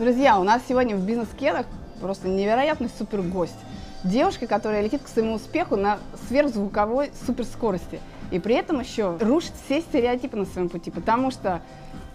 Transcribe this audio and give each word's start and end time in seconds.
Друзья, 0.00 0.40
у 0.40 0.44
нас 0.44 0.62
сегодня 0.66 0.96
в 0.96 1.04
бизнес-кедах 1.04 1.66
просто 2.00 2.26
невероятный 2.26 2.88
супер 2.96 3.20
гость. 3.20 3.58
Девушка, 4.02 4.46
которая 4.46 4.80
летит 4.80 5.02
к 5.02 5.08
своему 5.08 5.34
успеху 5.34 5.76
на 5.76 5.98
сверхзвуковой 6.26 7.10
суперскорости. 7.26 8.00
И 8.30 8.38
при 8.38 8.54
этом 8.54 8.80
еще 8.80 9.18
рушит 9.20 9.52
все 9.66 9.82
стереотипы 9.82 10.38
на 10.38 10.46
своем 10.46 10.70
пути, 10.70 10.90
потому 10.90 11.30
что 11.30 11.60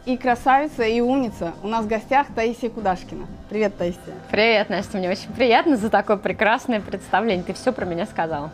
и 0.08 0.18
красавица, 0.18 0.82
и 0.82 1.00
умница. 1.00 1.54
У 1.62 1.68
нас 1.68 1.86
в 1.86 1.88
гостях 1.88 2.26
Таисия 2.34 2.72
Кудашкина. 2.72 3.28
Привет, 3.52 3.78
Таисия. 3.78 4.16
Привет, 4.32 4.72
Настя. 4.72 4.98
Мне 4.98 5.12
очень 5.12 5.32
приятно 5.34 5.78
за 5.78 5.92
такое 5.92 6.18
прекрасное 6.18 6.82
представление. 6.82 7.44
Ты 7.44 7.54
все 7.54 7.72
про 7.72 7.86
меня 7.86 8.08
сказала. 8.08 8.50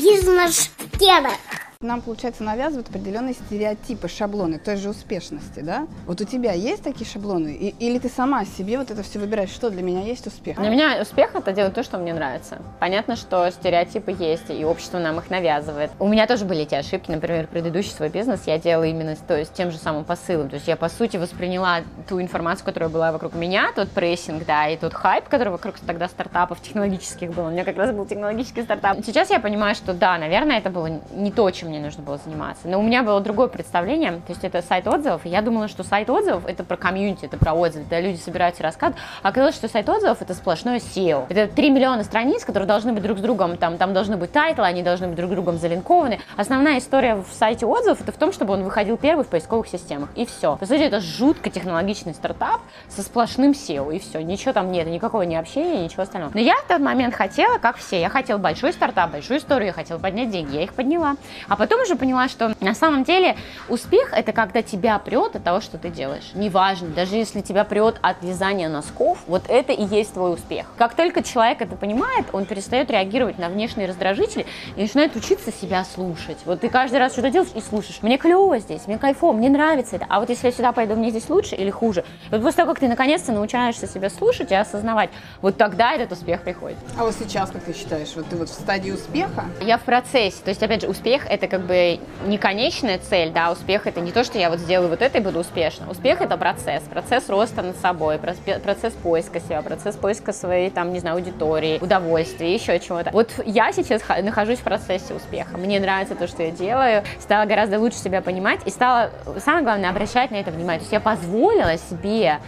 Бизнес-кедах. 0.00 1.59
Нам, 1.82 2.02
получается, 2.02 2.44
навязывают 2.44 2.90
определенные 2.90 3.32
стереотипы, 3.32 4.06
шаблоны 4.06 4.58
той 4.58 4.76
же 4.76 4.90
успешности, 4.90 5.60
да? 5.60 5.86
Вот 6.06 6.20
у 6.20 6.24
тебя 6.26 6.52
есть 6.52 6.82
такие 6.82 7.06
шаблоны? 7.06 7.54
И, 7.54 7.68
или 7.78 7.98
ты 7.98 8.10
сама 8.10 8.44
себе 8.44 8.76
вот 8.76 8.90
это 8.90 9.02
все 9.02 9.18
выбираешь, 9.18 9.48
что 9.48 9.70
для 9.70 9.80
меня 9.80 10.02
есть 10.02 10.26
успех? 10.26 10.58
Для 10.58 10.68
меня 10.68 10.98
успех– 11.00 11.30
это 11.34 11.52
делать 11.52 11.72
то, 11.72 11.82
что 11.82 11.96
мне 11.96 12.12
нравится. 12.12 12.58
Понятно, 12.80 13.16
что 13.16 13.50
стереотипы 13.50 14.14
есть, 14.18 14.50
и 14.50 14.62
общество 14.62 14.98
нам 14.98 15.20
их 15.20 15.30
навязывает. 15.30 15.90
У 15.98 16.06
меня 16.06 16.26
тоже 16.26 16.44
были 16.44 16.64
эти 16.64 16.74
ошибки. 16.74 17.10
Например, 17.10 17.46
предыдущий 17.46 17.92
свой 17.92 18.10
бизнес 18.10 18.42
я 18.44 18.58
делала 18.58 18.84
именно 18.84 19.16
то 19.16 19.38
есть, 19.38 19.54
тем 19.54 19.70
же 19.70 19.78
самым 19.78 20.04
посылом. 20.04 20.50
То 20.50 20.56
есть 20.56 20.68
я, 20.68 20.76
по 20.76 20.90
сути, 20.90 21.16
восприняла 21.16 21.78
ту 22.06 22.20
информацию, 22.20 22.66
которая 22.66 22.90
была 22.90 23.10
вокруг 23.10 23.32
меня, 23.32 23.72
тот 23.74 23.88
прессинг, 23.88 24.44
да, 24.44 24.68
и 24.68 24.76
тот 24.76 24.92
хайп, 24.92 25.30
который 25.30 25.48
вокруг 25.48 25.76
тогда 25.86 26.08
стартапов 26.08 26.60
технологических 26.60 27.30
был. 27.30 27.46
У 27.46 27.50
меня 27.50 27.64
как 27.64 27.78
раз 27.78 27.90
был 27.92 28.04
технологический 28.04 28.64
стартап. 28.64 28.98
Сейчас 29.02 29.30
я 29.30 29.40
понимаю, 29.40 29.74
что 29.74 29.94
да, 29.94 30.18
наверное, 30.18 30.58
это 30.58 30.68
было 30.68 31.00
не 31.14 31.32
то, 31.32 31.50
чем 31.50 31.69
мне 31.70 31.80
нужно 31.80 32.02
было 32.02 32.18
заниматься. 32.18 32.68
Но 32.68 32.78
у 32.78 32.82
меня 32.82 33.02
было 33.02 33.20
другое 33.20 33.48
представление, 33.48 34.12
то 34.12 34.30
есть 34.30 34.44
это 34.44 34.60
сайт 34.62 34.86
отзывов, 34.86 35.24
и 35.24 35.28
я 35.28 35.40
думала, 35.40 35.68
что 35.68 35.82
сайт 35.82 36.10
отзывов 36.10 36.44
это 36.46 36.64
про 36.64 36.76
комьюнити, 36.76 37.24
это 37.24 37.38
про 37.38 37.54
отзывы, 37.54 37.84
когда 37.84 38.00
люди 38.00 38.18
собираются 38.18 38.62
рассказывать. 38.62 39.00
А 39.22 39.28
оказалось, 39.28 39.54
что 39.54 39.68
сайт 39.68 39.88
отзывов 39.88 40.20
это 40.20 40.34
сплошное 40.34 40.78
SEO. 40.78 41.26
Это 41.28 41.52
3 41.52 41.70
миллиона 41.70 42.04
страниц, 42.04 42.44
которые 42.44 42.66
должны 42.66 42.92
быть 42.92 43.02
друг 43.02 43.18
с 43.18 43.20
другом, 43.20 43.56
там, 43.56 43.78
там 43.78 43.94
должны 43.94 44.16
быть 44.16 44.32
title 44.32 44.55
ы, 44.55 44.64
они 44.64 44.82
должны 44.82 45.06
быть 45.06 45.16
друг 45.16 45.30
с 45.30 45.32
другом 45.32 45.58
залинкованы. 45.58 46.20
Основная 46.36 46.78
история 46.78 47.16
в 47.16 47.32
сайте 47.32 47.66
отзывов 47.66 48.00
это 48.00 48.12
в 48.12 48.16
том, 48.16 48.32
чтобы 48.32 48.54
он 48.54 48.62
выходил 48.64 48.96
первый 48.96 49.24
в 49.24 49.28
поисковых 49.28 49.68
системах, 49.68 50.10
и 50.16 50.26
все. 50.26 50.56
По 50.56 50.66
сути, 50.66 50.82
это 50.82 51.00
жутко 51.00 51.50
технологичный 51.50 52.14
стартап 52.14 52.60
со 52.88 53.02
сплошным 53.02 53.52
SEO, 53.52 53.94
и 53.94 53.98
все. 53.98 54.20
Ничего 54.20 54.52
там 54.52 54.72
нет, 54.72 54.86
никакого 54.86 55.22
не 55.22 55.36
общения, 55.36 55.84
ничего 55.84 56.02
остального. 56.02 56.32
Но 56.34 56.40
я 56.40 56.56
в 56.56 56.64
тот 56.66 56.80
момент 56.80 57.14
хотела, 57.14 57.58
как 57.58 57.76
все, 57.76 58.00
я 58.00 58.08
хотела 58.08 58.38
большой 58.38 58.72
стартап, 58.72 59.12
большую 59.12 59.38
историю, 59.38 59.68
я 59.68 59.72
хотела 59.72 59.98
поднять 59.98 60.30
деньги, 60.30 60.56
я 60.56 60.62
их 60.64 60.74
подняла. 60.74 61.16
А 61.48 61.56
потом 61.60 61.82
уже 61.82 61.94
поняла, 61.94 62.26
что 62.28 62.54
на 62.60 62.74
самом 62.74 63.04
деле 63.04 63.36
успех 63.68 64.14
это 64.14 64.32
когда 64.32 64.62
тебя 64.62 64.98
прет 64.98 65.36
от 65.36 65.44
того, 65.44 65.60
что 65.60 65.76
ты 65.76 65.90
делаешь. 65.90 66.30
Неважно, 66.32 66.88
даже 66.88 67.16
если 67.16 67.42
тебя 67.42 67.64
прет 67.64 67.98
от 68.00 68.22
вязания 68.22 68.70
носков, 68.70 69.18
вот 69.26 69.42
это 69.46 69.72
и 69.72 69.84
есть 69.84 70.14
твой 70.14 70.32
успех. 70.32 70.66
Как 70.78 70.94
только 70.94 71.22
человек 71.22 71.60
это 71.60 71.76
понимает, 71.76 72.24
он 72.32 72.46
перестает 72.46 72.90
реагировать 72.90 73.38
на 73.38 73.50
внешние 73.50 73.86
раздражители 73.86 74.46
и 74.74 74.80
начинает 74.80 75.14
учиться 75.16 75.52
себя 75.52 75.84
слушать. 75.84 76.38
Вот 76.46 76.60
ты 76.60 76.70
каждый 76.70 76.98
раз 76.98 77.12
что-то 77.12 77.28
делаешь 77.28 77.52
и 77.54 77.60
слушаешь. 77.60 77.98
Мне 78.00 78.16
клево 78.16 78.58
здесь, 78.58 78.86
мне 78.86 78.96
кайфово, 78.96 79.34
мне 79.34 79.50
нравится 79.50 79.96
это. 79.96 80.06
А 80.08 80.20
вот 80.20 80.30
если 80.30 80.46
я 80.46 80.52
сюда 80.52 80.72
пойду, 80.72 80.94
мне 80.94 81.10
здесь 81.10 81.28
лучше 81.28 81.56
или 81.56 81.68
хуже? 81.68 82.06
Вот 82.30 82.40
после 82.40 82.56
того, 82.56 82.70
как 82.72 82.80
ты 82.80 82.88
наконец-то 82.88 83.32
научаешься 83.32 83.86
себя 83.86 84.08
слушать 84.08 84.50
и 84.50 84.54
осознавать, 84.54 85.10
вот 85.42 85.58
тогда 85.58 85.92
этот 85.92 86.12
успех 86.12 86.40
приходит. 86.40 86.78
А 86.98 87.04
вот 87.04 87.14
сейчас, 87.14 87.50
как 87.50 87.62
ты 87.64 87.74
считаешь, 87.74 88.08
вот 88.16 88.26
ты 88.30 88.36
вот 88.36 88.48
в 88.48 88.52
стадии 88.54 88.92
успеха? 88.92 89.44
Я 89.60 89.76
в 89.76 89.82
процессе. 89.82 90.38
То 90.42 90.48
есть, 90.48 90.62
опять 90.62 90.80
же, 90.80 90.88
успех 90.88 91.26
это 91.28 91.49
как 91.50 91.62
бы 91.62 91.98
не 92.26 92.38
конечная 92.38 92.98
цель, 92.98 93.30
да, 93.30 93.50
успех 93.50 93.86
это 93.86 94.00
не 94.00 94.12
то, 94.12 94.24
что 94.24 94.38
я 94.38 94.48
вот 94.48 94.60
сделаю 94.60 94.88
вот 94.88 95.02
это 95.02 95.18
и 95.18 95.20
буду 95.20 95.40
успешна. 95.40 95.90
Успех 95.90 96.20
это 96.20 96.36
процесс, 96.36 96.82
процесс 96.84 97.28
роста 97.28 97.62
над 97.62 97.76
собой, 97.76 98.18
процесс 98.18 98.94
поиска 98.94 99.40
себя, 99.40 99.60
процесс 99.62 99.96
поиска 99.96 100.32
своей, 100.32 100.70
там, 100.70 100.92
не 100.92 101.00
знаю, 101.00 101.16
аудитории, 101.16 101.78
удовольствия, 101.80 102.54
еще 102.54 102.78
чего-то. 102.78 103.10
Вот 103.10 103.30
я 103.44 103.72
сейчас 103.72 104.02
нахожусь 104.22 104.60
в 104.60 104.62
процессе 104.62 105.12
успеха. 105.12 105.58
Мне 105.58 105.80
нравится 105.80 106.14
то, 106.14 106.28
что 106.28 106.44
я 106.44 106.50
делаю, 106.50 107.02
стала 107.18 107.44
гораздо 107.46 107.78
лучше 107.80 107.98
себя 107.98 108.22
понимать 108.22 108.60
и 108.64 108.70
стала, 108.70 109.10
самое 109.44 109.64
главное, 109.64 109.90
обращать 109.90 110.30
на 110.30 110.36
это 110.36 110.52
внимание. 110.52 110.78
То 110.78 110.84
есть 110.84 110.92
я 110.92 111.00
позволила 111.00 111.76
себе 111.76 112.38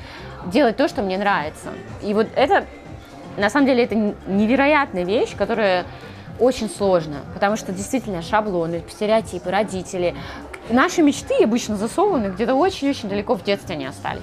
делать 0.46 0.76
то, 0.76 0.88
что 0.88 1.02
мне 1.02 1.18
нравится. 1.18 1.70
И 2.02 2.14
вот 2.14 2.28
это, 2.36 2.64
на 3.36 3.50
самом 3.50 3.66
деле, 3.66 3.84
это 3.84 3.96
невероятная 3.96 5.04
вещь, 5.04 5.34
которая 5.36 5.84
очень 6.38 6.68
сложно, 6.68 7.20
потому 7.34 7.56
что 7.56 7.72
действительно 7.72 8.22
шаблоны, 8.22 8.82
стереотипы, 8.90 9.50
родители. 9.50 10.14
Наши 10.70 11.02
мечты 11.02 11.42
обычно 11.42 11.76
засованы 11.76 12.28
где-то 12.28 12.54
очень-очень 12.54 13.08
далеко 13.08 13.34
в 13.34 13.42
детстве 13.42 13.74
они 13.74 13.86
остались. 13.86 14.22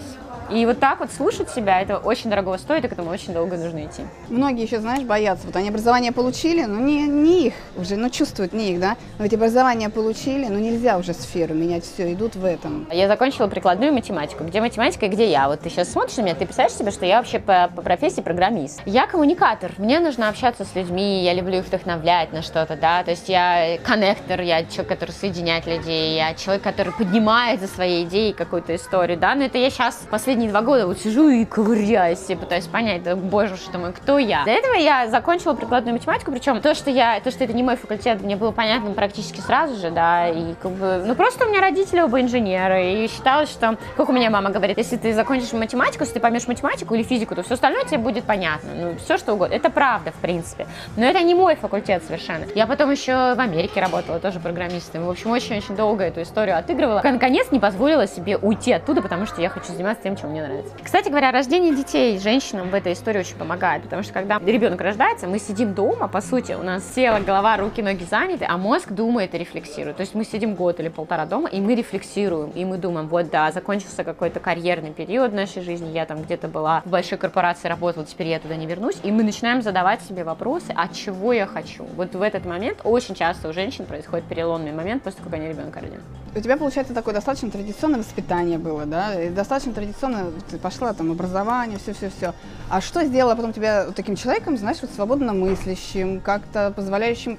И 0.52 0.66
вот 0.66 0.80
так 0.80 1.00
вот 1.00 1.12
слушать 1.12 1.50
себя, 1.50 1.82
это 1.82 1.98
очень 1.98 2.30
дорого 2.30 2.58
стоит, 2.58 2.86
и 2.86 2.88
к 2.88 2.92
этому 2.92 3.12
очень 3.12 3.34
долго 3.34 3.58
нужно 3.58 3.86
идти. 3.86 4.04
Многие 4.30 4.64
еще, 4.64 4.80
знаешь, 4.80 5.04
боятся. 5.04 5.46
Вот 5.46 5.56
они 5.56 5.70
образование 5.70 6.12
получили, 6.12 6.64
но 6.64 6.80
не, 6.80 7.04
не 7.04 7.48
их 7.48 7.54
уже, 7.78 7.96
ну 7.96 8.10
чувствуют 8.10 8.54
не 8.54 8.72
их, 8.72 8.80
да. 8.80 8.98
Но 9.18 9.24
ведь 9.24 9.34
образование 9.34 9.90
получили, 9.90 10.48
но 10.48 10.58
нельзя 10.58 10.98
уже 10.98 11.14
сферу 11.14 11.54
менять, 11.54 11.84
все, 11.84 12.12
идут 12.14 12.36
в 12.36 12.46
этом. 12.46 12.88
Я 12.92 13.08
закончила 13.08 13.48
прикладную 13.48 13.94
математику. 13.94 14.44
Где 14.44 14.62
математика 14.62 15.06
и 15.06 15.10
где 15.10 15.30
я? 15.30 15.48
Вот 15.48 15.62
ты 15.62 15.70
сейчас 15.70 15.92
смотришь 15.92 16.18
на 16.18 16.22
меня, 16.22 16.36
ты 16.36 16.46
представляешь 16.46 16.78
себе, 16.78 16.92
что 16.92 17.06
я 17.06 17.18
вообще 17.18 17.40
по, 17.40 17.70
по 17.76 17.82
профессии 17.82 18.22
программист. 18.22 18.82
Я 18.86 19.06
коммуникатор, 19.06 19.72
мне 19.78 20.00
нужно 20.00 20.30
общаться 20.30 20.66
с 20.66 20.76
людьми, 20.76 21.24
я 21.24 21.34
люблю 21.34 21.60
их 21.60 21.66
вдохновлять 21.66 22.34
на 22.34 22.42
что-то, 22.42 22.76
да. 22.76 23.04
То 23.04 23.12
есть 23.12 23.30
я 23.30 23.78
коннектор, 23.84 24.42
я 24.42 24.66
человек, 24.66 24.88
который 24.88 25.12
соединяет 25.12 25.68
людей, 25.68 26.16
я 26.16 26.34
человек, 26.34 26.64
который 26.64 26.94
поднимает 26.94 27.62
за 27.62 27.68
своей 27.68 28.06
идеей 28.06 28.34
какую-то 28.34 28.76
историю, 28.76 29.18
да. 29.18 29.36
Но 29.36 29.44
это 29.44 29.58
я 29.58 29.70
сейчас 29.70 30.02
последний 30.10 30.39
последние 30.40 30.52
два 30.52 30.62
года 30.62 30.88
вот 30.88 31.00
сижу 31.00 31.28
и 31.28 31.44
ковыряюсь, 31.44 32.30
и 32.30 32.36
пытаюсь 32.36 32.66
понять, 32.66 33.04
да, 33.04 33.16
боже 33.16 33.58
что 33.58 33.78
мой, 33.78 33.92
кто 33.92 34.18
я. 34.18 34.44
Для 34.44 34.54
этого 34.54 34.76
я 34.76 35.10
закончила 35.10 35.54
прикладную 35.54 35.94
математику, 35.94 36.32
причем 36.32 36.62
то, 36.62 36.74
что 36.76 36.90
я, 36.90 37.20
то, 37.20 37.30
что 37.30 37.44
это 37.44 37.52
не 37.52 37.62
мой 37.62 37.76
факультет, 37.76 38.22
мне 38.22 38.38
было 38.38 38.52
понятно 38.52 38.92
практически 38.92 39.42
сразу 39.42 39.76
же, 39.76 39.92
да, 39.92 40.30
и 40.30 40.54
как 40.62 40.72
бы, 40.72 41.04
ну 41.06 41.16
просто 41.16 41.46
у 41.46 41.50
меня 41.50 41.60
родители 41.60 42.00
оба 42.00 42.22
инженеры, 42.22 43.04
и 43.04 43.08
считалось, 43.10 43.50
что, 43.50 43.78
как 43.98 44.08
у 44.08 44.14
меня 44.14 44.30
мама 44.30 44.50
говорит, 44.50 44.78
если 44.78 44.96
ты 44.96 45.14
закончишь 45.14 45.52
математику, 45.52 46.04
если 46.04 46.14
ты 46.14 46.20
поймешь 46.22 46.48
математику 46.48 46.96
или 46.96 47.04
физику, 47.04 47.36
то 47.36 47.44
все 47.44 47.56
остальное 47.56 47.84
тебе 47.84 47.98
будет 47.98 48.24
понятно, 48.24 48.70
ну 48.76 48.96
все 49.04 49.18
что 49.18 49.34
угодно. 49.34 49.54
Это 49.54 49.70
правда, 49.70 50.12
в 50.12 50.22
принципе. 50.22 50.68
Но 50.96 51.06
это 51.06 51.22
не 51.22 51.36
мой 51.36 51.56
факультет 51.56 52.04
совершенно. 52.06 52.46
Я 52.56 52.66
потом 52.66 52.92
еще 52.92 53.36
в 53.36 53.40
Америке 53.40 53.82
работала, 53.82 54.20
тоже 54.20 54.40
программистом. 54.40 55.06
В 55.06 55.10
общем, 55.10 55.32
очень-очень 55.32 55.76
долго 55.76 56.06
эту 56.06 56.22
историю 56.22 56.58
отыгрывала. 56.58 57.02
Наконец 57.04 57.52
не 57.52 57.60
позволила 57.60 58.08
себе 58.08 58.38
уйти 58.38 58.72
оттуда, 58.72 59.02
потому 59.02 59.26
что 59.26 59.42
я 59.42 59.50
хочу 59.50 59.74
заниматься 59.74 60.04
тем, 60.04 60.16
чем 60.16 60.29
мне 60.30 60.44
нравится. 60.44 60.74
Кстати 60.84 61.10
говоря, 61.10 61.32
рождение 61.32 61.76
детей 61.76 62.18
женщинам 62.20 62.70
в 62.70 62.74
этой 62.76 62.94
истории 62.94 63.20
очень 63.20 63.36
помогает, 63.36 63.84
потому 63.84 64.04
что 64.04 64.14
когда 64.14 64.40
ребенок 64.40 64.80
рождается, 64.82 65.28
мы 65.28 65.40
сидим 65.40 65.74
дома, 65.74 66.08
по 66.08 66.22
сути, 66.22 66.54
у 66.54 66.64
нас 66.64 66.84
тело, 66.96 67.20
голова, 67.20 67.58
руки, 67.58 67.82
ноги 67.82 68.04
заняты, 68.04 68.46
а 68.48 68.58
мозг 68.58 68.92
думает 68.92 69.36
и 69.36 69.38
рефлексирует. 69.38 69.98
То 69.98 70.02
есть 70.02 70.16
мы 70.16 70.24
сидим 70.24 70.56
год 70.56 70.80
или 70.80 70.90
полтора 70.90 71.26
дома, 71.26 71.50
и 71.50 71.60
мы 71.60 71.76
рефлексируем, 71.76 72.52
и 72.52 72.66
мы 72.66 72.78
думаем, 72.78 73.08
вот 73.08 73.30
да, 73.30 73.52
закончился 73.52 74.04
какой-то 74.04 74.40
карьерный 74.40 74.92
период 74.92 75.32
в 75.32 75.36
нашей 75.36 75.62
жизни, 75.62 75.90
я 75.92 76.06
там 76.06 76.22
где-то 76.22 76.48
была 76.48 76.82
в 76.86 76.90
большой 76.90 77.18
корпорации 77.18 77.68
работала, 77.68 78.06
теперь 78.06 78.28
я 78.28 78.40
туда 78.40 78.56
не 78.56 78.66
вернусь, 78.66 78.98
и 79.04 79.12
мы 79.12 79.24
начинаем 79.24 79.62
задавать 79.62 80.02
себе 80.02 80.24
вопросы, 80.24 80.74
а 80.76 80.88
чего 80.88 81.34
я 81.34 81.46
хочу. 81.46 81.86
Вот 81.96 82.14
в 82.14 82.22
этот 82.22 82.46
момент 82.46 82.80
очень 82.84 83.16
часто 83.16 83.50
у 83.50 83.54
женщин 83.54 83.86
происходит 83.86 84.26
переломный 84.26 84.72
момент 84.72 85.04
после 85.04 85.24
как 85.24 85.34
они 85.34 85.48
ребенка 85.48 85.80
родили. 85.80 86.00
У 86.36 86.40
тебя, 86.40 86.58
получается, 86.58 86.94
такое 86.94 87.16
достаточно 87.16 87.50
традиционное 87.50 88.00
воспитание 88.00 88.60
было, 88.60 88.86
да? 88.86 89.20
И 89.20 89.30
достаточно 89.30 89.74
традиционно 89.74 90.19
ты 90.50 90.58
пошла 90.58 90.94
там 90.94 91.12
образование, 91.12 91.78
все-все-все. 91.78 92.34
А 92.70 92.82
что 92.82 93.04
сделало 93.04 93.36
потом 93.36 93.54
тебя 93.54 93.88
таким 93.96 94.16
человеком, 94.16 94.58
знаешь, 94.58 94.78
вот 94.82 94.92
свободно 94.92 95.34
мыслящим, 95.34 96.22
как-то 96.22 96.72
позволяющим 96.76 97.38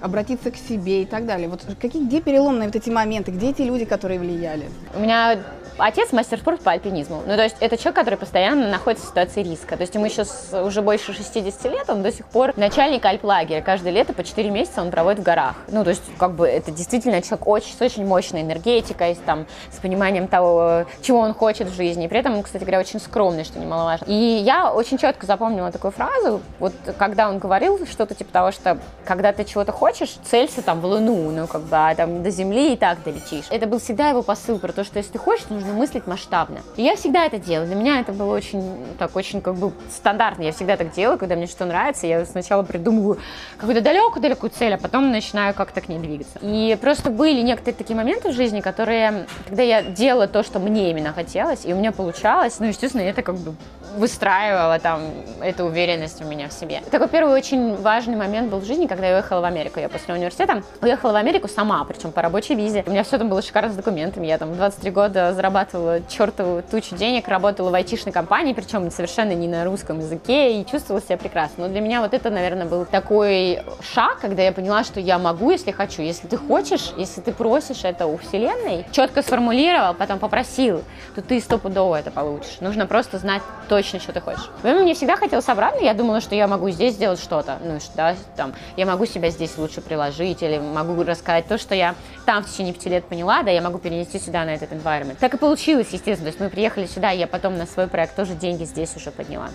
обратиться 0.00 0.50
к 0.50 0.56
себе 0.56 1.02
и 1.02 1.04
так 1.06 1.26
далее. 1.26 1.48
Вот 1.48 1.64
какие, 1.80 2.04
где 2.04 2.20
переломные 2.20 2.66
вот 2.66 2.76
эти 2.76 2.90
моменты, 2.90 3.30
где 3.30 3.50
эти 3.50 3.62
люди, 3.62 3.84
которые 3.84 4.18
влияли? 4.18 4.68
У 4.94 5.00
меня 5.00 5.38
отец 5.78 6.12
мастер 6.12 6.38
спорта 6.38 6.62
по 6.64 6.72
альпинизму. 6.72 7.22
Ну, 7.26 7.36
то 7.36 7.42
есть 7.42 7.56
это 7.60 7.76
человек, 7.76 7.96
который 7.96 8.18
постоянно 8.18 8.68
находится 8.68 9.06
в 9.06 9.10
ситуации 9.10 9.42
риска. 9.42 9.76
То 9.76 9.82
есть 9.82 9.94
ему 9.94 10.08
сейчас 10.08 10.50
уже 10.52 10.82
больше 10.82 11.12
60 11.12 11.64
лет, 11.64 11.88
он 11.88 12.02
до 12.02 12.12
сих 12.12 12.26
пор 12.26 12.52
начальник 12.56 13.04
альплагеря. 13.04 13.62
Каждое 13.62 13.92
лето 13.92 14.12
по 14.12 14.24
4 14.24 14.50
месяца 14.50 14.82
он 14.82 14.90
проводит 14.90 15.20
в 15.20 15.22
горах. 15.22 15.54
Ну, 15.68 15.84
то 15.84 15.90
есть 15.90 16.02
как 16.18 16.32
бы 16.32 16.46
это 16.48 16.70
действительно 16.70 17.22
человек 17.22 17.46
очень, 17.46 17.76
с 17.76 17.80
очень 17.80 18.06
мощной 18.06 18.42
энергетикой, 18.42 19.14
с, 19.14 19.18
там, 19.18 19.46
с 19.70 19.78
пониманием 19.78 20.28
того, 20.28 20.84
чего 21.00 21.20
он 21.20 21.34
хочет 21.34 21.68
в 21.68 21.74
жизни. 21.74 22.06
И 22.06 22.08
при 22.08 22.18
этом, 22.18 22.42
кстати 22.42 22.62
говоря, 22.62 22.80
очень 22.80 23.00
скромный, 23.00 23.44
что 23.44 23.58
немаловажно. 23.58 24.06
И 24.06 24.14
я 24.14 24.72
очень 24.72 24.98
четко 24.98 25.26
запомнила 25.26 25.70
такую 25.70 25.92
фразу, 25.92 26.42
вот 26.58 26.72
когда 26.98 27.28
он 27.28 27.38
говорил 27.38 27.86
что-то 27.86 28.14
типа 28.14 28.32
того, 28.32 28.52
что 28.52 28.78
когда 29.04 29.32
ты 29.32 29.44
чего-то 29.44 29.72
хочешь, 29.72 29.92
хочешь, 29.92 30.16
целься 30.24 30.62
там 30.62 30.80
в 30.80 30.86
Луну, 30.86 31.30
ну, 31.30 31.46
как 31.46 31.62
бы, 31.62 31.76
а 31.76 31.94
там 31.94 32.22
до 32.22 32.30
Земли 32.30 32.72
и 32.72 32.76
так 32.76 33.02
долетишь. 33.02 33.44
Это 33.50 33.66
был 33.66 33.78
всегда 33.78 34.08
его 34.08 34.22
посыл 34.22 34.58
про 34.58 34.72
то, 34.72 34.84
что 34.84 34.98
если 34.98 35.12
ты 35.12 35.18
хочешь, 35.18 35.44
нужно 35.62 35.78
мыслить 35.78 36.06
масштабно. 36.06 36.60
И 36.76 36.82
я 36.82 36.96
всегда 36.96 37.24
это 37.24 37.38
делала. 37.38 37.66
Для 37.66 37.76
меня 37.76 38.00
это 38.00 38.12
было 38.12 38.34
очень, 38.34 38.62
так, 38.98 39.14
очень, 39.16 39.40
как 39.40 39.54
бы, 39.54 39.72
стандартно. 39.90 40.42
Я 40.42 40.52
всегда 40.52 40.76
так 40.76 40.92
делаю, 40.92 41.18
когда 41.18 41.36
мне 41.36 41.46
что 41.46 41.64
нравится, 41.64 42.06
я 42.06 42.24
сначала 42.24 42.62
придумываю 42.62 43.18
какую-то 43.56 43.80
далекую-далекую 43.82 44.50
цель, 44.50 44.74
а 44.74 44.78
потом 44.78 45.10
начинаю 45.10 45.54
как-то 45.54 45.80
к 45.80 45.88
ней 45.88 45.98
двигаться. 45.98 46.38
И 46.42 46.76
просто 46.80 47.10
были 47.10 47.40
некоторые 47.42 47.74
такие 47.74 47.96
моменты 47.96 48.30
в 48.30 48.32
жизни, 48.32 48.60
которые, 48.60 49.26
когда 49.48 49.62
я 49.62 49.82
делала 49.82 50.26
то, 50.26 50.42
что 50.42 50.58
мне 50.58 50.90
именно 50.90 51.12
хотелось, 51.12 51.64
и 51.64 51.72
у 51.72 51.76
меня 51.76 51.92
получалось, 51.92 52.58
ну, 52.58 52.66
естественно, 52.66 53.02
это 53.02 53.22
как 53.22 53.36
бы 53.36 53.54
выстраивала 53.96 54.78
там 54.78 55.02
эту 55.40 55.64
уверенность 55.64 56.22
у 56.22 56.24
меня 56.24 56.48
в 56.48 56.52
себе. 56.52 56.80
Такой 56.90 57.08
первый 57.08 57.34
очень 57.34 57.76
важный 57.76 58.16
момент 58.16 58.50
был 58.50 58.58
в 58.58 58.64
жизни, 58.64 58.86
когда 58.86 59.06
я 59.08 59.14
уехала 59.14 59.40
в 59.40 59.44
Америку. 59.44 59.80
Я 59.80 59.88
после 59.88 60.14
университета 60.14 60.62
уехала 60.80 61.12
в 61.12 61.16
Америку 61.16 61.48
сама, 61.48 61.84
причем 61.84 62.12
по 62.12 62.22
рабочей 62.22 62.54
визе. 62.54 62.84
У 62.86 62.90
меня 62.90 63.04
все 63.04 63.18
там 63.18 63.28
было 63.28 63.42
шикарно 63.42 63.70
с 63.70 63.76
документами. 63.76 64.26
Я 64.26 64.38
там 64.38 64.54
23 64.54 64.90
года 64.90 65.34
зарабатывала 65.52 66.00
чертову 66.08 66.62
тучу 66.62 66.96
денег, 66.96 67.28
работала 67.28 67.70
в 67.70 67.74
айтишной 67.74 68.12
компании, 68.12 68.54
причем 68.54 68.90
совершенно 68.90 69.32
не 69.32 69.46
на 69.46 69.64
русском 69.64 69.98
языке, 69.98 70.60
и 70.60 70.66
чувствовала 70.66 71.02
себя 71.02 71.18
прекрасно. 71.18 71.66
Но 71.66 71.68
для 71.68 71.80
меня 71.80 72.00
вот 72.00 72.14
это, 72.14 72.30
наверное, 72.30 72.66
был 72.66 72.86
такой 72.86 73.60
шаг, 73.82 74.18
когда 74.20 74.42
я 74.42 74.52
поняла, 74.52 74.82
что 74.82 74.98
я 74.98 75.18
могу, 75.18 75.50
если 75.50 75.70
хочу. 75.70 76.00
Если 76.00 76.26
ты 76.26 76.38
хочешь, 76.38 76.92
если 76.96 77.20
ты 77.20 77.32
просишь 77.32 77.84
это 77.84 78.06
у 78.06 78.16
Вселенной, 78.16 78.86
четко 78.92 79.22
сформулировал, 79.22 79.94
потом 79.94 80.18
попросил, 80.18 80.82
то 81.14 81.20
ты 81.20 81.38
стопудово 81.40 81.96
это 81.96 82.10
получишь. 82.10 82.60
Нужно 82.60 82.86
просто 82.86 83.18
знать 83.18 83.42
точно, 83.68 84.00
что 84.00 84.12
ты 84.12 84.20
хочешь. 84.20 84.50
Мне 84.62 84.94
всегда 84.94 85.16
хотелось 85.16 85.48
обратно, 85.48 85.84
я 85.84 85.92
думала, 85.92 86.20
что 86.20 86.34
я 86.34 86.48
могу 86.48 86.70
здесь 86.70 86.94
сделать 86.94 87.20
что-то, 87.20 87.58
ну, 87.62 87.78
да, 87.94 88.14
там, 88.36 88.54
я 88.76 88.86
могу 88.86 89.04
себя 89.04 89.28
здесь 89.28 89.58
лучше 89.58 89.82
приложить, 89.82 90.42
или 90.42 90.58
могу 90.58 91.02
рассказать 91.02 91.46
то, 91.46 91.58
что 91.58 91.74
я 91.74 91.94
там 92.24 92.42
в 92.42 92.50
течение 92.50 92.72
пяти 92.72 92.88
лет 92.88 93.04
поняла, 93.04 93.42
да, 93.42 93.50
я 93.50 93.60
могу 93.60 93.78
перенести 93.78 94.18
сюда, 94.18 94.44
на 94.44 94.50
этот 94.50 94.72
environment. 94.72 95.16
Так 95.20 95.34
и 95.34 95.36
получилось, 95.42 95.88
естественно, 95.90 96.18
то 96.18 96.26
есть 96.28 96.38
мы 96.38 96.50
приехали 96.50 96.86
сюда, 96.86 97.10
я 97.10 97.26
потом 97.26 97.58
на 97.58 97.66
свой 97.66 97.88
проект 97.88 98.14
тоже 98.14 98.34
деньги 98.34 98.62
здесь 98.62 98.94
уже 98.94 99.10
подняла. 99.10 99.48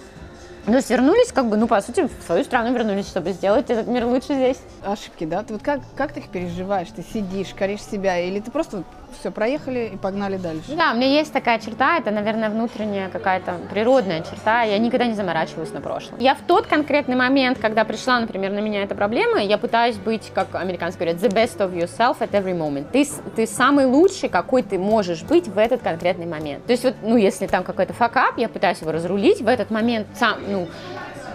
То 0.66 0.74
есть 0.74 0.90
вернулись, 0.90 1.32
как 1.32 1.48
бы, 1.48 1.56
ну, 1.56 1.66
по 1.66 1.80
сути, 1.80 2.10
в 2.10 2.26
свою 2.26 2.44
страну 2.44 2.74
вернулись, 2.74 3.08
чтобы 3.08 3.32
сделать 3.32 3.70
этот 3.70 3.88
мир 3.88 4.06
лучше 4.06 4.34
здесь. 4.34 4.58
Ошибки, 4.84 5.26
да? 5.26 5.44
Ты 5.44 5.54
вот 5.54 5.64
как, 5.64 5.80
как 5.96 6.12
ты 6.12 6.20
их 6.20 6.28
переживаешь? 6.28 6.90
Ты 6.94 7.06
сидишь, 7.14 7.54
коришь 7.58 7.82
себя, 7.82 8.20
или 8.20 8.42
ты 8.42 8.52
просто 8.52 8.84
все, 9.20 9.32
проехали 9.32 9.92
и 9.94 9.98
погнали 9.98 10.38
дальше. 10.38 10.76
Да, 10.76 10.92
у 10.94 10.96
меня 10.96 11.08
есть 11.08 11.34
такая 11.34 11.60
черта, 11.60 11.98
это, 11.98 12.12
наверное, 12.12 12.50
внутренняя 12.50 13.10
какая-то 13.10 13.56
природная 13.70 14.22
черта, 14.22 14.64
я 14.64 14.78
никогда 14.78 15.06
не 15.06 15.14
заморачиваюсь 15.14 15.72
на 15.72 15.82
прошлом. 15.82 16.20
Я 16.20 16.36
в 16.36 16.42
тот 16.42 16.68
конкретный 16.68 17.16
момент, 17.16 17.58
когда 17.60 17.84
пришла, 17.84 18.20
например, 18.20 18.52
на 18.52 18.60
меня 18.60 18.84
эта 18.84 18.96
проблема, 18.96 19.42
я 19.42 19.58
пытаюсь 19.58 19.98
быть, 19.98 20.32
как 20.34 20.56
американцы 20.56 20.98
говорят, 20.98 21.18
the 21.18 21.30
best 21.30 21.58
of 21.58 21.74
yourself 21.74 22.20
at 22.20 22.32
every 22.32 22.58
moment. 22.58 22.88
Ты, 22.92 23.08
ты 23.36 23.48
самый 23.48 23.86
лучший, 23.86 24.30
какой 24.30 24.64
ты 24.64 24.78
можешь 24.78 25.24
быть 25.24 25.48
в 25.48 25.58
этот 25.58 25.82
конкретный 25.82 26.26
момент. 26.26 26.66
То 26.66 26.72
есть 26.72 26.84
вот, 26.84 26.96
ну, 27.02 27.18
если 27.18 27.48
там 27.48 27.64
какой-то 27.64 27.94
факап, 27.94 28.38
я 28.38 28.50
пытаюсь 28.50 28.82
его 28.82 28.92
разрулить 28.92 29.42
в 29.42 29.48
этот 29.48 29.72
момент, 29.72 30.08
сам, 30.16 30.38
ну, 30.48 30.68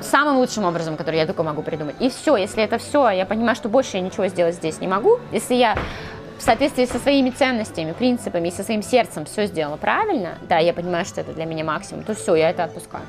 самым 0.02 0.38
лучшим 0.38 0.64
образом, 0.64 0.96
который 0.96 1.16
я 1.16 1.26
только 1.26 1.42
могу 1.42 1.62
придумать. 1.62 1.96
И 2.00 2.10
все, 2.10 2.36
если 2.36 2.62
это 2.62 2.78
все, 2.78 3.10
я 3.10 3.24
понимаю, 3.26 3.56
что 3.56 3.68
больше 3.68 3.96
я 3.96 4.02
ничего 4.02 4.26
сделать 4.28 4.56
здесь 4.56 4.80
не 4.80 4.88
могу, 4.88 5.18
если 5.32 5.54
я 5.54 5.76
в 6.42 6.44
соответствии 6.44 6.86
со 6.86 6.98
своими 6.98 7.30
ценностями, 7.30 7.92
принципами 7.92 8.48
и 8.48 8.50
со 8.50 8.64
своим 8.64 8.82
сердцем 8.82 9.24
все 9.26 9.46
сделала 9.46 9.76
правильно, 9.76 10.38
да, 10.48 10.58
я 10.58 10.74
понимаю, 10.74 11.04
что 11.04 11.20
это 11.20 11.32
для 11.32 11.44
меня 11.44 11.62
максимум, 11.62 12.02
то 12.02 12.14
все, 12.14 12.34
я 12.34 12.50
это 12.50 12.64
отпускаю 12.64 13.04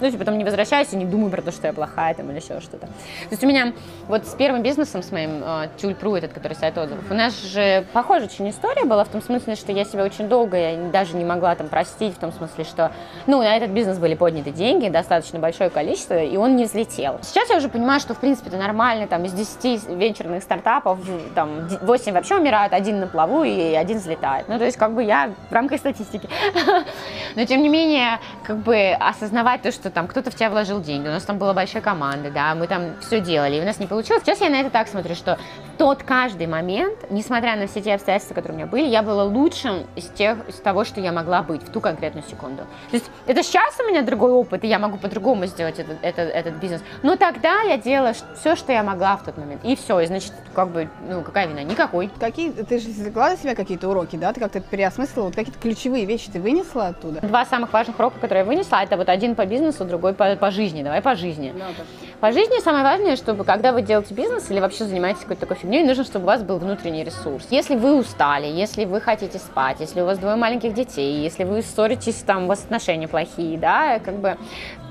ну, 0.00 0.10
типа, 0.10 0.20
потом 0.20 0.38
не 0.38 0.44
возвращаюсь 0.44 0.92
и 0.92 0.96
не 0.96 1.04
думаю 1.04 1.30
про 1.30 1.42
то, 1.42 1.52
что 1.52 1.66
я 1.66 1.72
плохая 1.72 2.14
там 2.14 2.30
или 2.30 2.38
еще 2.38 2.60
что-то. 2.60 2.86
То 2.86 3.30
есть 3.30 3.42
у 3.44 3.46
меня 3.46 3.72
вот 4.08 4.26
с 4.26 4.34
первым 4.34 4.62
бизнесом, 4.62 5.02
с 5.02 5.10
моим 5.12 5.42
э, 5.42 5.68
Тюльпру, 5.76 6.14
этот, 6.14 6.32
который 6.32 6.54
сайт 6.54 6.76
отзывов, 6.78 7.10
у 7.10 7.14
нас 7.14 7.40
же 7.42 7.86
похожая 7.92 8.28
очень 8.28 8.50
история 8.50 8.84
была 8.84 9.04
в 9.04 9.08
том 9.08 9.22
смысле, 9.22 9.56
что 9.56 9.72
я 9.72 9.84
себя 9.84 10.04
очень 10.04 10.28
долго, 10.28 10.56
я 10.56 10.76
даже 10.90 11.16
не 11.16 11.24
могла 11.24 11.54
там 11.54 11.68
простить, 11.68 12.14
в 12.14 12.18
том 12.18 12.32
смысле, 12.32 12.64
что, 12.64 12.92
ну, 13.26 13.38
на 13.38 13.56
этот 13.56 13.70
бизнес 13.70 13.98
были 13.98 14.14
подняты 14.14 14.50
деньги, 14.50 14.88
достаточно 14.88 15.38
большое 15.38 15.70
количество, 15.70 16.22
и 16.22 16.36
он 16.36 16.56
не 16.56 16.64
взлетел. 16.64 17.18
Сейчас 17.22 17.50
я 17.50 17.56
уже 17.56 17.68
понимаю, 17.68 18.00
что, 18.00 18.14
в 18.14 18.18
принципе, 18.18 18.48
это 18.48 18.58
нормально, 18.58 19.06
там, 19.06 19.24
из 19.24 19.32
10 19.32 19.88
венчурных 19.88 20.42
стартапов, 20.42 20.98
там, 21.34 21.68
8 21.82 22.12
вообще 22.12 22.36
умирают, 22.36 22.72
один 22.72 23.00
на 23.00 23.06
плаву 23.06 23.44
и 23.44 23.74
один 23.74 23.98
взлетает. 23.98 24.48
Ну, 24.48 24.58
то 24.58 24.64
есть, 24.64 24.76
как 24.76 24.94
бы 24.94 25.02
я 25.02 25.32
в 25.48 25.52
рамках 25.52 25.78
статистики. 25.78 26.28
Но, 27.36 27.44
тем 27.44 27.62
не 27.62 27.68
менее, 27.68 28.18
как 28.42 28.58
бы 28.58 28.96
осознавать 28.98 29.62
то, 29.62 29.72
что 29.72 29.89
что 29.90 29.94
там 29.94 30.06
кто-то 30.06 30.30
в 30.30 30.34
тебя 30.34 30.50
вложил 30.50 30.80
деньги, 30.80 31.08
у 31.08 31.10
нас 31.10 31.24
там 31.24 31.38
была 31.38 31.52
большая 31.52 31.82
команда, 31.82 32.30
да, 32.30 32.54
мы 32.54 32.66
там 32.66 32.94
все 33.00 33.20
делали, 33.20 33.56
и 33.56 33.60
у 33.60 33.64
нас 33.64 33.80
не 33.80 33.86
получилось. 33.86 34.22
Сейчас 34.24 34.40
я 34.40 34.48
на 34.48 34.60
это 34.60 34.70
так 34.70 34.88
смотрю, 34.88 35.14
что 35.14 35.38
тот 35.78 36.02
каждый 36.02 36.46
момент, 36.46 37.10
несмотря 37.10 37.56
на 37.56 37.66
все 37.66 37.80
те 37.80 37.94
обстоятельства, 37.94 38.34
которые 38.34 38.54
у 38.54 38.58
меня 38.58 38.70
были, 38.70 38.86
я 38.86 39.02
была 39.02 39.24
лучшим 39.24 39.86
из 39.96 40.06
тех, 40.06 40.48
из 40.48 40.56
того, 40.56 40.84
что 40.84 41.00
я 41.00 41.10
могла 41.10 41.42
быть 41.42 41.62
в 41.62 41.72
ту 41.72 41.80
конкретную 41.80 42.24
секунду. 42.28 42.62
То 42.90 42.96
есть 42.96 43.10
это 43.26 43.42
сейчас 43.42 43.78
у 43.80 43.88
меня 43.88 44.02
другой 44.02 44.30
опыт, 44.32 44.62
и 44.64 44.68
я 44.68 44.78
могу 44.78 44.96
по-другому 44.98 45.46
сделать 45.46 45.78
этот, 45.78 45.98
этот, 46.02 46.30
этот 46.30 46.54
бизнес. 46.56 46.82
Но 47.02 47.16
тогда 47.16 47.62
я 47.62 47.76
делала 47.78 48.12
все, 48.38 48.56
что 48.56 48.72
я 48.72 48.82
могла 48.82 49.16
в 49.16 49.24
тот 49.24 49.38
момент. 49.38 49.64
И 49.64 49.74
все, 49.74 50.00
и 50.00 50.06
значит, 50.06 50.32
как 50.54 50.68
бы, 50.68 50.88
ну, 51.08 51.22
какая 51.22 51.46
вина? 51.46 51.62
Никакой. 51.62 52.10
Какие, 52.20 52.50
ты 52.52 52.78
же 52.78 52.90
извлекла 52.90 53.30
для 53.30 53.38
себя 53.38 53.54
какие-то 53.54 53.88
уроки, 53.88 54.16
да? 54.16 54.32
Ты 54.32 54.40
как-то 54.40 54.60
переосмыслила, 54.60 55.24
вот 55.24 55.34
какие-то 55.34 55.58
ключевые 55.58 56.04
вещи 56.04 56.30
ты 56.30 56.40
вынесла 56.40 56.88
оттуда? 56.88 57.20
Два 57.22 57.44
самых 57.46 57.72
важных 57.72 57.98
урока, 57.98 58.18
которые 58.20 58.40
я 58.40 58.44
вынесла, 58.44 58.82
это 58.82 58.96
вот 58.96 59.08
один 59.08 59.34
по 59.34 59.46
бизнесу, 59.46 59.79
другой 59.84 60.14
по, 60.14 60.36
по 60.36 60.50
жизни. 60.50 60.82
Давай 60.82 61.02
по 61.02 61.14
жизни. 61.14 61.52
Да, 61.56 61.66
да. 61.76 61.84
По 62.20 62.32
жизни 62.32 62.60
самое 62.62 62.84
важное, 62.84 63.16
чтобы 63.16 63.44
когда 63.44 63.72
вы 63.72 63.82
делаете 63.82 64.12
бизнес 64.12 64.50
или 64.50 64.60
вообще 64.60 64.84
занимаетесь 64.84 65.22
какой-то 65.22 65.40
такой 65.40 65.56
фигней, 65.56 65.84
нужно, 65.84 66.04
чтобы 66.04 66.24
у 66.24 66.26
вас 66.26 66.42
был 66.42 66.58
внутренний 66.58 67.02
ресурс. 67.02 67.46
Если 67.50 67.76
вы 67.76 67.96
устали, 67.96 68.46
если 68.46 68.84
вы 68.84 69.00
хотите 69.00 69.38
спать, 69.38 69.78
если 69.80 70.02
у 70.02 70.04
вас 70.04 70.18
двое 70.18 70.36
маленьких 70.36 70.74
детей, 70.74 71.22
если 71.22 71.44
вы 71.44 71.62
ссоритесь, 71.62 72.16
там 72.16 72.44
у 72.44 72.46
вас 72.48 72.62
отношения 72.64 73.08
плохие, 73.08 73.58
да, 73.58 73.98
как 74.00 74.16
бы, 74.16 74.36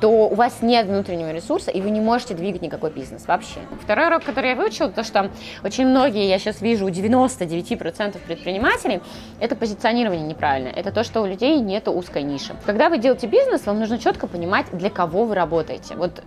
то 0.01 0.09
у 0.09 0.35
вас 0.35 0.61
нет 0.61 0.87
внутреннего 0.87 1.31
ресурса, 1.31 1.71
и 1.71 1.81
вы 1.81 1.89
не 1.89 1.99
можете 1.99 2.33
двигать 2.33 2.61
никакой 2.61 2.91
бизнес 2.91 3.27
вообще. 3.27 3.59
Второй 3.81 4.07
урок, 4.07 4.23
который 4.23 4.51
я 4.51 4.55
выучила, 4.55 4.89
то, 4.89 5.03
что 5.03 5.29
очень 5.63 5.87
многие, 5.87 6.27
я 6.27 6.39
сейчас 6.39 6.61
вижу, 6.61 6.85
у 6.85 6.89
99% 6.89 8.17
предпринимателей, 8.19 9.01
это 9.39 9.55
позиционирование 9.55 10.25
неправильно. 10.25 10.69
Это 10.69 10.91
то, 10.91 11.03
что 11.03 11.21
у 11.21 11.25
людей 11.25 11.59
нет 11.59 11.87
узкой 11.87 12.23
ниши. 12.23 12.55
Когда 12.65 12.89
вы 12.89 12.97
делаете 12.97 13.27
бизнес, 13.27 13.65
вам 13.65 13.79
нужно 13.79 13.99
четко 13.99 14.27
понимать, 14.27 14.67
для 14.71 14.89
кого 14.89 15.25
вы 15.25 15.35
работаете. 15.35 15.95
Вот 15.95 16.23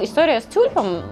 история 0.00 0.40
с 0.40 0.44
тюльпом 0.44 1.02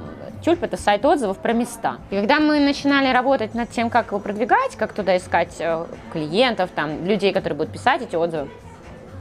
Тюльп– 0.44 0.62
это 0.62 0.76
сайт 0.76 1.04
отзывов 1.04 1.38
про 1.38 1.52
места. 1.52 1.96
И 2.10 2.14
когда 2.14 2.38
мы 2.38 2.60
начинали 2.60 3.12
работать 3.12 3.54
над 3.54 3.70
тем, 3.70 3.90
как 3.90 4.08
его 4.08 4.20
продвигать, 4.20 4.76
как 4.76 4.92
туда 4.92 5.16
искать 5.16 5.56
э, 5.58 5.86
клиентов, 6.12 6.70
там, 6.74 7.04
людей, 7.04 7.32
которые 7.32 7.56
будут 7.56 7.72
писать 7.72 8.02
эти 8.02 8.14
отзывы, 8.14 8.48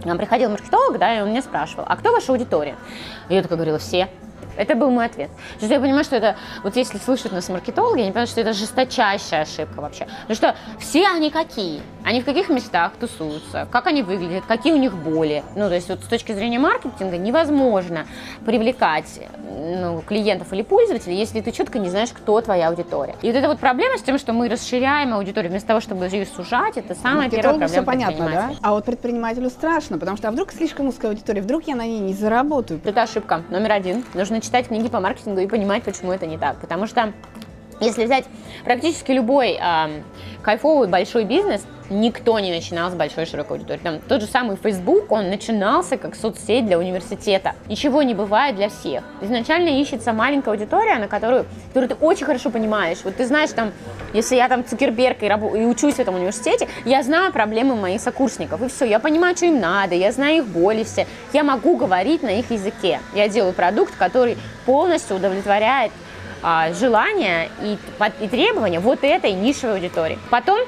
нам 0.04 0.18
приходил 0.18 0.50
маркетолог, 0.50 0.98
да, 1.00 1.18
и 1.18 1.22
он 1.22 1.30
меня 1.30 1.42
спрашивал, 1.42 1.86
а 1.88 1.96
кто 1.96 2.12
ваша 2.12 2.32
аудитория? 2.32 2.76
И 3.30 3.36
я 3.36 3.42
только 3.42 3.56
говорила, 3.56 3.80
все. 3.80 4.10
Это 4.58 4.76
был 4.76 4.90
мой 4.90 5.06
ответ. 5.06 5.30
Есть 5.60 5.72
я 5.72 5.80
понимаю, 5.80 6.04
что 6.04 6.16
это, 6.16 6.36
вот 6.64 6.76
если 6.76 6.98
слышат 6.98 7.32
нас 7.32 7.50
маркетологи, 7.50 8.02
они 8.02 8.12
понимают, 8.12 8.30
что 8.30 8.42
это 8.42 8.54
жесточайшая 8.54 9.42
ошибка 9.42 9.82
вообще. 9.82 10.08
Потому 10.28 10.36
что 10.36 10.56
все 10.80 11.08
они 11.08 11.30
какие? 11.30 11.82
Они 12.04 12.22
в 12.22 12.26
каких 12.26 12.50
местах 12.50 12.94
тусуются, 13.00 13.68
как 13.72 13.88
они 13.88 14.04
выглядят, 14.04 14.46
какие 14.46 14.74
у 14.74 14.78
них 14.78 14.94
боли. 14.96 15.44
Ну, 15.56 15.68
то 15.68 15.76
есть 15.76 15.90
вот 15.90 16.04
с 16.04 16.08
точки 16.08 16.32
зрения 16.32 16.60
маркетинга 16.60 17.18
невозможно 17.18 18.06
привлекать 18.46 19.20
ну, 19.56 20.02
клиентов 20.02 20.54
или 20.54 20.62
пользователей, 20.62 21.18
если 21.18 21.42
ты 21.42 21.52
четко 21.52 21.80
не 21.80 21.90
знаешь, 21.90 22.10
кто 22.14 22.40
твоя 22.42 22.70
аудитория. 22.70 23.16
И 23.22 23.28
вот 23.28 23.36
эта 23.36 23.48
вот 23.48 23.60
проблема 23.60 23.98
с 23.98 24.04
тем, 24.04 24.18
что 24.18 24.34
мы 24.34 24.50
расширяем 24.50 25.14
аудиторию 25.14 25.50
вместо 25.50 25.70
того, 25.70 25.80
чтобы 25.80 26.06
ее 26.06 26.26
сужать, 26.26 26.78
это 26.78 26.96
самая 26.96 27.30
первая 27.30 27.50
проблема 27.50 27.68
все 27.68 27.82
понятно, 27.82 28.30
да? 28.30 28.52
А 28.62 28.72
вот 28.72 28.86
предпринимателю 28.86 29.50
страшно, 29.50 29.98
потому 29.98 30.18
что 30.18 30.28
а 30.28 30.32
вдруг 30.32 30.52
слишком 30.52 30.88
узкая 30.88 31.12
аудитория, 31.12 31.42
вдруг 31.42 31.68
я 31.68 31.76
на 31.76 31.86
ней 31.86 32.00
не 32.00 32.14
заработаю. 32.14 32.80
Это 32.84 33.02
ошибка 33.02 33.42
номер 33.50 33.72
один. 33.74 34.04
Нужно 34.14 34.35
читать 34.42 34.68
книги 34.68 34.88
по 34.88 35.00
маркетингу 35.00 35.42
и 35.42 35.48
понимать, 35.48 35.84
почему 35.84 36.12
это 36.12 36.26
не 36.26 36.38
так. 36.38 36.58
Потому 36.60 36.88
что 36.88 37.14
если 37.80 38.06
взять 38.06 38.26
практически 38.64 39.12
любой 39.12 39.60
э, 39.62 40.02
кайфовый 40.42 40.88
большой 40.88 41.24
бизнес, 41.26 41.66
никто 41.90 42.40
не 42.40 42.52
начинал 42.52 42.90
с 42.90 42.96
большой 42.96 43.26
широкой 43.26 43.58
аудиторией. 43.58 43.84
Там, 43.84 44.00
тот 44.00 44.22
же 44.22 44.28
самый 44.28 44.58
Facebook, 44.58 45.12
он 45.12 45.30
начинался 45.30 45.98
как 45.98 46.16
соцсеть 46.16 46.66
для 46.66 46.80
университета. 46.80 47.54
Ничего 47.68 48.02
не 48.02 48.14
бывает 48.14 48.56
для 48.56 48.70
всех. 48.70 49.04
Изначально 49.22 49.70
ищется 49.70 50.14
маленькая 50.14 50.52
аудитория, 50.52 50.98
на 50.98 51.08
которую, 51.08 51.46
которую 51.68 51.90
ты 51.90 51.96
очень 51.96 52.26
хорошо 52.26 52.50
понимаешь. 52.50 53.00
Вот 53.04 53.16
ты 53.18 53.26
знаешь, 53.26 53.52
там, 53.52 53.72
если 54.14 54.36
я 54.36 54.48
там 54.48 54.66
Цукерберг 54.66 55.22
и, 55.22 55.28
раб- 55.28 55.56
и 55.56 55.66
учусь 55.66 55.96
в 55.96 56.00
этом 56.00 56.16
университете, 56.16 56.68
я 56.86 57.04
знаю 57.04 57.32
проблемы 57.32 57.76
моих 57.76 58.02
сокурсников, 58.02 58.62
и 58.62 58.68
все, 58.68 58.86
я 58.86 59.00
понимаю, 59.00 59.36
что 59.36 59.46
им 59.46 59.60
надо, 59.60 59.96
я 59.96 60.12
знаю 60.12 60.38
их 60.38 60.48
боли 60.48 60.84
все, 60.84 61.06
я 61.34 61.44
могу 61.44 61.78
говорить 61.78 62.24
на 62.24 62.40
их 62.40 62.50
языке. 62.50 63.00
Я 63.14 63.28
делаю 63.28 63.54
продукт, 63.54 63.96
который 63.96 64.38
полностью 64.66 65.18
удовлетворяет 65.18 65.92
желания 66.74 67.50
и, 67.62 67.78
и 68.22 68.28
требования 68.28 68.80
вот 68.80 69.04
этой 69.04 69.32
нишевой 69.34 69.76
аудитории. 69.76 70.20
Потом 70.30 70.60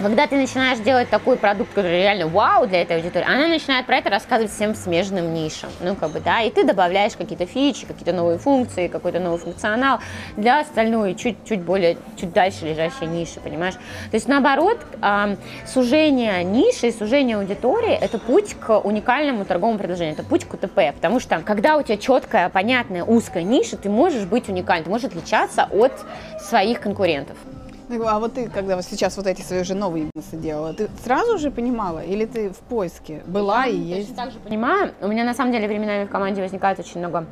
Когда 0.00 0.26
ты 0.26 0.36
начинаешь 0.36 0.80
делать 0.80 1.08
такой 1.08 1.36
продукт, 1.36 1.72
который 1.72 2.02
реально 2.02 2.26
вау 2.26 2.66
для 2.66 2.82
этой 2.82 2.96
аудитории, 2.96 3.24
она 3.26 3.46
начинает 3.46 3.86
про 3.86 3.96
это 3.96 4.10
рассказывать 4.10 4.52
всем 4.52 4.74
смежным 4.74 5.32
нишам. 5.32 5.70
Ну, 5.80 5.94
как 5.94 6.10
бы, 6.10 6.18
да, 6.20 6.40
и 6.42 6.50
ты 6.50 6.64
добавляешь 6.64 7.12
какие-то 7.12 7.46
фичи, 7.46 7.86
какие-то 7.86 8.12
новые 8.12 8.38
функции, 8.38 8.88
какой-то 8.88 9.20
новый 9.20 9.38
функционал 9.38 10.00
для 10.36 10.60
остальной, 10.60 11.14
чуть-чуть 11.14 11.62
более, 11.62 11.96
чуть 12.20 12.32
дальше 12.32 12.64
лежащей 12.66 13.06
ниши, 13.06 13.38
понимаешь? 13.38 13.74
То 13.74 14.14
есть, 14.14 14.26
наоборот, 14.26 14.78
сужение 15.64 16.42
ниши, 16.42 16.90
сужение 16.90 17.36
аудитории– 17.36 17.92
это 18.00 18.18
путь 18.18 18.54
к 18.54 18.76
уникальному 18.80 19.44
торговому 19.44 19.78
предложению, 19.78 20.14
это 20.14 20.24
путь 20.24 20.44
к 20.44 20.54
УТП, 20.54 20.92
потому 20.92 21.20
что, 21.20 21.40
когда 21.40 21.76
у 21.76 21.82
тебя 21.82 21.96
четкая, 21.98 22.48
понятная, 22.48 23.04
узкая 23.04 23.44
ниша, 23.44 23.76
ты 23.76 23.88
можешь 23.88 24.24
быть 24.24 24.48
уникальным, 24.48 24.84
ты 24.84 24.90
можешь 24.90 25.06
отличаться 25.06 25.68
от 25.70 25.92
своих 26.40 26.80
конкурентов. 26.80 27.36
А 27.88 28.18
вот 28.18 28.34
ты, 28.34 28.48
когда 28.48 28.76
вот 28.76 28.84
сейчас 28.84 29.16
вот 29.16 29.26
эти 29.26 29.42
свои 29.42 29.60
уже 29.60 29.74
новые 29.74 30.10
бизнесы 30.14 30.36
делала, 30.36 30.72
ты 30.72 30.88
сразу 31.04 31.38
же 31.38 31.50
понимала 31.50 32.02
или 32.02 32.24
ты 32.24 32.50
в 32.50 32.58
поиске 32.58 33.22
была 33.26 33.64
я 33.64 33.72
и 33.72 33.76
есть? 33.76 34.16
так 34.16 34.30
же 34.30 34.38
понимаю. 34.38 34.92
У 35.00 35.08
меня 35.08 35.24
на 35.24 35.34
самом 35.34 35.52
деле 35.52 35.68
временами 35.68 36.06
в 36.06 36.10
команде 36.10 36.42
возникает 36.42 36.78
очень 36.78 37.00
много 37.00 37.26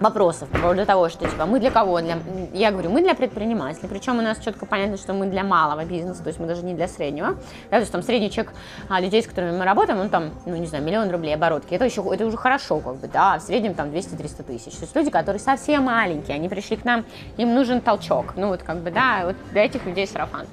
вопросов 0.00 0.48
по 0.48 0.58
поводу 0.58 0.86
того, 0.86 1.08
что 1.08 1.28
типа 1.28 1.46
мы 1.46 1.60
для 1.60 1.70
кого? 1.70 2.00
Для... 2.00 2.18
Я 2.52 2.70
говорю, 2.70 2.90
мы 2.90 3.02
для 3.02 3.14
предпринимателей, 3.14 3.88
причем 3.88 4.18
у 4.18 4.22
нас 4.22 4.38
четко 4.38 4.66
понятно, 4.66 4.96
что 4.96 5.12
мы 5.12 5.26
для 5.26 5.42
малого 5.44 5.84
бизнеса, 5.84 6.22
то 6.22 6.28
есть 6.28 6.38
мы 6.38 6.46
даже 6.46 6.64
не 6.64 6.74
для 6.74 6.88
среднего. 6.88 7.34
Да, 7.70 7.76
то 7.76 7.80
есть 7.80 7.92
там 7.92 8.02
средний 8.02 8.30
чек 8.30 8.52
а, 8.88 9.00
людей, 9.00 9.22
с 9.22 9.26
которыми 9.26 9.56
мы 9.56 9.64
работаем, 9.64 9.98
он 10.00 10.08
там, 10.08 10.30
ну 10.46 10.56
не 10.56 10.66
знаю, 10.66 10.84
миллион 10.84 11.10
рублей 11.10 11.34
оборотки. 11.34 11.74
Это 11.74 11.84
еще 11.84 12.04
это 12.12 12.26
уже 12.26 12.36
хорошо, 12.36 12.80
как 12.80 12.96
бы, 12.96 13.08
да, 13.08 13.38
в 13.38 13.42
среднем 13.42 13.74
там 13.74 13.88
200-300 13.88 14.42
тысяч. 14.44 14.72
То 14.72 14.82
есть 14.82 14.96
люди, 14.96 15.10
которые 15.10 15.40
совсем 15.40 15.84
маленькие, 15.84 16.36
они 16.36 16.48
пришли 16.48 16.76
к 16.76 16.84
нам, 16.84 17.04
им 17.36 17.54
нужен 17.54 17.80
толчок. 17.80 18.34
Ну 18.36 18.48
вот 18.48 18.62
как 18.62 18.78
бы, 18.78 18.90
да, 18.90 19.22
вот 19.24 19.36
для 19.52 19.64
этих 19.64 19.84
людей 19.86 20.06
сарафан. 20.06 20.46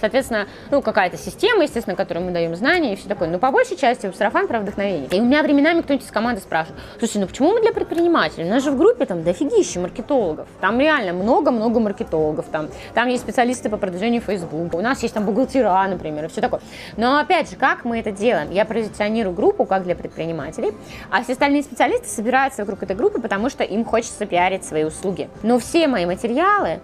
Соответственно, 0.00 0.46
ну, 0.70 0.82
какая-то 0.82 1.16
система, 1.16 1.62
естественно, 1.62 1.96
которой 1.96 2.20
мы 2.20 2.30
даем 2.30 2.54
знания 2.56 2.94
и 2.94 2.96
все 2.96 3.08
такое. 3.08 3.28
Но 3.28 3.38
по 3.38 3.50
большей 3.50 3.76
части 3.76 4.10
сарафан 4.16 4.48
про 4.48 4.60
вдохновение. 4.60 5.08
И 5.10 5.20
у 5.20 5.24
меня 5.24 5.42
временами 5.42 5.82
кто-нибудь 5.82 6.06
из 6.06 6.10
команды 6.10 6.40
спрашивает, 6.40 6.80
слушай, 6.98 7.18
ну 7.18 7.26
почему 7.26 7.52
мы 7.52 7.60
для 7.60 7.72
предпринимателей? 7.72 8.44
У 8.44 8.48
нас 8.48 8.62
же 8.62 8.70
в 8.70 8.78
группе 8.78 9.06
там 9.06 9.22
дофигища 9.22 9.80
маркетологов. 9.80 10.48
Там 10.60 10.80
реально 10.80 11.12
много-много 11.12 11.80
маркетологов. 11.80 12.46
Там, 12.50 12.68
там 12.94 13.08
есть 13.08 13.22
специалисты 13.22 13.68
по 13.68 13.76
продвижению 13.76 14.20
Facebook. 14.20 14.74
У 14.74 14.80
нас 14.80 15.02
есть 15.02 15.14
там 15.14 15.24
бухгалтера, 15.24 15.86
например, 15.88 16.24
и 16.24 16.28
все 16.28 16.40
такое. 16.40 16.60
Но 16.96 17.18
опять 17.18 17.50
же, 17.50 17.56
как 17.56 17.84
мы 17.84 18.00
это 18.00 18.10
делаем? 18.10 18.50
Я 18.50 18.64
позиционирую 18.64 19.34
группу 19.34 19.64
как 19.64 19.84
для 19.84 19.94
предпринимателей, 19.94 20.72
а 21.10 21.22
все 21.22 21.32
остальные 21.32 21.62
специалисты 21.62 22.08
собираются 22.08 22.62
вокруг 22.62 22.82
этой 22.82 22.96
группы, 22.96 23.20
потому 23.20 23.50
что 23.50 23.64
им 23.64 23.84
хочется 23.84 24.26
пиарить 24.26 24.64
свои 24.64 24.84
услуги. 24.84 25.28
Но 25.42 25.58
все 25.58 25.86
мои 25.88 26.06
материалы 26.06 26.80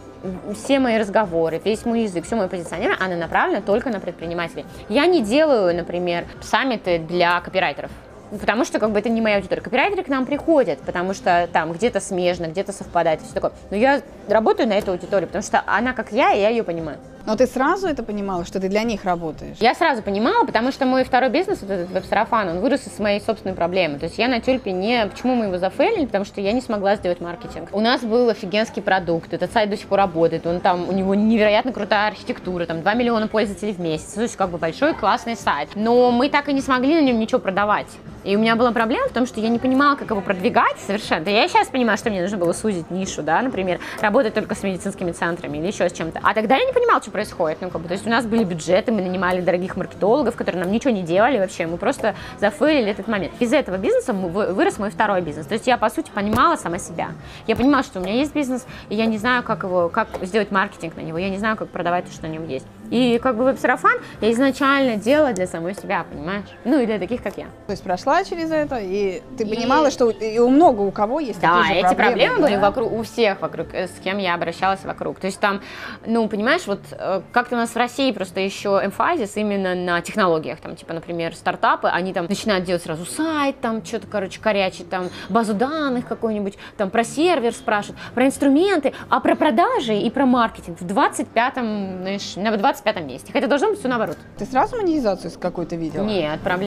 все 0.55 0.79
мои 0.79 0.99
разговоры, 0.99 1.61
весь 1.65 1.85
мой 1.85 2.03
язык, 2.03 2.25
все 2.25 2.37
мое 2.37 2.49
позиционирование, 2.49 3.05
она 3.05 3.17
направлена 3.17 3.61
только 3.61 3.91
на 3.91 4.01
предпринимателей. 4.01 4.65
Я 4.89 5.07
не 5.07 5.23
делаю, 5.23 5.75
например, 5.75 6.25
саммиты 6.41 6.99
для 6.99 7.41
копирайтеров. 7.41 7.91
Потому 8.31 8.65
что 8.65 8.81
как 8.81 8.91
бы 8.91 8.99
это 8.99 9.09
не 9.09 9.21
моя 9.21 9.37
аудитория. 9.37 9.63
Копирайтеры 9.63 10.03
к 10.03 10.09
нам 10.09 10.27
приходят, 10.27 10.81
потому 10.81 11.15
что 11.15 11.49
там 11.53 11.73
где-то 11.73 12.01
смежно, 12.01 12.47
где-то 12.47 12.73
совпадает, 12.73 13.21
все 13.23 13.33
такое. 13.33 13.53
Но 13.71 13.77
я 13.77 14.03
работаю 14.29 14.69
на 14.69 14.73
эту 14.73 14.91
аудиторию, 14.91 15.29
потому 15.29 15.45
что 15.45 15.63
она 15.67 15.93
как 15.93 16.11
я, 16.11 16.33
и 16.33 16.41
я 16.41 16.49
ее 16.49 16.65
понимаю. 16.65 16.99
Но 17.27 17.35
ты 17.35 17.49
сразу 17.49 17.89
это 17.89 18.05
понимала, 18.05 18.45
что 18.45 18.61
ты 18.61 18.69
для 18.69 18.85
них 18.85 19.05
работаешь? 19.05 19.57
Я 19.59 19.75
сразу 19.75 20.01
понимала, 20.01 20.45
потому 20.45 20.71
что 20.71 20.87
мой 20.87 21.03
второй 21.03 21.29
бизнес, 21.29 21.61
вот 21.61 21.71
этот 21.71 21.91
веб-сарафан, 21.91 22.49
он 22.49 22.61
вырос 22.61 22.87
из 22.87 22.99
моей 23.01 23.21
собственной 23.21 23.57
проблемы. 23.57 23.99
То 23.99 24.05
есть 24.05 24.17
я 24.17 24.29
на 24.29 24.41
тюльпе 24.41 24.71
не... 24.71 25.07
Почему 25.07 25.35
мы 25.35 25.47
его 25.47 25.59
зафейлили? 25.59 26.07
Потому 26.07 26.25
что 26.25 26.41
я 26.41 26.53
не 26.53 26.61
смогла 26.61 26.95
сделать 26.95 27.21
маркетинг. 27.21 27.71
У 27.73 27.81
нас 27.81 28.03
был 28.03 28.29
офигенский 28.29 28.81
продукт, 28.81 29.33
этот 29.35 29.53
сайт 29.53 29.71
до 29.71 29.77
сих 29.77 29.89
пор 29.89 29.99
работает, 29.99 30.47
он 30.47 30.61
там, 30.61 30.89
у 30.89 30.93
него 30.93 31.17
невероятно 31.17 31.73
крутая 31.73 32.09
архитектура, 32.09 32.65
там 32.65 32.83
2 32.83 32.95
миллиона 32.95 33.27
пользователей 33.27 33.73
в 33.73 33.81
месяц, 33.81 34.13
то 34.13 34.23
есть 34.23 34.37
как 34.37 34.51
бы 34.51 34.59
большой 34.59 34.95
классный 34.95 35.35
сайт. 35.35 35.71
Но 35.75 36.13
мы 36.13 36.29
так 36.29 36.49
и 36.49 36.53
не 36.53 36.61
смогли 36.61 36.95
на 36.95 37.01
нем 37.01 37.19
ничего 37.19 37.41
продавать. 37.41 37.89
И 38.23 38.35
у 38.35 38.41
меня 38.41 38.57
была 38.57 38.73
проблема 38.73 39.09
в 39.09 39.13
том, 39.13 39.25
что 39.25 39.41
я 39.41 39.49
не 39.49 39.61
понимала, 39.61 39.95
как 39.95 40.11
его 40.11 40.21
продвигать 40.21 40.77
совершенно. 40.85 41.29
Я 41.29 41.47
сейчас 41.47 41.69
понимаю, 41.69 41.97
что 41.97 42.11
мне 42.11 42.23
нужно 42.23 42.39
было 42.39 42.53
сузить 42.53 42.91
нишу, 42.91 43.23
да, 43.23 43.41
например, 43.41 43.79
работать 44.01 44.35
только 44.35 44.57
с 44.57 44.65
медицинскими 44.65 45.13
центрами 45.13 45.59
или 45.59 45.69
еще 45.69 45.89
с 45.89 45.93
чем-то. 45.93 46.21
А 46.23 46.35
тогда 46.35 46.57
я 46.57 46.65
не 46.65 46.73
понимала, 46.73 47.01
что 47.01 47.13
происходит. 47.17 47.63
Ну, 47.63 47.71
как 47.71 47.81
бы, 47.81 47.89
то 47.89 47.95
есть 47.95 48.07
у 48.07 48.11
нас 48.11 48.27
были 48.27 48.45
бюджеты, 48.45 48.93
мы 48.93 49.01
нанимали 49.01 49.41
дорогих 49.41 49.75
маркетологов, 49.77 50.37
которые 50.37 50.63
нам 50.63 50.71
ничего 50.71 50.93
не 50.93 51.03
делали 51.03 51.39
вообще, 51.39 51.67
мы 51.67 51.79
просто 51.79 52.15
зафейлили 52.39 52.91
этот 52.91 53.09
момент. 53.09 53.33
Из 53.41 53.55
этого 53.55 53.79
бизнеса 53.79 54.13
вырос 54.13 54.79
мой 54.79 54.91
второй 54.91 55.23
бизнес. 55.23 55.47
То 55.47 55.55
есть 55.55 55.67
я, 55.67 55.79
по 55.79 55.89
сути, 55.89 56.11
понимала 56.11 56.57
сама 56.57 56.79
себя. 56.79 57.13
Я 57.47 57.57
понимала, 57.57 57.83
что 57.83 58.01
у 58.01 58.03
меня 58.03 58.13
есть 58.13 58.35
бизнес, 58.35 58.67
и 58.91 58.95
я 58.95 59.07
не 59.07 59.17
знаю, 59.17 59.43
как 59.43 59.63
его, 59.63 59.89
как 59.89 60.09
сделать 60.23 60.51
маркетинг 60.51 60.95
на 60.97 61.01
него, 61.01 61.17
я 61.17 61.31
не 61.31 61.39
знаю, 61.39 61.57
как 61.57 61.69
продавать 61.69 62.05
то, 62.05 62.13
что 62.13 62.27
на 62.27 62.33
нем 62.33 62.47
есть. 62.47 62.67
И 62.91 63.19
как 63.23 63.37
бы 63.37 63.45
веб-сарафан 63.45 63.99
я 64.21 64.33
изначально 64.33 64.97
делала 64.97 65.33
для 65.33 65.47
самой 65.47 65.75
себя, 65.75 66.05
понимаешь? 66.11 66.47
Ну 66.65 66.81
и 66.81 66.87
для 66.87 66.99
таких, 66.99 67.23
как 67.23 67.37
я. 67.37 67.47
То 67.67 67.73
есть 67.73 67.83
прошла 67.83 68.25
через 68.25 68.51
это, 68.51 68.79
и 68.79 69.23
ты 69.37 69.45
и... 69.45 69.55
понимала, 69.55 69.91
что 69.91 70.11
и 70.11 70.39
у 70.39 70.49
много 70.49 70.83
у 70.83 70.91
кого 70.91 71.21
есть 71.21 71.41
да, 71.41 71.59
такие 71.63 71.81
же 71.83 71.87
эти 71.87 71.95
проблемы. 71.95 72.41
были 72.41 72.55
да? 72.55 72.61
вокруг, 72.61 72.93
у 72.93 73.03
всех 73.03 73.41
вокруг, 73.41 73.69
э, 73.73 73.89
с 73.89 74.01
кем 74.03 74.19
я 74.19 74.35
обращалась 74.35 74.85
вокруг. 74.85 75.19
То 75.19 75.27
есть 75.27 75.41
там, 75.41 75.61
ну, 76.07 76.29
понимаешь, 76.29 76.67
вот 76.67 76.81
э, 76.93 77.23
как-то 77.33 77.57
у 77.57 77.59
нас 77.59 77.71
в 77.71 77.77
России 77.77 78.13
просто 78.13 78.41
еще 78.41 78.81
эмфазис 78.83 79.37
именно 79.37 79.75
на 79.75 80.01
технологиях, 80.01 80.61
там, 80.61 80.77
типа, 80.77 80.95
например, 80.95 81.35
стартапы, 81.35 81.89
они 81.89 82.13
там 82.13 82.27
начинают 82.27 82.65
делать 82.65 82.83
сразу 82.83 83.05
сайт, 83.05 83.61
там, 83.61 83.85
что-то, 83.85 84.07
короче, 84.07 84.41
корячить, 84.41 84.89
там, 84.89 85.09
базу 85.29 85.55
данных 85.55 86.07
какой-нибудь, 86.07 86.55
там, 86.77 86.91
про 86.91 87.05
сервер 87.05 87.53
спрашивают, 87.53 88.01
про 88.15 88.27
инструменты, 88.27 88.93
а 89.09 89.21
про 89.21 89.35
продажи 89.35 89.97
и 89.97 90.11
про 90.11 90.27
маркетинг 90.27 90.81
в 90.81 90.87
25-м, 90.87 92.01
знаешь, 92.03 92.37
на 92.37 92.57
20 92.57 92.76
25 92.83 93.05
месте. 93.05 93.33
Хотя 93.33 93.47
должно 93.47 93.71
быть 93.71 93.79
все 93.79 93.89
наоборот. 93.89 94.17
Ты 94.39 94.45
сразу 94.45 94.77
монетизацию 94.77 95.33
какую-то 95.39 95.77
видела? 95.77 96.05
Нет, 96.05 96.41
прям 96.41 96.61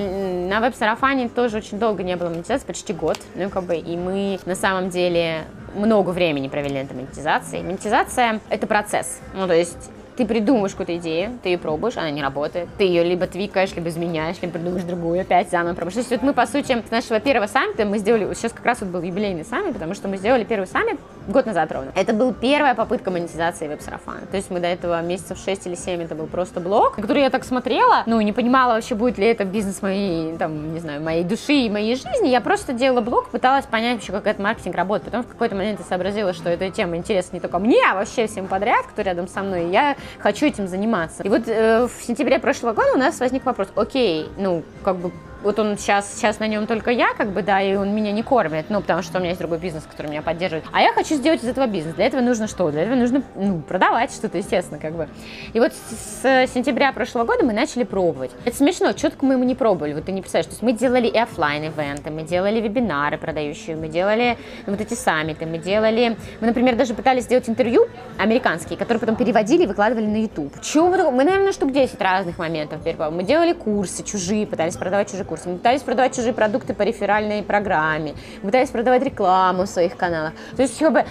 на 0.50 0.60
веб-сарафане 0.60 1.30
тоже 1.30 1.58
очень 1.58 1.80
долго 1.80 2.04
не 2.04 2.16
было 2.16 2.30
монетизации, 2.30 2.66
почти 2.66 2.94
год. 2.94 3.18
Ну, 3.36 3.50
как 3.50 3.64
бы, 3.64 3.76
и 3.76 3.98
мы 3.98 4.40
на 4.46 4.56
самом 4.56 4.90
деле 4.90 5.46
много 5.76 6.10
времени 6.10 6.48
провели 6.48 6.76
на 6.76 6.84
этой 6.84 6.96
монетизации. 6.96 7.62
Монетизация— 7.62 8.40
это 8.50 8.68
процесс. 8.68 9.20
Ну, 9.34 9.48
то 9.48 9.54
есть 9.54 9.92
ты 10.20 10.26
придумаешь 10.26 10.72
какую-то 10.72 10.98
идею, 10.98 11.40
ты 11.42 11.48
ее 11.48 11.58
пробуешь, 11.58 11.96
она 11.96 12.12
не 12.12 12.22
работает, 12.22 12.68
ты 12.78 12.84
ее 12.84 13.06
либо 13.06 13.26
твикаешь, 13.26 13.74
либо 13.74 13.88
изменяешь, 13.88 14.36
либо 14.42 14.56
придумаешь 14.56 14.84
другую, 14.84 15.22
опять 15.22 15.50
заново 15.50 15.76
пробуешь. 15.76 15.94
То 15.94 16.00
есть 16.00 16.12
вот 16.12 16.22
мы, 16.24 16.34
по 16.34 16.46
сути, 16.46 16.84
с 16.86 16.92
нашего 16.92 17.22
первого 17.22 17.48
саммита 17.48 17.86
мы 17.86 18.00
сделали, 18.00 18.34
сейчас 18.34 18.52
как 18.52 18.66
раз 18.66 18.82
вот 18.82 18.90
был 18.90 19.02
юбилейный 19.02 19.46
саммит, 19.46 19.74
потому 19.76 19.94
что 19.94 20.10
мы 20.10 20.18
сделали 20.18 20.44
первый 20.44 20.66
саммит 20.66 21.00
год 21.30 21.46
назад 21.46 21.72
ровно. 21.72 21.94
Это 21.96 22.12
был 22.12 22.34
первая 22.34 22.76
попытка 22.76 23.12
монетизации 23.12 23.70
веб-сарафана. 23.70 24.26
То 24.30 24.36
есть 24.36 24.50
мы 24.50 24.60
до 24.60 24.68
этого 24.68 25.02
месяцев 25.02 25.38
6 25.38 25.68
или 25.68 25.76
7 25.76 26.02
это 26.02 26.16
был 26.16 26.28
просто 26.28 26.60
блог, 26.60 26.96
который 26.96 27.22
я 27.22 27.30
так 27.30 27.46
смотрела, 27.46 28.04
ну, 28.06 28.20
не 28.20 28.34
понимала 28.34 28.74
вообще, 28.74 28.96
будет 28.96 29.18
ли 29.18 29.28
это 29.28 29.46
бизнес 29.46 29.82
моей, 29.82 30.38
там, 30.38 30.74
не 30.74 30.82
знаю, 30.82 31.02
моей 31.02 31.24
души 31.24 31.54
и 31.54 31.70
моей 31.70 31.96
жизни. 31.96 32.28
Я 32.28 32.42
просто 32.42 32.74
делала 32.74 33.00
блог, 33.00 33.30
пыталась 33.30 33.66
понять 33.66 33.96
вообще, 33.96 34.12
как 34.12 34.28
этот 34.28 34.44
маркетинг 34.44 34.76
работает. 34.76 35.12
Потом 35.12 35.24
в 35.24 35.28
какой-то 35.28 35.56
момент 35.56 35.80
я 35.80 35.86
сообразила, 35.86 36.34
что 36.34 36.50
эта 36.50 36.70
тема 36.70 36.98
интересна 36.98 37.36
не 37.36 37.40
только 37.40 37.60
мне, 37.60 37.80
а 37.90 37.96
вообще 37.96 38.28
всем 38.28 38.48
подряд, 38.48 38.86
кто 38.88 39.02
рядом 39.02 39.28
со 39.28 39.42
мной. 39.42 39.70
Я 39.70 39.96
хочу 40.18 40.46
этим 40.46 40.68
заниматься. 40.68 41.24
И 41.24 41.30
вот 41.30 41.48
э, 41.48 41.88
в 41.88 42.04
сентябре 42.04 42.40
прошлого 42.40 42.74
года 42.74 42.94
у 42.96 42.98
нас 42.98 43.20
возник 43.20 43.46
вопрос, 43.46 43.70
окей, 43.76 44.28
ну, 44.38 44.64
как 44.84 44.98
бы 44.98 45.12
вот 45.44 45.60
он 45.60 45.78
сейчас, 45.78 46.14
сейчас 46.14 46.40
на 46.40 46.48
нем 46.48 46.68
только 46.68 46.92
я, 46.92 47.14
как 47.14 47.32
бы, 47.32 47.42
да, 47.42 47.62
и 47.62 47.76
он 47.76 47.96
меня 47.96 48.12
не 48.12 48.24
кормит, 48.24 48.66
ну, 48.70 48.82
потому 48.82 49.02
что 49.02 49.18
у 49.18 49.20
меня 49.20 49.30
есть 49.30 49.40
другой 49.40 49.58
бизнес, 49.58 49.84
который 49.90 50.08
меня 50.08 50.22
поддерживает. 50.22 50.66
А 50.72 50.82
я 50.82 50.94
хочу 50.94 51.16
сделать 51.16 51.44
из 51.44 51.48
этого 51.48 51.68
бизнес. 51.68 51.96
Для 51.96 52.06
этого 52.06 52.22
нужно 52.22 52.48
что? 52.48 52.70
Для 52.72 52.84
этого 52.84 52.96
нужно, 52.96 53.24
ну, 53.36 53.62
продавать 53.62 54.12
что-то, 54.12 54.38
естественно, 54.38 54.80
как 54.80 54.94
бы. 54.94 55.08
И 55.54 55.60
вот 55.60 55.74
с 55.74 56.22
сентября 56.54 56.92
прошлого 56.92 57.26
года 57.26 57.46
мы 57.46 57.54
начали 57.54 57.84
пробовать. 57.84 58.32
Это 58.46 58.56
смешно, 58.56 58.94
четко 58.94 59.26
мы 59.26 59.36
ему 59.36 59.44
не 59.44 59.56
пробовали, 59.56 59.94
вот 59.94 60.06
ты 60.06 60.12
не 60.12 60.22
представляешь. 60.22 60.48
То 60.48 60.54
есть 60.54 60.62
мы 60.62 60.74
делали 60.74 61.08
и 61.08 61.18
офлайн 61.18 61.64
ивенты 61.64 62.10
мы 62.10 62.24
делали 62.24 62.60
вебинары 62.60 63.18
продающие, 63.18 63.76
мы 63.76 63.88
делали 63.88 64.38
вот 64.66 64.82
эти 64.82 64.94
саммиты, 64.94 65.46
мы 65.46 65.58
делали, 65.58 66.18
мы, 66.42 66.48
например, 66.48 66.76
даже 66.76 66.94
пытались 66.94 67.24
сделать 67.24 67.48
интервью 67.50 67.88
американские, 68.18 68.78
которые 68.78 69.00
потом 69.00 69.16
переводили 69.16 69.64
и 69.64 69.68
выкладывали 69.68 70.06
на 70.06 70.18
YouTube. 70.18 70.60
Чего 70.62 70.90
мы, 70.90 71.12
мы, 71.12 71.24
наверное, 71.24 71.54
штук 71.54 71.72
10 71.72 72.02
разных 72.02 72.38
моментов. 72.38 72.82
Мы 73.12 73.24
делали 73.24 73.54
курсы 73.54 74.04
чужие, 74.04 74.46
пытались 74.46 74.76
продавать 74.76 75.10
чужие 75.10 75.26
курсы. 75.30 75.48
Мы 75.48 75.58
пытались 75.58 75.82
продавать 75.84 76.16
чужие 76.16 76.34
продукты 76.34 76.74
по 76.74 76.82
реферальной 76.82 77.44
программе, 77.44 78.16
мы 78.42 78.48
пытались 78.48 78.70
продавать 78.70 79.04
рекламу 79.04 79.64
в 79.64 79.68
своих 79.68 79.96
каналах. 79.96 80.34
То 80.56 80.64
есть, 80.64 80.78
как 80.80 80.92
бы, 80.92 81.06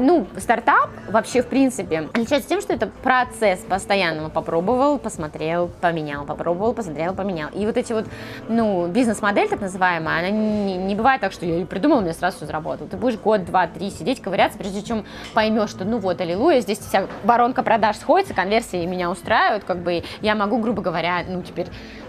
ну, 0.00 0.26
стартап 0.38 0.90
вообще, 1.08 1.42
в 1.42 1.46
принципе, 1.46 2.08
отличается 2.12 2.48
тем, 2.48 2.60
что 2.60 2.72
это 2.72 2.88
процесс 3.02 3.60
постоянного. 3.60 4.28
Попробовал, 4.28 4.98
посмотрел, 4.98 5.70
поменял, 5.80 6.24
попробовал, 6.24 6.74
посмотрел, 6.74 7.14
поменял. 7.14 7.50
И 7.50 7.66
вот 7.66 7.76
эти 7.76 7.92
вот, 7.92 8.06
ну, 8.48 8.86
бизнес-модель 8.88 9.48
так 9.48 9.60
называемая, 9.60 10.20
она 10.20 10.30
не, 10.30 10.76
не 10.76 10.94
бывает 10.94 11.20
так, 11.20 11.32
что 11.32 11.46
я 11.46 11.64
придумал, 11.66 11.98
у 11.98 12.00
меня 12.00 12.14
сразу 12.14 12.38
все 12.38 12.46
заработало. 12.46 12.88
Ты 12.88 12.96
будешь 12.96 13.18
год, 13.18 13.44
два, 13.44 13.66
три 13.66 13.90
сидеть, 13.90 14.20
ковыряться, 14.20 14.58
прежде 14.58 14.82
чем 14.82 15.04
поймешь, 15.34 15.70
что, 15.70 15.84
ну 15.84 15.98
вот, 15.98 16.20
аллилуйя, 16.20 16.60
здесь 16.60 16.78
вся 16.78 17.06
воронка 17.24 17.62
продаж 17.62 17.96
сходится, 17.96 18.34
конверсии 18.34 18.84
меня 18.86 19.10
устраивают, 19.10 19.64
как 19.64 19.78
бы 19.78 20.02
я 20.20 20.34
могу, 20.34 20.58
грубо 20.58 20.82
говоря, 20.82 21.22
ну, 21.28 21.42
теперь 21.42 21.66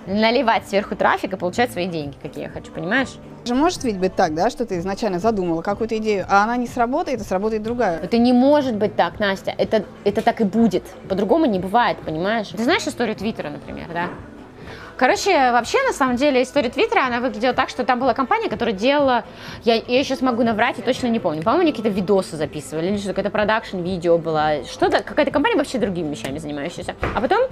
наливать 0.07 0.67
сверху 0.67 0.95
трафик 0.95 1.33
и 1.33 1.35
получать 1.37 1.71
свои 1.71 1.87
деньги, 1.87 2.15
какие 2.21 2.45
я 2.45 2.49
хочу, 2.49 2.71
понимаешь? 2.71 3.09
Же 3.45 3.55
может 3.55 3.83
ведь 3.83 3.97
быть 3.97 4.15
так, 4.15 4.33
да, 4.33 4.49
что 4.49 4.65
ты 4.65 4.77
изначально 4.79 5.19
задумала 5.19 5.61
какую-то 5.61 5.97
идею, 5.97 6.25
а 6.29 6.43
она 6.43 6.57
не 6.57 6.67
сработает, 6.67 7.21
и 7.21 7.23
сработает 7.23 7.63
другая. 7.63 7.99
Это 7.99 8.17
не 8.17 8.33
может 8.33 8.75
быть 8.75 8.95
так, 8.95 9.19
Настя. 9.19 9.53
Это, 9.57 9.85
это 10.03 10.21
так 10.21 10.41
и 10.41 10.43
будет. 10.43 10.83
По-другому 11.07 11.45
не 11.45 11.59
бывает, 11.59 11.97
понимаешь? 11.99 12.47
Ты 12.47 12.63
знаешь 12.63 12.87
историю 12.87 13.15
Твиттера, 13.15 13.49
например, 13.49 13.87
да? 13.93 14.09
Короче, 14.97 15.51
вообще, 15.51 15.77
на 15.83 15.93
самом 15.93 16.15
деле, 16.15 16.41
история 16.41 16.69
Твиттера, 16.69 17.05
она 17.05 17.19
выглядела 17.19 17.53
так, 17.53 17.69
что 17.69 17.83
там 17.83 17.99
была 17.99 18.15
компания, 18.15 18.49
которая 18.49 18.73
делала, 18.73 19.25
я, 19.63 19.75
я 19.75 20.03
сейчас 20.03 20.21
могу 20.21 20.41
наврать 20.41 20.79
и 20.79 20.81
точно 20.81 21.05
не 21.07 21.19
помню, 21.19 21.43
по-моему, 21.43 21.61
они 21.61 21.71
какие-то 21.71 21.95
видосы 21.95 22.35
записывали, 22.35 22.87
или 22.87 22.97
что-то, 22.97 23.13
какое-то 23.13 23.29
продакшн-видео 23.29 24.17
было, 24.17 24.63
что-то, 24.65 25.03
какая-то 25.03 25.29
компания 25.29 25.55
вообще 25.55 25.77
другими 25.77 26.09
вещами 26.09 26.39
занимающаяся. 26.39 26.95
А 27.15 27.21
потом 27.21 27.43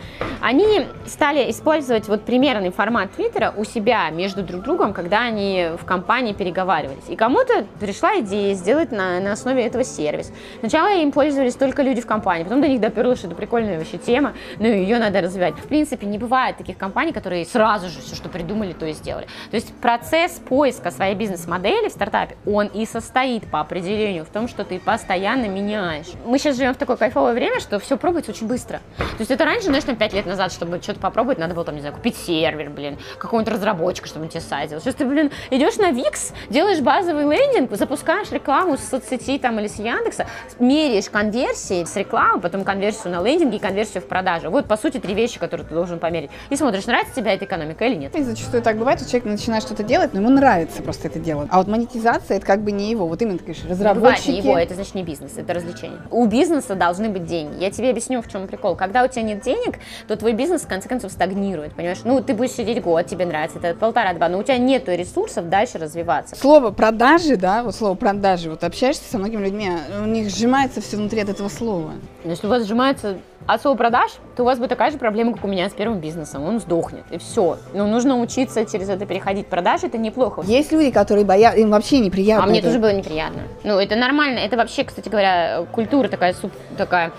они 0.41 0.87
стали 1.05 1.51
использовать 1.51 2.07
вот 2.07 2.23
примерный 2.23 2.71
формат 2.71 3.11
Твиттера 3.11 3.53
у 3.55 3.63
себя 3.63 4.09
между 4.09 4.41
друг 4.41 4.63
другом, 4.63 4.93
когда 4.93 5.21
они 5.21 5.69
в 5.79 5.85
компании 5.85 6.33
переговаривались. 6.33 7.09
И 7.09 7.15
кому-то 7.15 7.67
пришла 7.79 8.19
идея 8.21 8.55
сделать 8.55 8.91
на, 8.91 9.19
на 9.19 9.33
основе 9.33 9.63
этого 9.63 9.83
сервис. 9.83 10.31
Сначала 10.61 10.95
им 10.95 11.11
пользовались 11.11 11.53
только 11.53 11.83
люди 11.83 12.01
в 12.01 12.07
компании, 12.07 12.43
потом 12.43 12.61
до 12.61 12.67
них 12.67 12.81
доперло, 12.81 13.15
что 13.15 13.27
это 13.27 13.35
прикольная 13.35 13.77
вообще 13.77 13.99
тема, 13.99 14.33
ну 14.57 14.65
и 14.65 14.79
ее 14.79 14.97
надо 14.97 15.21
развивать. 15.21 15.53
В 15.55 15.67
принципе, 15.67 16.07
не 16.07 16.17
бывает 16.17 16.57
таких 16.57 16.77
компаний, 16.77 17.11
которые 17.11 17.34
которые 17.35 17.45
сразу 17.45 17.89
же 17.89 17.99
все, 17.99 18.15
что 18.15 18.29
придумали, 18.29 18.71
то 18.71 18.85
и 18.85 18.93
сделали. 18.93 19.27
То 19.51 19.55
есть 19.55 19.73
процесс 19.81 20.39
поиска 20.47 20.89
своей 20.89 21.15
бизнес-модели 21.15 21.89
в 21.89 21.91
стартапе, 21.91 22.37
он 22.45 22.67
и 22.67 22.85
состоит 22.85 23.49
по 23.51 23.59
определению 23.59 24.23
в 24.23 24.29
том, 24.29 24.47
что 24.47 24.63
ты 24.63 24.79
постоянно 24.79 25.47
меняешь. 25.47 26.07
Мы 26.25 26.39
сейчас 26.39 26.55
живем 26.55 26.73
в 26.73 26.77
такое 26.77 26.95
кайфовое 26.95 27.33
время, 27.33 27.59
что 27.59 27.79
все 27.79 27.97
пробуется 27.97 28.31
очень 28.31 28.47
быстро. 28.47 28.79
То 28.97 29.19
есть 29.19 29.31
это 29.31 29.43
раньше, 29.43 29.65
знаешь, 29.65 29.83
там 29.83 29.97
5 29.97 30.13
лет 30.13 30.25
назад, 30.25 30.53
чтобы 30.53 30.81
что-то 30.81 30.99
попробовать, 30.99 31.37
надо 31.37 31.53
было 31.55 31.65
там, 31.65 31.75
не 31.75 31.81
знаю, 31.81 31.95
купить 31.95 32.15
сервер, 32.15 32.69
блин, 32.69 32.97
какого-нибудь 33.17 33.53
разработчика, 33.53 34.07
чтобы 34.07 34.25
он 34.25 34.29
тебе 34.29 34.41
сайт 34.41 34.69
делал. 34.69 34.81
Сейчас 34.81 34.95
ты, 34.95 35.05
блин, 35.05 35.31
идешь 35.51 35.75
на 35.75 35.91
Wix, 35.91 36.33
делаешь 36.49 36.79
базовый 36.79 37.23
лендинг, 37.23 37.71
запускаешь 37.75 38.31
рекламу 38.31 38.77
с 38.77 38.81
соцсети 38.81 39.39
там 39.39 39.59
или 39.59 39.67
с 39.67 39.77
Яндекса, 39.77 40.27
меряешь 40.59 41.09
конверсии 41.09 41.83
с 41.83 41.95
рекламы, 41.97 42.39
потом 42.39 42.63
конверсию 42.63 43.13
на 43.13 43.21
лендинге 43.21 43.57
и 43.57 43.59
конверсию 43.59 44.01
в 44.03 44.07
продажу. 44.07 44.49
Вот, 44.49 44.67
по 44.67 44.77
сути, 44.77 44.99
три 44.99 45.13
вещи, 45.13 45.37
которые 45.37 45.67
ты 45.67 45.73
должен 45.73 45.99
померить. 45.99 46.31
И 46.49 46.55
смотришь, 46.55 46.85
нравится 46.85 47.15
тебе 47.15 47.24
эта 47.29 47.45
экономика 47.45 47.85
или 47.85 47.95
нет. 47.95 48.15
И 48.15 48.23
зачастую 48.23 48.61
так 48.63 48.77
бывает, 48.77 48.99
что 48.99 49.09
человек 49.09 49.31
начинает 49.31 49.63
что-то 49.63 49.83
делать, 49.83 50.13
но 50.13 50.19
ему 50.19 50.29
нравится 50.29 50.81
просто 50.81 51.07
это 51.07 51.19
делать. 51.19 51.47
А 51.51 51.57
вот 51.57 51.67
монетизация 51.67 52.37
это 52.37 52.45
как 52.45 52.61
бы 52.61 52.71
не 52.71 52.89
его. 52.89 53.07
Вот 53.07 53.21
именно, 53.21 53.37
ты 53.37 53.45
говоришь, 53.45 53.63
разработчики. 53.65 53.95
Не, 53.95 54.01
бывает 54.01 54.27
не 54.27 54.37
его, 54.37 54.57
это 54.57 54.73
значит 54.75 54.95
не 54.95 55.03
бизнес, 55.03 55.31
это 55.37 55.53
развлечение. 55.53 55.99
У 56.11 56.25
бизнеса 56.25 56.75
должны 56.75 57.09
быть 57.09 57.25
деньги. 57.25 57.61
Я 57.61 57.71
тебе 57.71 57.89
объясню, 57.89 58.21
в 58.21 58.29
чем 58.29 58.47
прикол. 58.47 58.75
Когда 58.75 59.03
у 59.03 59.07
тебя 59.07 59.23
нет 59.23 59.41
денег, 59.41 59.79
то 60.07 60.15
твой 60.15 60.33
бизнес 60.33 60.61
в 60.61 60.67
конце 60.67 60.89
концов 60.89 61.11
стагнирует, 61.11 61.73
понимаешь? 61.73 61.99
Ну, 62.03 62.21
ты 62.21 62.33
будешь 62.33 62.51
сидеть 62.51 62.81
год, 62.81 63.05
тебе 63.05 63.25
нравится, 63.25 63.59
это 63.59 63.77
полтора-два, 63.77 64.29
но 64.29 64.39
у 64.39 64.43
тебя 64.43 64.57
нет 64.57 64.87
ресурсов 64.87 65.49
дальше 65.49 65.77
развиваться. 65.77 66.35
Слово 66.35 66.71
продажи, 66.71 67.37
да, 67.37 67.63
вот 67.63 67.75
слово 67.75 67.95
продажи, 67.95 68.49
вот 68.49 68.63
общаешься 68.63 69.03
со 69.09 69.17
многими 69.17 69.45
людьми, 69.45 69.69
а 69.69 70.03
у 70.03 70.05
них 70.05 70.29
сжимается 70.29 70.81
все 70.81 70.97
внутри 70.97 71.21
от 71.21 71.29
этого 71.29 71.49
слова. 71.49 71.93
Если 72.23 72.47
у 72.47 72.49
вас 72.49 72.65
сжимается 72.65 73.17
от 73.47 73.61
слова 73.61 73.75
продаж, 73.75 74.11
то 74.35 74.43
у 74.43 74.45
вас 74.45 74.57
будет 74.57 74.69
такая 74.69 74.91
же 74.91 74.97
проблема, 74.97 75.33
как 75.33 75.43
у 75.43 75.47
меня 75.47 75.69
с 75.69 75.73
первым 75.73 75.99
бизнесом. 75.99 76.43
Он 76.43 76.59
сдохнет, 76.59 77.03
и 77.11 77.17
все. 77.17 77.57
Но 77.73 77.85
нужно 77.85 78.19
учиться 78.19 78.65
через 78.65 78.89
это 78.89 79.05
переходить. 79.05 79.47
Продажи 79.47 79.87
это 79.87 79.97
неплохо. 79.97 80.41
Есть 80.45 80.71
люди, 80.71 80.91
которые 80.91 81.25
боятся, 81.25 81.59
им 81.59 81.69
вообще 81.69 81.99
неприятно. 81.99 82.45
А 82.45 82.47
мне 82.47 82.61
тоже 82.61 82.79
было 82.79 82.93
неприятно. 82.93 83.43
Ну, 83.63 83.77
это 83.79 83.95
нормально. 83.95 84.39
Это 84.39 84.57
вообще, 84.57 84.83
кстати 84.83 85.09
говоря, 85.09 85.65
культура 85.71 86.07
такая, 86.07 86.35
такая 86.77 87.11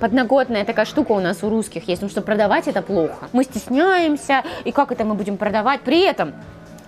подноготная 0.00 0.64
такая 0.64 0.86
штука 0.86 1.12
у 1.12 1.20
нас 1.20 1.42
у 1.42 1.50
русских 1.50 1.88
есть, 1.88 2.00
потому 2.00 2.10
что 2.10 2.22
продавать 2.22 2.68
это 2.68 2.82
плохо. 2.82 3.28
Мы 3.32 3.44
стесняемся, 3.44 4.42
и 4.64 4.72
как 4.72 4.92
это 4.92 5.04
мы 5.04 5.14
будем 5.14 5.36
продавать? 5.36 5.80
При 5.80 6.02
этом 6.02 6.34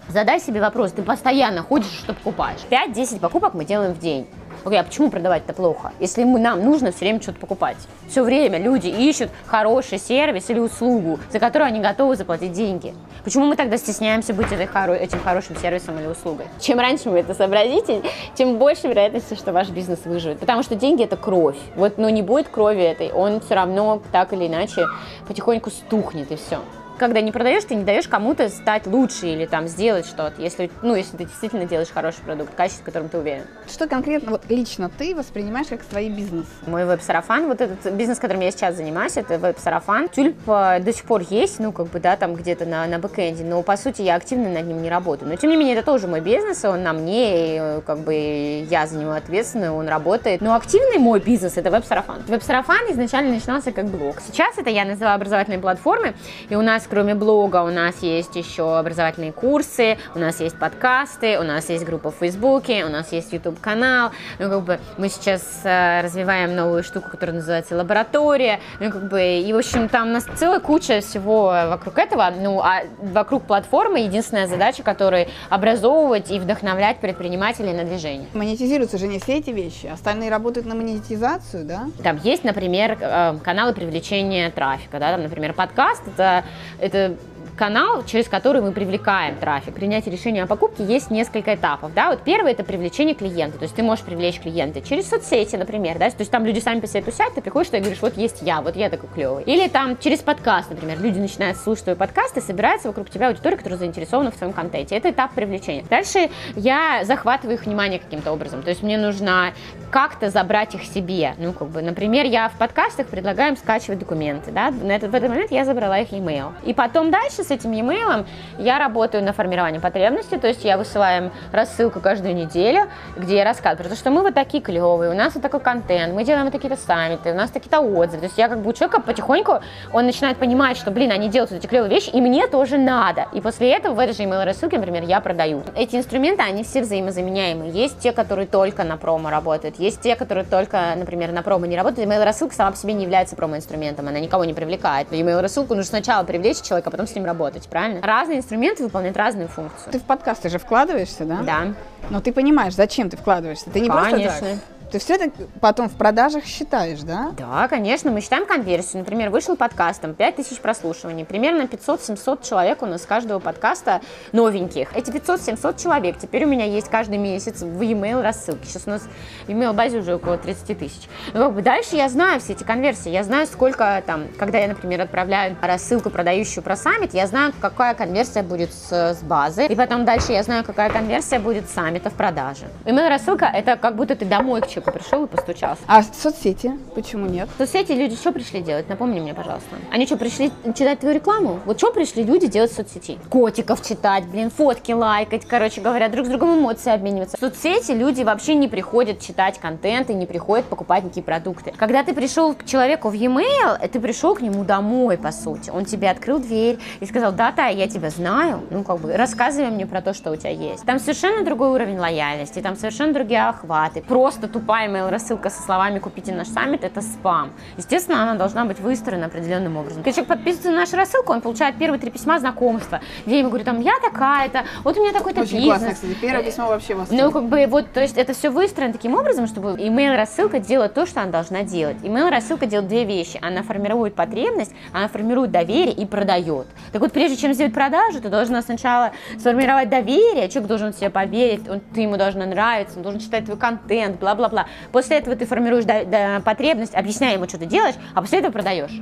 задай 0.08 0.40
себе 0.40 0.60
вопрос, 0.60 0.92
ты 0.92 1.02
постоянно 1.02 1.62
ходишь, 1.62 1.90
что 1.90 2.14
покупаешь. 2.14 2.60
5-10 2.70 3.20
покупок 3.20 3.54
мы 3.54 3.64
делаем 3.64 3.94
в 3.94 3.98
день. 3.98 4.26
Окей, 4.64 4.78
а 4.78 4.84
почему 4.84 5.10
продавать 5.10 5.42
это 5.44 5.54
плохо? 5.54 5.92
Если 6.00 6.24
мы, 6.24 6.38
нам 6.38 6.62
нужно 6.62 6.90
все 6.90 7.00
время 7.00 7.22
что-то 7.22 7.40
покупать. 7.40 7.76
Все 8.08 8.22
время 8.22 8.58
люди 8.58 8.88
ищут 8.88 9.30
хороший 9.46 9.98
сервис 9.98 10.50
или 10.50 10.58
услугу, 10.58 11.18
за 11.30 11.38
которую 11.38 11.68
они 11.68 11.80
готовы 11.80 12.16
заплатить 12.16 12.52
деньги. 12.52 12.94
Почему 13.24 13.46
мы 13.46 13.56
тогда 13.56 13.76
стесняемся 13.78 14.34
быть 14.34 14.52
этой 14.52 14.66
этим 14.98 15.20
хорошим 15.20 15.56
сервисом 15.56 15.98
или 15.98 16.06
услугой? 16.06 16.46
Чем 16.60 16.78
раньше 16.78 17.10
вы 17.10 17.20
это 17.20 17.34
сообразите, 17.34 18.02
тем 18.34 18.58
больше 18.58 18.88
вероятности, 18.88 19.34
что 19.34 19.52
ваш 19.52 19.68
бизнес 19.70 20.00
выживет. 20.04 20.40
Потому 20.40 20.62
что 20.62 20.74
деньги– 20.74 21.02
это 21.04 21.16
кровь. 21.16 21.56
Вот, 21.76 21.98
но 21.98 22.10
не 22.10 22.22
будет 22.22 22.48
крови 22.48 22.82
этой, 22.82 23.10
он 23.12 23.40
все 23.40 23.54
равно 23.54 24.02
так 24.12 24.32
или 24.32 24.46
иначе 24.46 24.86
потихоньку 25.26 25.70
стухнет 25.70 26.30
и 26.32 26.36
все 26.36 26.58
когда 27.00 27.22
не 27.22 27.32
продаешь, 27.32 27.64
ты 27.64 27.74
не 27.74 27.84
даешь 27.84 28.06
кому-то 28.06 28.50
стать 28.50 28.86
лучше 28.86 29.26
или 29.26 29.46
там 29.46 29.66
сделать 29.68 30.04
что-то, 30.04 30.34
если, 30.40 30.70
ну, 30.82 30.94
если 30.94 31.16
ты 31.16 31.24
действительно 31.24 31.64
делаешь 31.64 31.88
хороший 31.88 32.20
продукт, 32.20 32.54
качество, 32.54 32.82
в 32.82 32.84
котором 32.84 33.08
ты 33.08 33.16
уверен. 33.16 33.44
Что 33.66 33.88
конкретно 33.88 34.32
вот 34.32 34.42
лично 34.50 34.90
ты 34.90 35.14
воспринимаешь 35.16 35.68
как 35.68 35.80
свой 35.82 36.10
бизнес? 36.10 36.44
Мой 36.66 36.84
веб-сарафан, 36.84 37.46
вот 37.46 37.62
этот 37.62 37.94
бизнес, 37.94 38.18
которым 38.18 38.42
я 38.42 38.50
сейчас 38.50 38.76
занимаюсь, 38.76 39.16
это 39.16 39.38
веб-сарафан. 39.38 40.10
Тюльп 40.10 40.36
э, 40.46 40.80
до 40.80 40.92
сих 40.92 41.04
пор 41.04 41.22
есть, 41.30 41.58
ну, 41.58 41.72
как 41.72 41.86
бы, 41.86 42.00
да, 42.00 42.16
там 42.16 42.34
где-то 42.34 42.66
на, 42.66 42.86
на 42.86 42.98
бэкэнде, 42.98 43.44
но, 43.44 43.62
по 43.62 43.78
сути, 43.78 44.02
я 44.02 44.16
активно 44.16 44.50
над 44.50 44.66
ним 44.66 44.82
не 44.82 44.90
работаю. 44.90 45.30
Но, 45.30 45.36
тем 45.36 45.48
не 45.48 45.56
менее, 45.56 45.76
это 45.76 45.86
тоже 45.86 46.06
мой 46.06 46.20
бизнес, 46.20 46.62
он 46.66 46.82
на 46.82 46.92
мне, 46.92 47.54
и, 47.56 47.58
э, 47.58 47.80
как 47.86 48.00
бы, 48.00 48.66
я 48.68 48.86
за 48.86 48.98
него 48.98 49.12
ответственна, 49.12 49.74
он 49.74 49.88
работает. 49.88 50.42
Но 50.42 50.54
активный 50.54 50.98
мой 50.98 51.18
бизнес– 51.18 51.54
это 51.56 51.70
веб-сарафан. 51.70 52.24
Веб-сарафан 52.28 52.90
изначально 52.90 53.32
начинался 53.32 53.72
как 53.72 53.86
блог. 53.86 54.16
Сейчас 54.20 54.58
это 54.58 54.68
я 54.68 54.84
называю 54.84 55.14
образовательной 55.14 55.58
платформой, 55.58 56.12
и 56.50 56.56
у 56.56 56.60
нас 56.60 56.89
кроме 56.90 57.14
блога 57.14 57.62
у 57.62 57.70
нас 57.70 58.02
есть 58.02 58.34
еще 58.34 58.76
образовательные 58.76 59.32
курсы, 59.32 59.96
у 60.14 60.18
нас 60.18 60.40
есть 60.40 60.58
подкасты, 60.58 61.38
у 61.38 61.44
нас 61.44 61.68
есть 61.70 61.84
группа 61.84 62.10
в 62.10 62.16
Фейсбуке, 62.16 62.84
у 62.84 62.88
нас 62.88 63.12
есть 63.12 63.32
YouTube-канал. 63.32 64.10
Ну, 64.38 64.50
как 64.50 64.62
бы 64.62 64.80
мы 64.98 65.08
сейчас 65.08 65.42
э, 65.64 66.02
развиваем 66.02 66.54
новую 66.56 66.82
штуку, 66.82 67.08
которая 67.10 67.36
называется 67.36 67.76
лаборатория. 67.76 68.60
Ну, 68.80 68.90
как 68.90 69.08
бы, 69.08 69.22
и, 69.22 69.52
в 69.52 69.56
общем, 69.56 69.88
там 69.88 70.08
у 70.08 70.12
нас 70.12 70.26
целая 70.36 70.60
куча 70.60 71.00
всего 71.00 71.46
вокруг 71.68 71.98
этого. 71.98 72.30
Ну, 72.36 72.60
а 72.60 72.82
вокруг 72.98 73.44
платформы 73.44 74.00
единственная 74.00 74.48
задача, 74.48 74.82
которая 74.82 75.28
образовывать 75.48 76.30
и 76.30 76.38
вдохновлять 76.40 76.98
предпринимателей 76.98 77.72
на 77.72 77.84
движение. 77.84 78.26
Монетизируются 78.34 78.98
же 78.98 79.06
не 79.06 79.20
все 79.20 79.38
эти 79.38 79.50
вещи, 79.50 79.86
остальные 79.86 80.30
работают 80.30 80.66
на 80.66 80.74
монетизацию, 80.74 81.64
да? 81.64 81.86
Там 82.02 82.18
есть, 82.22 82.42
например, 82.42 82.98
э, 83.00 83.38
каналы 83.44 83.72
привлечения 83.74 84.50
трафика, 84.50 84.98
да, 84.98 85.12
там, 85.12 85.22
например, 85.22 85.52
подкаст, 85.52 86.02
это 86.08 86.44
это 86.80 87.16
канал, 87.60 88.04
через 88.06 88.26
который 88.26 88.62
мы 88.62 88.72
привлекаем 88.72 89.36
трафик. 89.36 89.74
Принятие 89.74 90.10
решения 90.10 90.44
о 90.44 90.46
покупке 90.46 90.82
есть 90.82 91.10
несколько 91.10 91.54
этапов. 91.54 91.92
Да? 91.92 92.08
Вот 92.08 92.22
первый 92.22 92.52
это 92.52 92.64
привлечение 92.64 93.14
клиента. 93.14 93.58
То 93.58 93.64
есть 93.64 93.74
ты 93.74 93.82
можешь 93.82 94.02
привлечь 94.02 94.40
клиента 94.40 94.80
через 94.80 95.10
соцсети, 95.10 95.56
например. 95.56 95.98
Да? 95.98 96.08
То 96.08 96.20
есть 96.20 96.30
там 96.30 96.46
люди 96.46 96.58
сами 96.58 96.80
по 96.80 96.86
себе 96.86 97.02
тусят, 97.02 97.34
ты 97.34 97.42
приходишь 97.42 97.70
и 97.74 97.78
говоришь, 97.78 98.00
вот 98.00 98.16
есть 98.16 98.40
я, 98.40 98.62
вот 98.62 98.76
я 98.76 98.88
такой 98.88 99.10
клевый. 99.10 99.44
Или 99.44 99.68
там 99.68 99.98
через 99.98 100.20
подкаст, 100.20 100.70
например. 100.70 100.98
Люди 101.00 101.18
начинают 101.18 101.58
слушать 101.58 101.84
твой 101.84 101.96
подкаст 101.96 102.34
и 102.38 102.40
собирается 102.40 102.88
вокруг 102.88 103.10
тебя 103.10 103.28
аудитория, 103.28 103.58
которая 103.58 103.78
заинтересована 103.78 104.30
в 104.30 104.36
твоем 104.36 104.54
контенте. 104.54 104.96
Это 104.96 105.10
этап 105.10 105.34
привлечения. 105.34 105.84
Дальше 105.90 106.30
я 106.56 107.02
захватываю 107.04 107.58
их 107.58 107.66
внимание 107.66 107.98
каким-то 107.98 108.32
образом. 108.32 108.62
То 108.62 108.70
есть 108.70 108.82
мне 108.82 108.96
нужно 108.96 109.52
как-то 109.90 110.30
забрать 110.30 110.74
их 110.74 110.84
себе. 110.84 111.34
Ну, 111.36 111.52
как 111.52 111.68
бы, 111.68 111.82
например, 111.82 112.24
я 112.24 112.48
в 112.48 112.54
подкастах 112.54 113.08
предлагаю 113.08 113.50
им 113.50 113.56
скачивать 113.58 113.98
документы. 113.98 114.50
Да? 114.50 114.70
На 114.70 114.92
этот, 114.92 115.10
в 115.10 115.14
этот 115.14 115.28
момент 115.28 115.50
я 115.50 115.66
забрала 115.66 115.98
их 115.98 116.10
e-mail. 116.12 116.52
И 116.64 116.72
потом 116.72 117.10
дальше 117.10 117.44
с 117.50 117.52
этим 117.52 117.72
e-mail 117.72 118.26
я 118.58 118.78
работаю 118.78 119.24
на 119.24 119.32
формирование 119.32 119.80
потребностей, 119.80 120.38
то 120.38 120.46
есть 120.46 120.64
я 120.64 120.78
высылаю 120.78 121.24
им 121.24 121.32
рассылку 121.52 121.98
каждую 122.00 122.34
неделю, 122.34 122.88
где 123.16 123.38
я 123.38 123.44
рассказываю, 123.44 123.78
потому 123.78 123.96
что 123.96 124.10
мы 124.10 124.22
вот 124.22 124.34
такие 124.34 124.62
клевые, 124.62 125.10
у 125.10 125.14
нас 125.14 125.34
вот 125.34 125.42
такой 125.42 125.58
контент, 125.58 126.14
мы 126.14 126.24
делаем 126.24 126.44
вот 126.44 126.52
такие-то 126.52 126.80
саммиты, 126.80 127.32
у 127.32 127.34
нас 127.34 127.50
такие-то 127.50 127.80
отзывы. 127.80 128.20
То 128.20 128.26
есть 128.26 128.38
я 128.38 128.48
как 128.48 128.60
бы 128.60 128.70
у 128.70 128.72
человека 128.72 129.00
потихоньку, 129.00 129.60
он 129.92 130.06
начинает 130.06 130.38
понимать, 130.38 130.76
что, 130.76 130.92
блин, 130.92 131.10
они 131.10 131.28
делают 131.28 131.50
вот 131.50 131.58
эти 131.58 131.66
клевые 131.66 131.90
вещи, 131.90 132.10
и 132.10 132.20
мне 132.20 132.46
тоже 132.46 132.78
надо. 132.78 133.26
И 133.32 133.40
после 133.40 133.72
этого 133.72 133.94
в 133.94 133.98
этой 133.98 134.14
же 134.14 134.22
email 134.22 134.44
рассылке, 134.44 134.76
например, 134.78 135.02
я 135.02 135.20
продаю. 135.20 135.62
Эти 135.74 135.96
инструменты, 135.96 136.42
они 136.42 136.62
все 136.62 136.82
взаимозаменяемые. 136.82 137.72
Есть 137.72 137.98
те, 137.98 138.12
которые 138.12 138.46
только 138.46 138.84
на 138.84 138.96
промо 138.96 139.30
работают, 139.30 139.80
есть 139.80 140.00
те, 140.00 140.14
которые 140.14 140.44
только, 140.44 140.94
например, 140.96 141.32
на 141.32 141.42
промо 141.42 141.66
не 141.66 141.76
работают. 141.76 142.08
Email 142.08 142.22
рассылка 142.22 142.54
сама 142.54 142.70
по 142.70 142.76
себе 142.76 142.92
не 142.92 143.02
является 143.02 143.34
промо-инструментом, 143.34 144.06
она 144.06 144.20
никого 144.20 144.44
не 144.44 144.54
привлекает. 144.54 145.10
Email 145.10 145.40
рассылку 145.40 145.74
нужно 145.74 145.88
сначала 145.88 146.22
привлечь 146.22 146.60
человека, 146.60 146.90
а 146.90 146.92
потом 146.92 147.08
с 147.08 147.14
ним 147.14 147.24
работать 147.24 147.39
работать, 147.40 147.68
правильно? 147.68 148.00
Разные 148.02 148.38
инструменты 148.38 148.84
выполняют 148.84 149.16
разную 149.16 149.48
функцию. 149.48 149.92
Ты 149.92 149.98
в 149.98 150.02
подкасты 150.02 150.48
же 150.48 150.58
вкладываешься, 150.58 151.24
да? 151.24 151.42
Да. 151.42 151.74
Но 152.10 152.20
ты 152.20 152.32
понимаешь, 152.32 152.74
зачем 152.74 153.08
ты 153.08 153.16
вкладываешься. 153.16 153.70
Ты 153.70 153.80
не 153.80 153.88
Конечно. 153.88 154.20
просто 154.20 154.40
так. 154.40 154.58
Ты 154.90 154.98
все 154.98 155.14
это 155.14 155.30
потом 155.60 155.88
в 155.88 155.94
продажах 155.94 156.44
считаешь, 156.44 157.00
да? 157.00 157.30
Да, 157.38 157.68
конечно, 157.68 158.10
мы 158.10 158.20
считаем 158.20 158.44
конверсию. 158.44 159.00
Например, 159.00 159.30
вышел 159.30 159.54
подкаст, 159.54 160.00
там 160.00 160.14
5000 160.14 160.58
прослушиваний, 160.58 161.24
примерно 161.24 161.62
500-700 161.62 162.48
человек 162.48 162.82
у 162.82 162.86
нас 162.86 163.02
с 163.02 163.06
каждого 163.06 163.38
подкаста 163.38 164.00
новеньких. 164.32 164.88
Эти 164.96 165.10
500-700 165.10 165.80
человек 165.80 166.18
теперь 166.18 166.44
у 166.44 166.48
меня 166.48 166.64
есть 166.64 166.88
каждый 166.88 167.18
месяц 167.18 167.62
в 167.62 167.80
e-mail 167.80 168.20
рассылке. 168.20 168.66
Сейчас 168.66 168.82
у 168.86 168.90
нас 168.90 169.02
в 169.46 169.48
e-mail 169.48 169.74
базе 169.74 169.98
уже 169.98 170.16
около 170.16 170.38
30 170.38 170.76
тысяч. 170.76 171.02
Ну, 171.34 171.44
как 171.44 171.54
бы 171.54 171.62
дальше 171.62 171.94
я 171.94 172.08
знаю 172.08 172.40
все 172.40 172.54
эти 172.54 172.64
конверсии, 172.64 173.10
я 173.10 173.22
знаю, 173.22 173.46
сколько 173.46 174.02
там, 174.04 174.24
когда 174.38 174.58
я, 174.58 174.66
например, 174.66 175.02
отправляю 175.02 175.56
рассылку, 175.62 176.10
продающую 176.10 176.64
про 176.64 176.74
саммит, 176.74 177.14
я 177.14 177.28
знаю, 177.28 177.52
какая 177.60 177.94
конверсия 177.94 178.42
будет 178.42 178.72
с, 178.72 178.92
с 178.92 179.22
базы, 179.22 179.66
и 179.66 179.76
потом 179.76 180.04
дальше 180.04 180.32
я 180.32 180.42
знаю, 180.42 180.64
какая 180.64 180.90
конверсия 180.90 181.38
будет 181.38 181.68
с 181.68 181.74
саммита 181.74 182.10
в 182.10 182.14
продаже. 182.14 182.66
Email 182.86 183.08
рассылка 183.08 183.44
это 183.44 183.76
как 183.76 183.94
будто 183.94 184.16
ты 184.16 184.24
домой 184.24 184.60
к 184.60 184.64
человеку 184.64 184.79
пришел 184.80 185.24
и 185.24 185.26
постучался. 185.26 185.82
А 185.86 186.02
соцсети? 186.02 186.72
Почему 186.94 187.26
нет? 187.26 187.48
Соцсети 187.58 187.92
люди 187.92 188.16
что 188.16 188.32
пришли 188.32 188.60
делать? 188.60 188.88
Напомни 188.88 189.20
мне, 189.20 189.34
пожалуйста. 189.34 189.76
Они 189.90 190.06
что, 190.06 190.16
пришли 190.16 190.50
читать 190.76 191.00
твою 191.00 191.14
рекламу? 191.14 191.60
Вот 191.64 191.78
что 191.78 191.92
пришли 191.92 192.24
люди 192.24 192.46
делать 192.46 192.72
в 192.72 192.74
соцсети? 192.76 193.18
Котиков 193.28 193.86
читать, 193.86 194.24
блин, 194.26 194.50
фотки 194.50 194.92
лайкать, 194.92 195.46
короче 195.46 195.80
говоря, 195.80 196.08
друг 196.08 196.26
с 196.26 196.28
другом 196.28 196.58
эмоции 196.58 196.92
обмениваться. 196.92 197.36
В 197.36 197.40
соцсети 197.40 197.92
люди 197.92 198.22
вообще 198.22 198.54
не 198.54 198.68
приходят 198.68 199.20
читать 199.20 199.58
контент 199.58 200.10
и 200.10 200.14
не 200.14 200.26
приходят 200.26 200.66
покупать 200.66 201.04
никакие 201.04 201.24
продукты. 201.24 201.72
Когда 201.76 202.02
ты 202.02 202.14
пришел 202.14 202.54
к 202.54 202.64
человеку 202.64 203.08
в 203.08 203.14
e-mail, 203.14 203.88
ты 203.88 204.00
пришел 204.00 204.34
к 204.34 204.40
нему 204.40 204.64
домой, 204.64 205.18
по 205.18 205.32
сути. 205.32 205.70
Он 205.70 205.84
тебе 205.84 206.10
открыл 206.10 206.38
дверь 206.38 206.78
и 207.00 207.06
сказал, 207.06 207.32
да, 207.32 207.52
Тая, 207.52 207.74
я 207.74 207.88
тебя 207.88 208.10
знаю, 208.10 208.62
ну, 208.70 208.84
как 208.84 209.00
бы, 209.00 209.16
рассказывай 209.16 209.70
мне 209.70 209.86
про 209.86 210.00
то, 210.00 210.14
что 210.14 210.30
у 210.30 210.36
тебя 210.36 210.50
есть. 210.50 210.84
Там 210.84 210.98
совершенно 210.98 211.44
другой 211.44 211.70
уровень 211.70 211.98
лояльности, 211.98 212.60
там 212.60 212.76
совершенно 212.76 213.12
другие 213.12 213.48
охваты. 213.48 214.02
Просто 214.02 214.48
тупая 214.48 214.69
email 214.70 215.10
рассылка 215.10 215.50
со 215.50 215.62
словами 215.62 215.98
«купите 215.98 216.32
наш 216.32 216.48
саммит»— 216.48 216.84
это 216.84 217.00
спам. 217.02 217.50
Естественно, 217.76 218.22
она 218.22 218.34
должна 218.34 218.64
быть 218.64 218.80
выстроена 218.80 219.26
определенным 219.26 219.76
образом. 219.76 220.02
Когда 220.02 220.12
человек 220.12 220.28
подписывается 220.28 220.70
на 220.70 220.78
нашу 220.78 220.96
рассылку, 220.96 221.32
он 221.32 221.40
получает 221.40 221.76
первые 221.76 222.00
три 222.00 222.10
письма 222.10 222.38
знакомства, 222.38 223.00
где 223.26 223.36
я 223.36 223.40
ему 223.40 223.50
говорю, 223.50 223.64
там, 223.64 223.80
я 223.80 223.94
такая-то, 224.02 224.64
вот 224.84 224.96
у 224.96 225.02
меня 225.02 225.12
такой-то 225.12 225.42
Очень 225.42 225.56
бизнес. 225.56 225.78
классно, 225.78 225.94
кстати. 225.94 226.14
Первое 226.20 226.42
письмо 226.44 226.66
вообще 226.68 226.94
восторг. 226.94 227.20
Ну, 227.22 227.30
как 227.30 227.44
бы, 227.44 227.66
вот, 227.66 227.92
то 227.92 228.00
есть 228.00 228.16
это 228.16 228.32
все 228.32 228.50
выстроено 228.50 228.92
таким 228.92 229.14
образом, 229.14 229.46
чтобы 229.46 229.70
email-рассылка 229.72 230.58
делает 230.58 230.94
то, 230.94 231.06
что 231.06 231.20
она 231.22 231.30
должна 231.30 231.62
делать. 231.62 231.96
Email-рассылка 232.02 232.66
делает 232.66 232.88
две 232.88 233.04
вещи. 233.04 233.38
Она 233.42 233.62
формирует 233.62 234.14
потребность, 234.14 234.72
она 234.92 235.08
формирует 235.08 235.50
доверие 235.50 235.94
и 235.94 236.06
продает. 236.06 236.66
Так 236.92 237.00
вот, 237.00 237.12
прежде 237.12 237.36
чем 237.36 237.52
сделать 237.52 237.74
продажу, 237.74 238.20
ты 238.20 238.28
должна 238.28 238.62
сначала 238.62 239.12
сформировать 239.38 239.88
доверие, 239.88 240.48
человек 240.48 240.68
должен 240.68 240.92
в 240.92 240.96
тебе 240.96 241.10
поверить, 241.10 241.68
он, 241.68 241.80
ты 241.80 242.02
ему 242.02 242.16
должна 242.16 242.46
нравиться, 242.46 242.96
он 242.96 243.02
должен 243.02 243.20
читать 243.20 243.44
твой 243.44 243.56
контент, 243.56 244.18
бла-бла-бла. 244.20 244.59
После 244.92 245.18
этого 245.18 245.36
ты 245.36 245.46
формируешь 245.46 245.84
до- 245.84 246.04
до- 246.04 246.40
потребность, 246.44 246.94
объясняя 246.94 247.34
ему, 247.34 247.48
что 247.48 247.58
ты 247.58 247.66
делаешь, 247.66 247.94
а 248.14 248.20
после 248.20 248.38
этого 248.40 248.52
продаешь. 248.52 248.92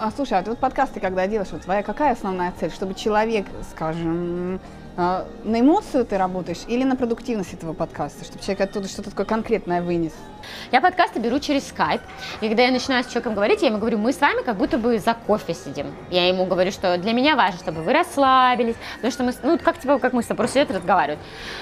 А 0.00 0.10
слушай, 0.10 0.36
а 0.36 0.42
ты 0.42 0.50
вот 0.50 0.58
подкасты 0.58 0.98
когда 0.98 1.26
делаешь, 1.28 1.50
вот 1.52 1.62
твоя 1.62 1.82
какая 1.82 2.12
основная 2.12 2.52
цель? 2.58 2.70
Чтобы 2.70 2.94
человек, 2.94 3.46
скажем, 3.70 4.58
а, 5.00 5.28
на 5.44 5.60
эмоцию 5.60 6.04
ты 6.04 6.18
работаешь 6.18 6.58
или 6.66 6.82
на 6.82 6.96
продуктивность 6.96 7.54
этого 7.54 7.72
подкаста, 7.72 8.24
чтобы 8.24 8.42
человек 8.42 8.62
оттуда 8.62 8.88
что-то 8.88 9.10
такое 9.10 9.26
конкретное 9.26 9.80
вынес? 9.80 10.12
Я 10.72 10.80
подкасты 10.80 11.20
беру 11.20 11.38
через 11.38 11.68
скайп, 11.68 12.00
и 12.40 12.48
когда 12.48 12.64
я 12.64 12.72
начинаю 12.72 13.04
с 13.04 13.06
человеком 13.06 13.34
говорить, 13.34 13.62
я 13.62 13.68
ему 13.68 13.78
говорю, 13.78 13.98
мы 13.98 14.12
с 14.12 14.20
вами 14.20 14.42
как 14.42 14.56
будто 14.56 14.76
бы 14.76 14.98
за 14.98 15.14
кофе 15.14 15.54
сидим. 15.54 15.86
Я 16.10 16.26
ему 16.26 16.46
говорю, 16.46 16.72
что 16.72 16.98
для 16.98 17.12
меня 17.12 17.36
важно, 17.36 17.60
чтобы 17.60 17.82
вы 17.82 17.92
расслабились, 17.92 18.74
потому 18.96 19.12
что 19.12 19.22
мы, 19.22 19.34
ну, 19.44 19.58
как, 19.58 19.78
типа, 19.78 20.00
как 20.00 20.12
мы 20.12 20.22
с 20.24 20.26
тобой 20.26 20.48
сидят 20.48 20.70
и 20.70 20.74
разговаривают. 20.74 21.20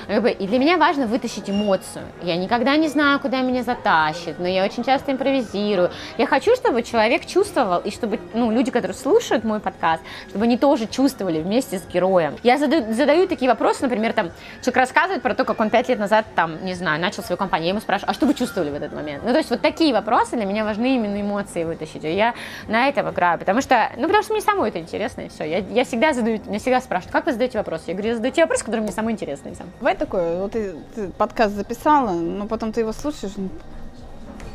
И 0.09 0.47
для 0.47 0.59
меня 0.59 0.79
важно 0.79 1.07
вытащить 1.07 1.51
эмоцию. 1.51 2.07
Я 2.23 2.37
никогда 2.37 2.77
не 2.77 2.89
знаю, 2.89 3.21
куда 3.21 3.43
меня 3.43 3.63
затащит, 3.63 4.39
но 4.39 4.47
я 4.47 4.65
очень 4.65 4.83
часто 4.83 5.13
импровизирую. 5.13 5.91
Я 6.17 6.27
хочу, 6.27 6.55
чтобы 6.57 6.83
человек 6.83 7.27
чувствовал, 7.27 7.81
и 7.81 7.91
чтобы 7.91 8.19
ну, 8.33 8.51
люди, 8.51 8.71
которые 8.71 8.97
слушают 8.97 9.45
мой 9.45 9.61
подкаст, 9.61 10.03
чтобы 10.31 10.45
они 10.45 10.57
тоже 10.57 10.87
чувствовали 10.87 11.43
вместе 11.43 11.79
с 11.79 11.87
героем. 11.87 12.37
Я 12.43 12.57
задаю, 12.57 12.95
задаю 12.95 13.26
такие 13.29 13.51
вопросы, 13.51 13.83
например, 13.83 14.13
там, 14.13 14.31
человек 14.61 14.77
рассказывает 14.77 15.23
про 15.23 15.35
то, 15.35 15.45
как 15.45 15.61
он 15.61 15.71
пять 15.71 15.89
лет 15.89 15.99
назад, 15.99 16.27
там, 16.35 16.65
не 16.65 16.75
знаю, 16.75 17.01
начал 17.01 17.23
свою 17.23 17.37
компанию, 17.37 17.67
я 17.67 17.71
ему 17.71 17.81
спрашиваю, 17.81 18.11
а 18.11 18.15
что 18.15 18.27
вы 18.27 18.35
чувствовали 18.35 18.71
в 18.71 18.75
этот 18.75 18.93
момент? 18.93 19.23
Ну, 19.25 19.33
то 19.33 19.39
есть 19.39 19.51
вот 19.51 19.61
такие 19.61 19.93
вопросы 19.93 20.37
для 20.37 20.45
меня 20.45 20.65
важны 20.65 20.97
именно 20.97 21.21
эмоции 21.21 21.65
вытащить, 21.65 22.05
и 22.05 22.15
я 22.15 22.35
на 22.69 22.89
этом 22.89 23.11
играю, 23.11 23.39
потому 23.39 23.61
что, 23.61 23.91
ну, 23.97 24.07
потому 24.07 24.23
что 24.23 24.33
мне 24.33 24.43
самой 24.43 24.71
это 24.71 24.79
интересно, 24.79 25.23
и 25.23 25.29
все. 25.29 25.45
Я, 25.45 25.59
я 25.59 25.85
всегда 25.85 26.13
задаю, 26.13 26.41
меня 26.47 26.59
всегда 26.59 26.81
спрашивают, 26.81 27.13
как 27.13 27.27
вы 27.27 27.33
задаете 27.33 27.59
вопросы? 27.59 27.85
Я 27.89 27.95
говорю, 27.95 28.11
я 28.11 28.17
задаю 28.17 28.33
те 28.33 28.43
вопросы, 28.43 28.65
которые 28.65 28.83
мне 28.83 28.93
самой 28.93 29.13
интересны. 29.13 29.55
сам. 29.55 29.71
Бывает 29.79 29.99
такое, 29.99 30.41
вот 30.41 30.53
ты, 30.53 30.75
ты 30.95 31.09
подкаст 31.09 31.55
записала, 31.55 32.13
но 32.13 32.47
потом 32.47 32.73
ты 32.73 32.81
его 32.81 32.93
слушаешь, 32.93 33.33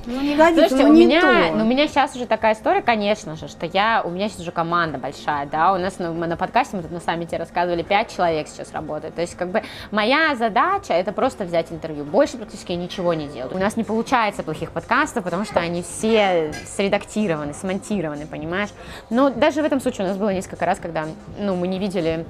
ну, 0.06 0.14
ну 0.16 0.22
не 0.22 0.36
годится, 0.36 0.70
Слушайте, 0.70 0.88
ну 0.88 0.90
у 0.90 0.94
не 0.94 1.06
меня, 1.06 1.22
то. 1.22 1.56
ну, 1.56 1.64
у 1.64 1.68
меня 1.68 1.88
сейчас 1.88 2.16
уже 2.16 2.26
такая 2.26 2.54
история, 2.54 2.82
конечно 2.82 3.36
же, 3.36 3.48
что 3.48 3.66
я, 3.66 4.02
у 4.04 4.10
меня 4.10 4.30
сейчас 4.30 4.42
уже 4.42 4.52
команда 4.52 4.98
большая, 4.98 5.46
да, 5.46 5.74
у 5.74 5.78
нас 5.78 6.00
на, 6.00 6.12
мы 6.12 6.28
на 6.28 6.38
подкасте, 6.38 6.78
мы 6.78 6.84
тут 6.84 6.92
на 6.92 7.00
саммите 7.00 7.38
рассказывали, 7.38 7.84
пять 7.84 8.16
человек 8.16 8.48
сейчас 8.48 8.72
работает, 8.74 9.16
то 9.16 9.22
есть 9.22 9.36
как 9.36 9.50
бы 9.50 9.64
моя 9.92 10.36
задача 10.36 10.94
это 10.94 11.12
просто 11.12 11.44
взять 11.44 11.72
интервью, 11.72 12.04
больше 12.04 12.38
практически 12.38 12.72
я 12.72 12.78
ничего 12.78 13.14
не 13.14 13.28
делаю. 13.28 13.56
У 13.56 13.60
нас 13.60 13.78
не 13.78 13.84
получается 13.84 14.44
плохих 14.44 14.72
подкастов, 14.72 15.24
потому 15.24 15.46
что 15.46 15.60
они 15.60 15.84
все 15.84 16.54
средактированы, 16.66 17.54
смонтированы, 17.54 18.26
понимаешь? 18.26 18.70
Но 19.10 19.30
даже 19.30 19.62
в 19.62 19.66
этом 19.66 19.80
случае 19.80 20.06
у 20.06 20.10
нас 20.10 20.18
было 20.18 20.34
несколько 20.34 20.66
раз, 20.66 20.80
когда, 20.80 21.06
ну, 21.38 21.56
мы 21.56 21.68
не 21.68 21.80
видели 21.80 22.26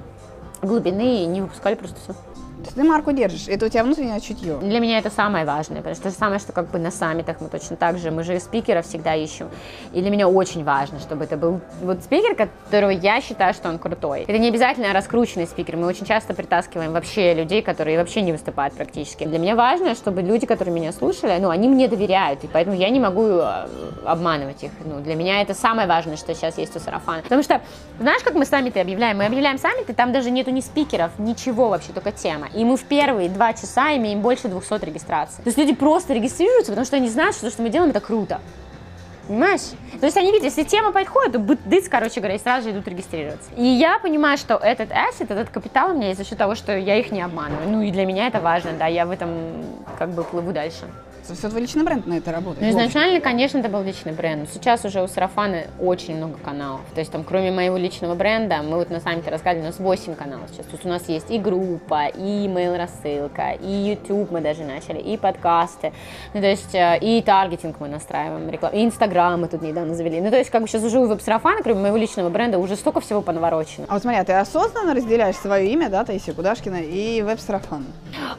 глубины 0.62 1.22
и 1.22 1.26
не 1.26 1.40
выпускали 1.40 1.74
просто 1.74 1.98
все. 2.00 2.14
То 2.62 2.68
есть 2.68 2.76
ты 2.76 2.84
марку 2.84 3.12
держишь, 3.12 3.48
это 3.48 3.66
у 3.66 3.68
тебя 3.68 3.82
внутреннее 3.82 4.20
чутье. 4.20 4.56
Для 4.58 4.78
меня 4.78 4.98
это 4.98 5.10
самое 5.10 5.44
важное, 5.44 5.78
потому 5.78 5.94
что 5.94 6.04
то 6.04 6.10
же 6.10 6.16
самое, 6.16 6.38
что 6.38 6.52
как 6.52 6.70
бы 6.70 6.78
на 6.78 6.90
саммитах 6.90 7.40
мы 7.40 7.48
точно 7.48 7.76
так 7.76 7.98
же, 7.98 8.10
мы 8.10 8.22
же 8.22 8.38
спикеров 8.38 8.86
всегда 8.86 9.14
ищем. 9.14 9.48
И 9.92 10.00
для 10.00 10.10
меня 10.10 10.28
очень 10.28 10.64
важно, 10.64 11.00
чтобы 11.00 11.24
это 11.24 11.36
был 11.36 11.60
вот 11.82 12.02
спикер, 12.04 12.36
которого 12.36 12.90
я 12.90 13.20
считаю, 13.20 13.52
что 13.52 13.68
он 13.68 13.78
крутой. 13.78 14.22
Это 14.28 14.38
не 14.38 14.48
обязательно 14.48 14.92
раскрученный 14.92 15.46
спикер, 15.46 15.76
мы 15.76 15.86
очень 15.86 16.06
часто 16.06 16.34
притаскиваем 16.34 16.92
вообще 16.92 17.34
людей, 17.34 17.62
которые 17.62 17.98
вообще 17.98 18.22
не 18.22 18.32
выступают 18.32 18.74
практически. 18.74 19.24
Для 19.24 19.38
меня 19.38 19.56
важно, 19.56 19.94
чтобы 19.94 20.22
люди, 20.22 20.46
которые 20.46 20.74
меня 20.74 20.92
слушали, 20.92 21.38
ну, 21.40 21.50
они 21.50 21.68
мне 21.68 21.88
доверяют, 21.88 22.44
и 22.44 22.46
поэтому 22.46 22.76
я 22.76 22.88
не 22.90 23.00
могу 23.00 23.26
э, 23.26 23.66
обманывать 24.04 24.62
их. 24.62 24.70
Ну, 24.84 25.00
для 25.00 25.16
меня 25.16 25.42
это 25.42 25.54
самое 25.54 25.88
важное, 25.88 26.16
что 26.16 26.32
сейчас 26.34 26.58
есть 26.58 26.76
у 26.76 26.78
сарафана. 26.78 27.22
Потому 27.22 27.42
что, 27.42 27.60
знаешь, 27.98 28.22
как 28.22 28.34
мы 28.34 28.44
саммиты 28.44 28.80
объявляем? 28.80 29.18
Мы 29.18 29.26
объявляем 29.26 29.58
саммиты, 29.58 29.94
там 29.94 30.12
даже 30.12 30.30
нету 30.30 30.50
ни 30.50 30.60
спикеров, 30.60 31.10
ничего 31.18 31.68
вообще, 31.68 31.92
только 31.92 32.12
тема. 32.12 32.48
И 32.54 32.64
мы 32.64 32.76
в 32.76 32.84
первые 32.84 33.28
два 33.28 33.52
часа 33.52 33.96
имеем 33.96 34.20
больше 34.20 34.48
200 34.48 34.84
регистраций. 34.84 35.42
То 35.42 35.48
есть 35.48 35.58
люди 35.58 35.74
просто 35.74 36.12
регистрируются, 36.12 36.72
потому 36.72 36.84
что 36.84 36.96
они 36.96 37.08
знают, 37.08 37.34
что 37.34 37.46
то, 37.46 37.52
что 37.52 37.62
мы 37.62 37.70
делаем, 37.70 37.90
это 37.90 38.00
круто. 38.00 38.40
Понимаешь? 39.28 39.60
То 40.00 40.06
есть 40.06 40.16
они 40.16 40.32
видят, 40.32 40.44
если 40.44 40.64
тема 40.64 40.90
подходит, 40.92 41.32
то 41.32 41.38
быт- 41.38 41.60
дыц, 41.64 41.88
короче 41.88 42.20
говоря, 42.20 42.34
и 42.34 42.38
сразу 42.38 42.64
же 42.68 42.74
идут 42.74 42.88
регистрироваться. 42.88 43.50
И 43.56 43.64
я 43.64 43.98
понимаю, 43.98 44.36
что 44.36 44.56
этот 44.56 44.90
asset, 44.90 45.32
этот 45.32 45.48
капитал 45.50 45.92
у 45.92 45.94
меня 45.94 46.08
есть 46.08 46.18
за 46.18 46.26
счет 46.26 46.38
того, 46.38 46.54
что 46.56 46.76
я 46.76 46.96
их 46.98 47.12
не 47.12 47.22
обманываю. 47.22 47.68
Ну 47.68 47.82
и 47.82 47.90
для 47.92 48.04
меня 48.04 48.26
это 48.26 48.40
важно, 48.40 48.72
да, 48.72 48.86
я 48.86 49.06
в 49.06 49.10
этом 49.10 49.30
как 49.98 50.10
бы 50.10 50.24
плыву 50.24 50.52
дальше. 50.52 50.84
Все 51.22 51.48
твой 51.48 51.60
личный 51.62 51.84
бренд 51.84 52.06
на 52.06 52.14
это 52.14 52.32
работает. 52.32 52.62
Ну, 52.62 52.70
изначально, 52.70 53.20
конечно, 53.20 53.58
это 53.58 53.68
был 53.68 53.82
личный 53.82 54.12
бренд. 54.12 54.48
Сейчас 54.52 54.84
уже 54.84 55.02
у 55.02 55.06
Сарафана 55.06 55.64
очень 55.78 56.16
много 56.16 56.38
каналов. 56.38 56.80
То 56.94 57.00
есть 57.00 57.12
там, 57.12 57.22
кроме 57.24 57.50
моего 57.52 57.76
личного 57.76 58.14
бренда, 58.14 58.62
мы 58.62 58.76
вот 58.76 58.90
на 58.90 59.00
саммите 59.00 59.30
рассказывали, 59.30 59.64
у 59.64 59.66
нас 59.68 59.78
8 59.78 60.14
каналов 60.14 60.50
сейчас. 60.50 60.66
То 60.66 60.72
есть 60.72 60.84
у 60.84 60.88
нас 60.88 61.08
есть 61.08 61.30
и 61.30 61.38
группа, 61.38 62.06
и 62.06 62.46
email 62.46 62.76
рассылка, 62.76 63.52
и 63.60 63.70
YouTube 63.70 64.30
мы 64.30 64.40
даже 64.40 64.64
начали, 64.64 64.98
и 64.98 65.16
подкасты. 65.16 65.92
Ну, 66.34 66.40
то 66.40 66.46
есть 66.46 66.74
э, 66.74 66.98
и 67.00 67.22
таргетинг 67.22 67.76
мы 67.78 67.88
настраиваем, 67.88 68.50
рекламу, 68.50 68.76
и 68.76 68.84
Инстаграм 68.84 69.40
мы 69.40 69.48
тут 69.48 69.62
недавно 69.62 69.94
завели. 69.94 70.20
Ну, 70.20 70.30
то 70.30 70.38
есть 70.38 70.50
как 70.50 70.62
бы 70.62 70.68
сейчас 70.68 70.82
уже 70.82 70.98
у 70.98 71.06
веб-сарафана, 71.06 71.62
кроме 71.62 71.82
моего 71.82 71.96
личного 71.96 72.30
бренда, 72.30 72.58
уже 72.58 72.76
столько 72.76 73.00
всего 73.00 73.22
понаворочено. 73.22 73.86
А 73.88 73.94
вот 73.94 74.02
смотри, 74.02 74.20
а 74.20 74.24
ты 74.24 74.32
осознанно 74.32 74.94
разделяешь 74.94 75.36
свое 75.36 75.70
имя, 75.70 75.88
да, 75.88 76.04
Таисия 76.04 76.34
Кудашкина, 76.34 76.80
и 76.82 77.22
веб-сарафан? 77.22 77.86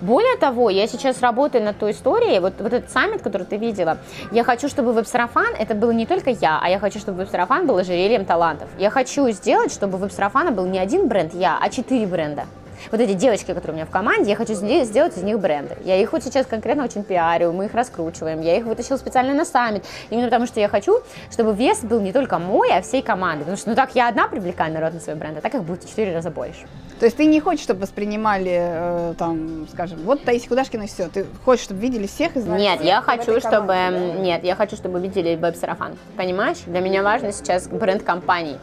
Более 0.01 0.37
того, 0.37 0.69
я 0.69 0.87
сейчас 0.87 1.21
работаю 1.21 1.63
над 1.63 1.77
той 1.77 1.91
историей, 1.91 2.39
вот, 2.39 2.53
вот 2.59 2.72
этот 2.73 2.91
саммит, 2.91 3.21
который 3.21 3.45
ты 3.45 3.57
видела, 3.57 3.97
я 4.31 4.43
хочу, 4.43 4.67
чтобы 4.67 4.93
веб-сарафан, 4.93 5.53
это 5.57 5.75
был 5.75 5.91
не 5.91 6.05
только 6.05 6.31
я, 6.31 6.59
а 6.61 6.69
я 6.69 6.79
хочу, 6.79 6.99
чтобы 6.99 7.19
веб-сарафан 7.19 7.67
был 7.67 7.77
ожерельем 7.77 8.25
талантов. 8.25 8.69
Я 8.77 8.89
хочу 8.89 9.29
сделать, 9.29 9.71
чтобы 9.71 9.97
веб-сарафана 9.97 10.51
был 10.51 10.65
не 10.65 10.79
один 10.79 11.07
бренд 11.07 11.33
я, 11.33 11.57
а 11.59 11.69
четыре 11.69 12.05
бренда. 12.05 12.45
Вот 12.91 13.01
эти 13.01 13.13
девочки, 13.13 13.47
которые 13.47 13.71
у 13.71 13.75
меня 13.75 13.85
в 13.85 13.89
команде, 13.89 14.29
я 14.29 14.35
хочу 14.35 14.53
сделать 14.53 15.17
из 15.17 15.23
них 15.23 15.39
бренды. 15.39 15.77
Я 15.83 15.97
их 15.97 16.11
вот 16.11 16.23
сейчас 16.23 16.45
конкретно 16.45 16.83
очень 16.83 17.03
пиарю, 17.03 17.51
мы 17.53 17.65
их 17.65 17.73
раскручиваем, 17.73 18.41
я 18.41 18.57
их 18.57 18.65
вытащила 18.65 18.97
специально 18.97 19.33
на 19.33 19.45
саммит, 19.45 19.83
именно 20.09 20.27
потому 20.27 20.45
что 20.45 20.59
я 20.59 20.67
хочу, 20.67 21.01
чтобы 21.31 21.53
вес 21.53 21.81
был 21.83 21.99
не 21.99 22.13
только 22.13 22.39
мой, 22.39 22.69
а 22.71 22.81
всей 22.81 23.01
команды. 23.01 23.39
Потому 23.39 23.57
что 23.57 23.69
ну 23.69 23.75
так 23.75 23.95
я 23.95 24.07
одна 24.07 24.27
привлекаю 24.27 24.73
народ 24.73 24.93
на 24.93 24.99
свой 24.99 25.15
бренд, 25.15 25.37
а 25.37 25.41
так 25.41 25.53
их 25.55 25.63
будет 25.63 25.83
в 25.83 25.89
четыре 25.89 26.13
раза 26.13 26.29
больше. 26.29 26.65
То 26.99 27.05
есть 27.05 27.17
ты 27.17 27.25
не 27.25 27.39
хочешь, 27.39 27.63
чтобы 27.63 27.81
воспринимали, 27.81 28.57
э, 28.57 29.13
там, 29.17 29.67
скажем, 29.71 29.99
вот 30.03 30.23
Таисия 30.23 30.47
Кудашкина 30.47 30.83
и 30.83 30.87
все. 30.87 31.09
Ты 31.09 31.25
хочешь, 31.43 31.65
чтобы 31.65 31.81
видели 31.81 32.07
всех 32.07 32.35
и 32.35 32.39
знали 32.39 32.61
Нет, 32.61 32.81
я 32.81 33.01
хочу, 33.01 33.39
чтобы... 33.39 33.67
команде, 33.67 34.13
да? 34.13 34.19
Нет, 34.19 34.43
я 34.43 34.55
хочу, 34.55 34.75
чтобы 34.75 34.99
видели 34.99 35.35
веб-сарафан. 35.35 35.97
Понимаешь? 36.15 36.59
Для 36.65 36.79
меня 36.79 37.03
важно 37.03 37.31
сейчас 37.31 37.67
бренд 37.67 38.03
компаний. 38.03 38.57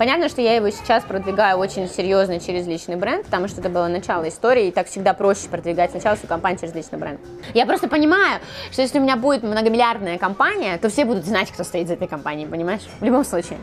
Понятно, 0.00 0.30
что 0.30 0.40
я 0.40 0.54
его 0.54 0.70
сейчас 0.70 1.04
продвигаю 1.04 1.58
очень 1.58 1.86
серьезно 1.86 2.40
через 2.40 2.66
личный 2.66 2.96
бренд, 2.96 3.26
потому 3.26 3.48
что 3.48 3.60
это 3.60 3.68
было 3.68 3.86
начало 3.86 4.26
истории, 4.30 4.68
и 4.68 4.70
так 4.70 4.86
всегда 4.86 5.12
проще 5.12 5.46
продвигать 5.50 5.90
сначала 5.90 6.16
свою 6.16 6.26
компанию 6.26 6.58
через 6.58 6.74
личный 6.74 6.98
бренд. 6.98 7.20
Я 7.52 7.66
просто 7.66 7.86
понимаю, 7.86 8.40
что 8.72 8.80
если 8.80 8.98
у 8.98 9.02
меня 9.02 9.16
будет 9.16 9.42
многомиллиардная 9.42 10.16
компания, 10.16 10.78
то 10.78 10.88
все 10.88 11.04
будут 11.04 11.26
знать, 11.26 11.50
кто 11.50 11.64
стоит 11.64 11.86
за 11.86 11.92
этой 11.92 12.08
компанией, 12.08 12.48
понимаешь? 12.48 12.80
В 12.98 13.04
любом 13.04 13.26
случае. 13.26 13.58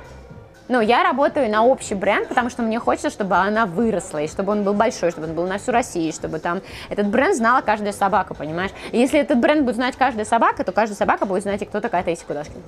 Ну, 0.67 0.79
я 0.79 1.01
работаю 1.01 1.49
на 1.49 1.65
общий 1.65 1.95
бренд, 1.95 2.27
потому 2.27 2.51
что 2.51 2.61
мне 2.61 2.77
хочется, 2.77 3.09
чтобы 3.09 3.35
она 3.35 3.65
выросла, 3.65 4.19
и 4.19 4.27
чтобы 4.27 4.51
он 4.51 4.63
был 4.63 4.75
большой, 4.75 5.09
чтобы 5.09 5.25
он 5.25 5.33
был 5.33 5.47
на 5.47 5.57
всю 5.57 5.71
Россию, 5.71 6.13
чтобы 6.13 6.37
там 6.37 6.61
этот 6.91 7.07
бренд 7.07 7.35
знала 7.35 7.61
каждая 7.61 7.93
собака, 7.93 8.35
понимаешь? 8.35 8.71
И 8.91 8.99
если 8.99 9.19
этот 9.19 9.39
бренд 9.39 9.63
будет 9.63 9.77
знать 9.77 9.95
каждая 9.95 10.25
собака, 10.25 10.63
то 10.63 10.71
каждая 10.71 10.97
собака 10.97 11.25
будет 11.25 11.41
знать, 11.41 11.63
и 11.63 11.65
кто 11.65 11.81
такая 11.81 12.03
Таисия 12.03 12.27
Кудашкина. 12.27 12.61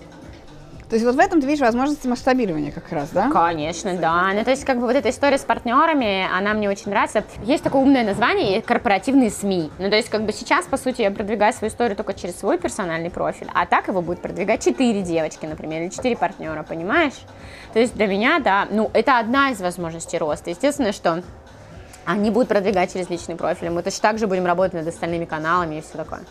То 0.89 0.95
есть 0.95 1.05
вот 1.05 1.15
в 1.15 1.19
этом 1.19 1.39
ты 1.39 1.45
видишь 1.45 1.61
возможности 1.61 2.07
масштабирования 2.07 2.71
как 2.71 2.91
раз, 2.91 3.09
да? 3.09 3.29
Конечно, 3.29 3.95
да. 3.95 4.31
Ну, 4.33 4.43
то 4.43 4.49
есть, 4.49 4.65
как 4.65 4.79
бы 4.79 4.87
вот 4.87 4.95
эта 4.95 5.11
история 5.11 5.37
с 5.37 5.43
партнерами, 5.43 6.27
она 6.35 6.55
мне 6.55 6.67
очень 6.67 6.89
нравится. 6.89 7.23
Есть 7.43 7.63
такое 7.63 7.83
умное 7.83 8.03
название, 8.03 8.63
корпоративные 8.63 9.29
СМИ. 9.29 9.69
Ну, 9.77 9.89
то 9.91 9.95
есть, 9.95 10.09
как 10.09 10.23
бы 10.23 10.33
сейчас, 10.33 10.65
по 10.65 10.77
сути, 10.77 11.03
я 11.03 11.11
продвигаю 11.11 11.53
свою 11.53 11.71
историю 11.71 11.95
только 11.95 12.15
через 12.15 12.39
свой 12.39 12.57
персональный 12.57 13.11
профиль, 13.11 13.49
а 13.53 13.67
так 13.67 13.87
его 13.87 14.01
будет 14.01 14.19
продвигать 14.19 14.63
четыре 14.65 15.03
девочки, 15.03 15.45
например, 15.45 15.83
или 15.83 15.89
четыре 15.89 16.17
партнера, 16.17 16.63
понимаешь? 16.63 17.13
То 17.73 17.79
есть, 17.79 17.93
для 17.93 18.07
меня, 18.07 18.39
да, 18.39 18.67
ну, 18.71 18.89
это 18.93 19.19
одна 19.19 19.51
из 19.51 19.61
возможностей 19.61 20.17
роста. 20.17 20.49
Естественно, 20.49 20.91
что 20.91 21.21
они 22.05 22.31
будут 22.31 22.49
продвигать 22.49 22.91
через 22.91 23.11
личный 23.11 23.35
профиль. 23.35 23.69
Мы 23.69 23.83
точно 23.83 24.01
так 24.01 24.17
же 24.17 24.25
будем 24.25 24.47
работать 24.47 24.73
над 24.73 24.87
остальными 24.87 25.25
каналами 25.25 25.75
и 25.75 25.81
все 25.81 25.97
такое. 25.97 26.21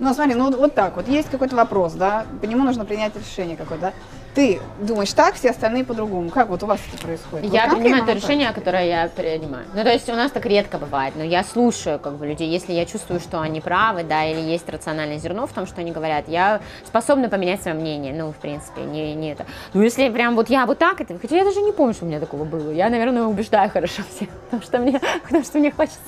Ну, 0.00 0.14
смотри, 0.14 0.34
ну 0.34 0.50
вот 0.50 0.74
так 0.74 0.96
вот, 0.96 1.08
есть 1.08 1.30
какой-то 1.30 1.54
вопрос, 1.54 1.92
да, 1.92 2.24
по 2.40 2.46
нему 2.46 2.64
нужно 2.64 2.86
принять 2.86 3.14
решение 3.14 3.56
какое-то, 3.56 3.86
да. 3.86 3.92
Ты 4.34 4.60
думаешь 4.80 5.12
так, 5.12 5.34
все 5.34 5.50
остальные 5.50 5.84
по-другому. 5.84 6.30
Как 6.30 6.48
вот 6.48 6.62
у 6.62 6.66
вас 6.66 6.78
это 6.92 7.02
происходит? 7.02 7.52
Я 7.52 7.66
вот 7.68 7.80
принимаю 7.80 8.06
то 8.06 8.12
решение, 8.12 8.52
которое 8.52 8.86
я 8.86 9.08
принимаю. 9.08 9.66
Ну, 9.74 9.82
то 9.82 9.90
есть 9.92 10.08
у 10.08 10.12
нас 10.12 10.30
так 10.30 10.46
редко 10.46 10.78
бывает, 10.78 11.14
но 11.16 11.24
я 11.24 11.42
слушаю 11.42 11.98
как 11.98 12.14
бы 12.14 12.28
людей. 12.28 12.48
Если 12.48 12.72
я 12.72 12.86
чувствую, 12.86 13.18
что 13.18 13.40
они 13.40 13.60
правы, 13.60 14.04
да, 14.04 14.24
или 14.24 14.40
есть 14.40 14.68
рациональное 14.68 15.18
зерно 15.18 15.48
в 15.48 15.52
том, 15.52 15.66
что 15.66 15.80
они 15.80 15.90
говорят, 15.90 16.28
я 16.28 16.60
способна 16.86 17.28
поменять 17.28 17.60
свое 17.60 17.76
мнение. 17.76 18.14
Ну, 18.14 18.30
в 18.30 18.36
принципе, 18.36 18.82
не, 18.82 19.14
не 19.14 19.32
это. 19.32 19.46
Ну, 19.74 19.82
если 19.82 20.08
прям 20.08 20.36
вот 20.36 20.48
я 20.48 20.64
вот 20.64 20.78
так, 20.78 21.00
это, 21.00 21.18
хотя 21.18 21.36
я 21.36 21.44
даже 21.44 21.60
не 21.60 21.72
помню, 21.72 21.92
что 21.92 22.04
у 22.04 22.08
меня 22.08 22.20
такого 22.20 22.44
было. 22.44 22.70
Я, 22.70 22.88
наверное, 22.88 23.24
убеждаю 23.24 23.68
хорошо 23.68 24.02
всех, 24.14 24.28
потому 24.44 24.62
что 24.62 24.78
мне, 24.78 25.00
потому 25.24 25.42
что 25.44 25.58
мне 25.58 25.72
хочется. 25.72 25.98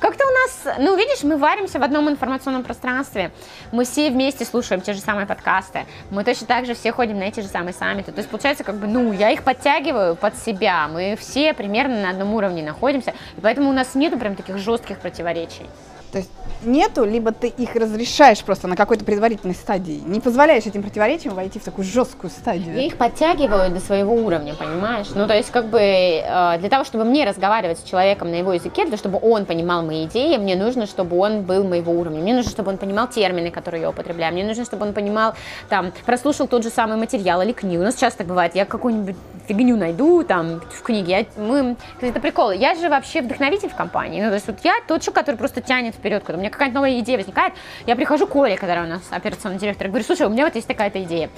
Как-то 0.00 0.24
у 0.26 0.30
нас, 0.30 0.78
ну, 0.78 0.96
видишь, 0.96 1.22
мы 1.24 1.36
варимся 1.36 1.78
в 1.78 1.82
одном 1.82 2.08
информационном 2.08 2.64
пространстве, 2.64 3.32
мы 3.70 3.84
все 3.84 4.10
вместе 4.10 4.46
слушаем 4.46 4.80
те 4.80 4.94
же 4.94 5.00
самые 5.00 5.26
подкасты, 5.26 5.84
мы 6.10 6.24
точно 6.24 6.46
так 6.46 6.64
же 6.64 6.72
все 6.72 6.90
ходим 6.90 7.18
на 7.18 7.24
эти 7.24 7.40
же 7.40 7.48
самые 7.48 7.74
саммиты. 7.74 8.10
То 8.10 8.18
есть, 8.18 8.30
получается, 8.30 8.64
как 8.64 8.76
бы, 8.76 8.86
ну, 8.86 9.12
я 9.12 9.30
их 9.30 9.42
подтягиваю 9.42 10.16
под 10.16 10.38
себя, 10.38 10.88
мы 10.88 11.16
все 11.20 11.52
примерно 11.52 12.00
на 12.00 12.10
одном 12.10 12.32
уровне 12.32 12.62
находимся, 12.62 13.12
и 13.36 13.40
поэтому 13.42 13.68
у 13.68 13.74
нас 13.74 13.94
нету 13.94 14.18
прям 14.18 14.36
таких 14.36 14.56
жестких 14.56 14.98
противоречий. 15.00 15.66
То 16.12 16.18
есть 16.18 16.30
нету, 16.64 17.04
либо 17.04 17.32
ты 17.32 17.48
их 17.48 17.74
разрешаешь 17.74 18.42
просто 18.42 18.68
на 18.68 18.76
какой-то 18.76 19.04
предварительной 19.04 19.54
стадии. 19.54 20.02
Не 20.04 20.20
позволяешь 20.20 20.66
этим 20.66 20.82
противоречиям 20.82 21.34
войти 21.34 21.58
в 21.58 21.64
такую 21.64 21.84
жесткую 21.84 22.30
стадию. 22.30 22.74
Я 22.74 22.82
их 22.86 22.96
подтягиваю 22.96 23.70
до 23.70 23.80
своего 23.80 24.14
уровня, 24.14 24.54
понимаешь? 24.54 25.06
Ну, 25.14 25.26
то 25.26 25.34
есть, 25.34 25.50
как 25.50 25.66
бы, 25.66 25.80
э, 25.80 26.58
для 26.58 26.68
того, 26.68 26.84
чтобы 26.84 27.04
мне 27.04 27.24
разговаривать 27.24 27.78
с 27.78 27.82
человеком 27.82 28.30
на 28.30 28.36
его 28.36 28.52
языке, 28.52 28.82
для 28.84 28.96
того, 28.96 28.98
чтобы 28.98 29.18
он 29.22 29.46
понимал 29.46 29.82
мои 29.82 30.04
идеи, 30.04 30.36
мне 30.36 30.56
нужно, 30.56 30.86
чтобы 30.86 31.16
он 31.18 31.42
был 31.42 31.64
моего 31.64 31.92
уровня. 31.92 32.20
Мне 32.20 32.34
нужно, 32.34 32.50
чтобы 32.50 32.70
он 32.70 32.78
понимал 32.78 33.08
термины, 33.08 33.50
которые 33.50 33.82
я 33.82 33.90
употребляю. 33.90 34.32
Мне 34.32 34.44
нужно, 34.44 34.64
чтобы 34.64 34.86
он 34.86 34.92
понимал, 34.92 35.34
там, 35.68 35.92
прослушал 36.04 36.46
тот 36.46 36.62
же 36.62 36.70
самый 36.70 36.96
материал 36.96 37.40
или 37.42 37.52
книгу. 37.52 37.82
У 37.82 37.84
нас 37.84 37.94
часто 37.94 38.24
бывает, 38.24 38.54
я 38.54 38.64
какую-нибудь 38.64 39.16
фигню 39.46 39.76
найду 39.76 40.22
там 40.22 40.60
в 40.60 40.82
книге. 40.82 41.26
Я, 41.36 41.42
мы, 41.42 41.76
это 42.00 42.20
прикол. 42.20 42.50
Я 42.52 42.74
же 42.74 42.88
вообще 42.88 43.22
вдохновитель 43.22 43.68
в 43.68 43.74
компании. 43.74 44.22
Ну, 44.22 44.28
то 44.28 44.34
есть 44.34 44.46
вот 44.46 44.56
я 44.62 44.74
тот 44.86 45.00
человек, 45.00 45.14
который 45.14 45.36
просто 45.36 45.60
тянет 45.60 45.94
вперед, 46.00 46.24
когда 46.24 46.38
у 46.38 46.40
меня 46.40 46.50
какая-то 46.50 46.74
новая 46.74 46.98
идея 46.98 47.18
возникает, 47.18 47.54
я 47.86 47.94
прихожу 47.94 48.26
к 48.26 48.34
Оле, 48.34 48.56
которая 48.56 48.84
у 48.84 48.88
нас 48.88 49.02
операционный 49.10 49.58
директор, 49.58 49.88
говорю, 49.88 50.04
слушай, 50.04 50.26
у 50.26 50.30
меня 50.30 50.44
вот 50.44 50.54
есть 50.54 50.66
такая-то 50.66 51.02
идея. 51.04 51.30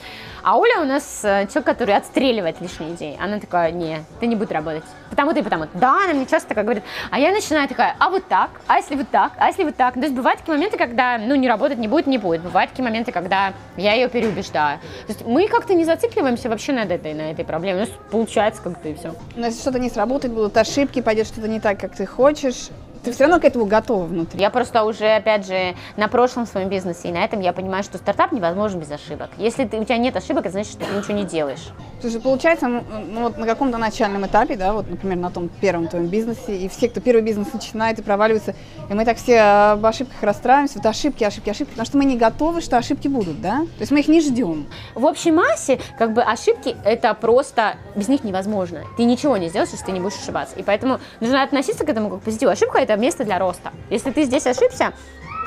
А 0.43 0.57
Оля 0.57 0.81
у 0.81 0.85
нас 0.85 1.21
э, 1.25 1.47
человек, 1.47 1.65
который 1.65 1.95
отстреливает 1.95 2.61
лишние 2.61 2.95
идеи. 2.95 3.19
Она 3.21 3.39
такая, 3.39 3.71
не, 3.71 4.05
ты 4.19 4.27
не 4.27 4.35
будешь 4.35 4.51
работать. 4.51 4.83
Потому-то 5.11 5.41
и 5.41 5.43
потому. 5.43 5.67
Да, 5.75 6.05
она 6.05 6.15
мне 6.15 6.27
часто 6.27 6.49
такая 6.49 6.65
говорит. 6.65 6.83
А 7.11 7.19
я 7.19 7.31
начинаю 7.31 7.69
такая, 7.69 7.95
а 7.99 8.11
вот 8.11 8.27
так, 8.27 8.51
а 8.67 8.79
если 8.79 8.97
вот 8.97 9.09
так, 9.11 9.33
а 9.37 9.49
если 9.49 9.65
вот 9.65 9.77
так. 9.77 9.95
То 9.95 10.01
есть 10.01 10.15
бывают 10.15 10.41
такие 10.41 10.55
моменты, 10.55 10.79
когда, 10.79 11.19
ну, 11.19 11.35
не 11.35 11.49
работать 11.49 11.79
не 11.79 11.89
будет, 11.89 12.07
не 12.07 12.19
будет. 12.19 12.43
Бывают 12.43 12.71
такие 12.71 12.85
моменты, 12.85 13.13
когда 13.13 13.53
я 13.77 13.95
ее 13.95 14.09
переубеждаю. 14.09 14.79
То 15.07 15.13
есть 15.13 15.27
мы 15.27 15.49
как-то 15.49 15.75
не 15.75 15.85
зацикливаемся 15.85 16.49
вообще 16.49 16.73
над 16.73 16.91
этой, 16.91 17.15
на 17.15 17.31
этой 17.31 17.45
проблеме. 17.45 17.77
У 17.77 17.81
нас 17.81 17.91
получается 18.11 18.63
как-то 18.63 18.89
и 18.89 18.95
все. 18.95 19.15
Но 19.37 19.47
если 19.47 19.61
что-то 19.61 19.79
не 19.79 19.91
сработает, 19.91 20.35
будут 20.35 20.57
ошибки, 20.57 21.01
пойдет 21.01 21.27
что-то 21.27 21.49
не 21.49 21.61
так, 21.61 21.79
как 21.79 21.95
ты 21.95 22.07
хочешь, 22.07 22.69
ты 23.03 23.13
все 23.13 23.25
равно 23.25 23.41
к 23.41 23.45
этому 23.45 23.67
готова 23.67 24.05
внутри. 24.05 24.41
Я 24.41 24.51
просто 24.51 24.85
уже, 24.85 25.07
опять 25.07 25.47
же, 25.47 25.75
на 25.97 26.09
прошлом 26.09 26.47
своем 26.47 26.69
бизнесе, 26.69 27.09
и 27.09 27.13
на 27.13 27.25
этом 27.25 27.41
я 27.41 27.53
понимаю, 27.53 27.83
что 27.83 27.99
стартап 27.99 28.33
невозможен 28.33 28.81
без 28.81 28.91
ошибок. 28.91 29.31
Если 29.39 29.65
ты, 29.65 29.79
у 29.79 29.85
тебя 29.85 29.99
нет 29.99 30.17
ошибок, 30.17 30.47
это 30.47 30.53
значит, 30.53 30.73
что 30.73 30.85
ты 30.85 30.95
ничего 30.95 31.15
не 31.15 31.25
делаешь. 31.25 31.69
Слушай, 32.01 32.21
получается, 32.21 32.69
ну, 32.69 33.23
вот 33.23 33.39
на 33.39 33.47
каком-то 33.47 33.79
начальном 33.79 34.27
этапе, 34.27 34.57
да, 34.57 34.73
вот, 34.73 34.89
например, 34.89 35.19
на 35.19 35.31
том 35.31 35.49
первом 35.49 35.89
твоем 35.89 36.07
бизнесе, 36.07 36.57
и 36.57 36.69
все, 36.69 36.89
кто 36.89 37.01
первый 37.01 37.23
бизнес 37.23 37.53
начинает 37.53 37.99
и 37.99 38.03
проваливается, 38.03 38.55
и 38.89 38.95
мы 38.95 39.05
так 39.05 39.19
все 39.19 39.41
об 39.41 39.85
ошибках 39.87 40.23
расстраиваемся, 40.23 40.79
вот 40.79 40.87
ошибки, 40.87 41.25
ошибки, 41.25 41.51
ошибки, 41.51 41.71
потому 41.71 41.87
что 41.87 41.97
мы 41.97 42.05
не 42.05 42.17
готовы, 42.17 42.61
что 42.61 42.77
ошибки 42.77 43.09
будут, 43.09 43.41
да? 43.41 43.59
То 43.59 43.81
есть 43.81 43.93
мы 43.93 44.01
их 44.01 44.09
не 44.09 44.21
ждем. 44.21 44.67
В 44.95 45.05
общей 45.05 45.31
массе, 45.31 45.79
как 45.99 46.13
бы, 46.13 46.23
ошибки, 46.23 46.77
это 46.85 47.15
просто, 47.15 47.77
без 47.95 48.09
них 48.09 48.25
невозможно. 48.25 48.83
Ты 48.97 49.05
ничего 49.05 49.37
не 49.37 49.49
сделаешь, 49.49 49.71
если 49.73 49.87
ты 49.87 49.93
не 49.93 50.01
будешь 50.01 50.19
ошибаться. 50.19 50.57
И 50.57 50.63
поэтому 50.63 50.99
нужно 51.21 51.43
относиться 51.43 51.85
к 51.85 51.89
этому 51.89 52.11
как 52.11 52.21
к 52.21 52.25
позитиву. 52.25 52.51
Ошибка– 52.51 52.79
это 52.81 52.92
место 52.97 53.25
для 53.25 53.39
роста. 53.39 53.73
Если 53.91 54.11
ты 54.11 54.25
здесь 54.25 54.47
ошибся, 54.47 54.93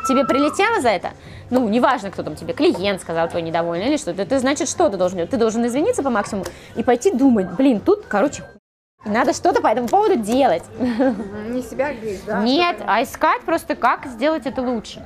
тебе 0.08 0.26
прилетело 0.26 0.82
за 0.82 0.90
это, 0.90 1.12
ну, 1.50 1.68
неважно, 1.70 2.12
кто 2.12 2.24
там 2.24 2.36
тебе, 2.36 2.54
клиент 2.54 3.02
сказал 3.02 3.28
твой 3.30 3.42
недовольный 3.42 3.88
или 3.88 3.98
что-то, 3.98 4.22
это 4.22 4.40
значит, 4.40 4.68
что 4.70 4.90
ты 4.90 4.98
должен 4.98 5.18
делать? 5.18 5.32
Ты 5.32 5.38
должен 5.38 5.66
извиниться 5.66 6.04
по 6.04 6.10
максимуму 6.10 6.46
и 6.76 6.84
пойти 6.84 7.12
думать, 7.12 7.52
блин, 7.52 7.80
тут, 7.80 8.06
короче, 8.08 8.44
надо 9.06 9.34
что-то 9.34 9.62
по 9.62 9.68
этому 9.68 9.88
поводу 9.88 10.16
делать. 10.16 10.64
Не 10.80 11.62
себя 11.62 11.94
грызть, 11.94 12.26
да? 12.26 12.42
Нет, 12.42 12.78
а 12.88 13.04
искать 13.04 13.42
просто, 13.42 13.76
как 13.76 14.08
сделать 14.08 14.48
это 14.48 14.62
лучше. 14.62 15.04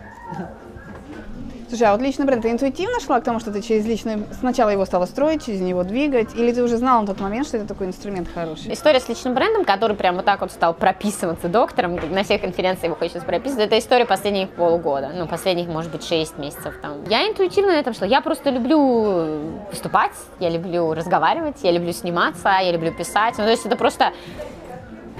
Слушай, 1.69 1.83
а 1.83 1.91
вот 1.91 2.01
личный 2.01 2.25
бренд, 2.25 2.41
ты 2.41 2.49
интуитивно 2.49 2.99
шла 2.99 3.19
к 3.19 3.23
тому, 3.23 3.39
что 3.39 3.51
ты 3.51 3.61
через 3.61 3.85
личный... 3.85 4.23
Сначала 4.39 4.69
его 4.69 4.85
стала 4.85 5.05
строить, 5.05 5.45
через 5.45 5.61
него 5.61 5.83
двигать, 5.83 6.33
или 6.33 6.51
ты 6.51 6.63
уже 6.63 6.77
знала 6.77 7.01
на 7.01 7.07
тот 7.07 7.19
момент, 7.19 7.45
что 7.45 7.57
это 7.57 7.67
такой 7.67 7.85
инструмент 7.85 8.27
хороший? 8.33 8.73
История 8.73 8.99
с 8.99 9.07
личным 9.07 9.35
брендом, 9.35 9.65
который 9.65 9.95
прям 9.95 10.15
вот 10.15 10.25
так 10.25 10.41
вот 10.41 10.51
стал 10.51 10.73
прописываться 10.73 11.47
доктором, 11.47 11.99
на 12.11 12.23
всех 12.23 12.41
конференциях 12.41 12.85
его 12.85 12.95
хочется 12.95 13.21
прописывать, 13.21 13.67
это 13.67 13.77
история 13.77 14.05
последних 14.05 14.49
полгода, 14.49 15.11
ну, 15.13 15.27
последних, 15.27 15.67
может 15.67 15.91
быть, 15.91 16.03
6 16.03 16.39
месяцев 16.39 16.73
там. 16.81 17.03
Я 17.07 17.27
интуитивно 17.27 17.73
на 17.73 17.79
этом 17.79 17.93
шла. 17.93 18.07
Я 18.07 18.21
просто 18.21 18.49
люблю 18.49 19.59
выступать, 19.69 20.13
я 20.39 20.49
люблю 20.49 20.95
разговаривать, 20.95 21.57
я 21.61 21.71
люблю 21.71 21.93
сниматься, 21.93 22.49
я 22.49 22.71
люблю 22.71 22.91
писать. 22.91 23.35
Ну, 23.37 23.43
то 23.43 23.51
есть 23.51 23.67
это 23.67 23.75
просто 23.75 24.11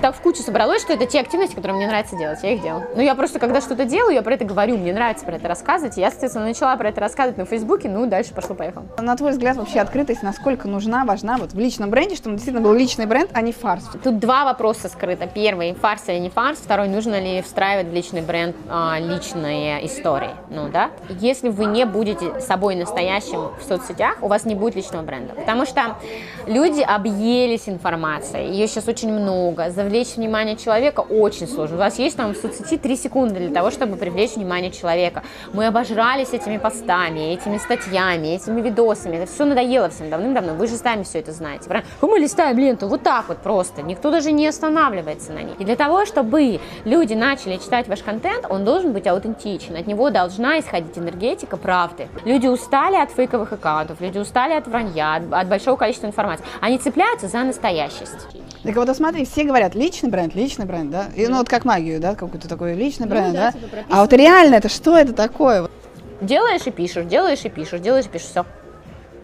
так 0.02 0.16
в 0.16 0.22
кучу 0.22 0.42
собралось, 0.42 0.82
что 0.82 0.94
это 0.94 1.06
те 1.06 1.20
активности, 1.20 1.56
которые 1.56 1.78
мне 1.78 1.88
нравится 1.88 2.16
делать, 2.16 2.40
я 2.44 2.54
их 2.54 2.62
делаю. 2.62 2.88
Ну, 2.96 3.02
я 3.02 3.16
просто, 3.16 3.40
когда 3.40 3.62
что-то 3.62 3.86
делаю, 3.86 4.14
я 4.14 4.22
про 4.22 4.34
это 4.34 4.46
говорю, 4.46 4.78
мне 4.78 4.94
нравится 4.94 5.26
про 5.26 5.36
это 5.36 5.48
рассказывать. 5.48 5.98
Я, 5.98 6.10
соответственно, 6.10 6.46
начала 6.46 6.76
про 6.78 6.90
это 6.90 7.02
рассказывать 7.02 7.38
на 7.38 7.46
Фейсбуке, 7.46 7.90
ну, 7.90 8.06
дальше 8.06 8.34
пошло-поехало. 8.34 8.86
На 8.98 9.16
твой 9.16 9.32
взгляд, 9.32 9.58
вообще 9.58 9.80
открытость 9.80 10.24
насколько 10.24 10.68
нужна, 10.68 11.06
важна 11.06 11.38
вот 11.38 11.54
в 11.54 11.60
личном 11.60 11.90
бренде, 11.90 12.16
чтобы 12.16 12.36
действительно 12.36 12.64
был 12.64 12.74
личный 12.74 13.06
бренд, 13.06 13.30
а 13.34 13.42
не 13.42 13.52
фарс? 13.52 13.84
Тут 14.04 14.20
два 14.20 14.46
вопроса 14.46 14.90
скрыто. 14.90 15.28
Первый, 15.28 15.74
фарс 15.74 16.04
или 16.08 16.20
не 16.20 16.30
фарс. 16.30 16.60
Второй, 16.60 16.88
нужно 16.88 17.20
ли 17.20 17.42
встраивать 17.42 17.88
в 17.88 17.94
личный 17.94 18.22
бренд 18.22 18.56
а, 18.70 18.98
личные 19.00 19.86
истории. 19.86 20.32
Ну, 20.50 20.70
да. 20.70 20.92
Если 21.10 21.50
вы 21.50 21.66
не 21.66 21.86
будете 21.86 22.40
собой 22.42 22.76
настоящим 22.76 23.50
в 23.60 23.64
соцсетях, 23.68 24.18
у 24.22 24.28
вас 24.28 24.46
не 24.46 24.56
будет 24.56 24.76
личного 24.76 25.04
бренда. 25.04 25.34
Потому 25.34 25.66
что 25.66 25.98
люди 26.48 26.82
объелись 26.82 27.68
информацией, 27.68 28.52
ее 28.52 28.68
сейчас 28.68 28.88
очень 28.88 29.12
много, 29.12 29.70
завлечь 29.90 30.18
внимание 30.18 30.56
человека 30.56 31.00
очень 31.00 31.48
сложно. 31.48 31.78
У 31.78 31.80
вас 31.80 31.98
есть 31.98 32.16
там 32.16 32.36
в 32.36 32.38
соцсети 32.38 32.78
3 32.78 32.96
секунды 32.96 33.40
для 33.40 33.50
того, 33.50 33.72
чтобы 33.72 33.96
привлечь 33.96 34.36
внимание 34.36 34.70
человека. 34.70 35.24
Мы 35.52 35.66
обожрались 35.66 36.30
этими 36.32 36.58
постами, 36.58 37.34
этими 37.34 37.58
статьями, 37.58 38.36
этими 38.36 38.62
видосами. 38.62 39.16
Это 39.16 39.26
все 39.26 39.46
надоело 39.46 39.90
всем 39.90 40.12
давным-давно. 40.12 40.54
Вы 40.54 40.68
же 40.68 40.76
сами 40.76 41.02
все 41.02 41.20
это 41.20 41.32
знаете. 41.32 41.68
Правильно? 41.68 41.90
Мы 42.02 42.20
листаем 42.20 42.60
ленту 42.60 42.88
вот 42.88 43.02
так 43.02 43.30
вот 43.30 43.40
просто. 43.40 43.82
Никто 43.82 44.12
даже 44.12 44.32
не 44.32 44.46
останавливается 44.46 45.34
на 45.34 45.40
ней. 45.40 45.56
И 45.58 45.66
для 45.66 45.76
того, 45.76 46.06
чтобы 46.06 46.60
люди 46.86 47.16
начали 47.16 47.58
читать 47.58 47.88
ваш 47.88 48.04
контент, 48.04 48.46
он 48.48 48.66
должен 48.66 48.94
быть 48.94 49.08
аутентичен. 49.08 49.76
От 49.76 49.88
него 49.88 50.12
должна 50.12 50.60
исходить 50.60 51.00
энергетика 51.00 51.58
правды. 51.58 52.10
Люди 52.26 52.46
устали 52.46 52.96
от 52.96 53.10
фейковых 53.10 53.54
аккаунтов, 53.54 54.02
люди 54.02 54.20
устали 54.20 54.54
от 54.54 54.68
вранья, 54.68 55.16
от, 55.16 55.34
от 55.34 55.48
большого 55.48 55.78
количества 55.78 56.06
информации. 56.06 56.46
Они 56.62 56.78
цепляются 56.78 57.28
за 57.28 57.40
настоящесть. 57.40 58.28
Так 58.64 58.76
вот, 58.76 58.96
смотри, 58.96 59.26
все 59.26 59.44
говорят, 59.46 59.74
личный 59.74 60.10
бренд, 60.10 60.36
личный 60.36 60.66
бренд, 60.66 60.92
да? 60.92 61.06
И, 61.16 61.26
ну, 61.28 61.38
вот 61.38 61.48
как 61.48 61.64
магию, 61.64 62.00
да, 62.00 62.16
какой-то 62.16 62.50
такой 62.50 62.74
личный 62.74 63.06
ну, 63.06 63.12
бренд, 63.12 63.34
да? 63.34 63.52
да? 63.52 63.60
Типа 63.60 63.78
а 63.90 64.02
вот 64.02 64.14
реально 64.14 64.56
это 64.56 64.68
что 64.68 64.98
это 64.98 65.14
такое? 65.14 65.70
Делаешь 66.22 66.66
и 66.66 66.72
пишешь, 66.72 67.06
делаешь 67.06 67.46
и 67.46 67.50
пишешь, 67.50 67.80
делаешь 67.80 68.06
и 68.06 68.10
пишешь, 68.10 68.28
все. 68.28 68.46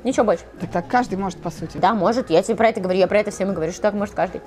Ничего 0.05 0.25
больше. 0.25 0.43
Так 0.61 0.71
так 0.71 0.87
каждый 0.87 1.17
может, 1.17 1.39
по 1.39 1.49
сути. 1.49 1.77
Да, 1.77 1.93
может. 1.93 2.29
Я 2.29 2.43
тебе 2.43 2.55
про 2.55 2.69
это 2.69 2.79
говорю, 2.79 2.99
я 2.99 3.07
про 3.07 3.19
это 3.19 3.31
всем 3.31 3.51
и 3.51 3.55
говорю, 3.55 3.71
что 3.71 3.81
так 3.81 3.95
может 3.95 4.13
каждый. 4.13 4.41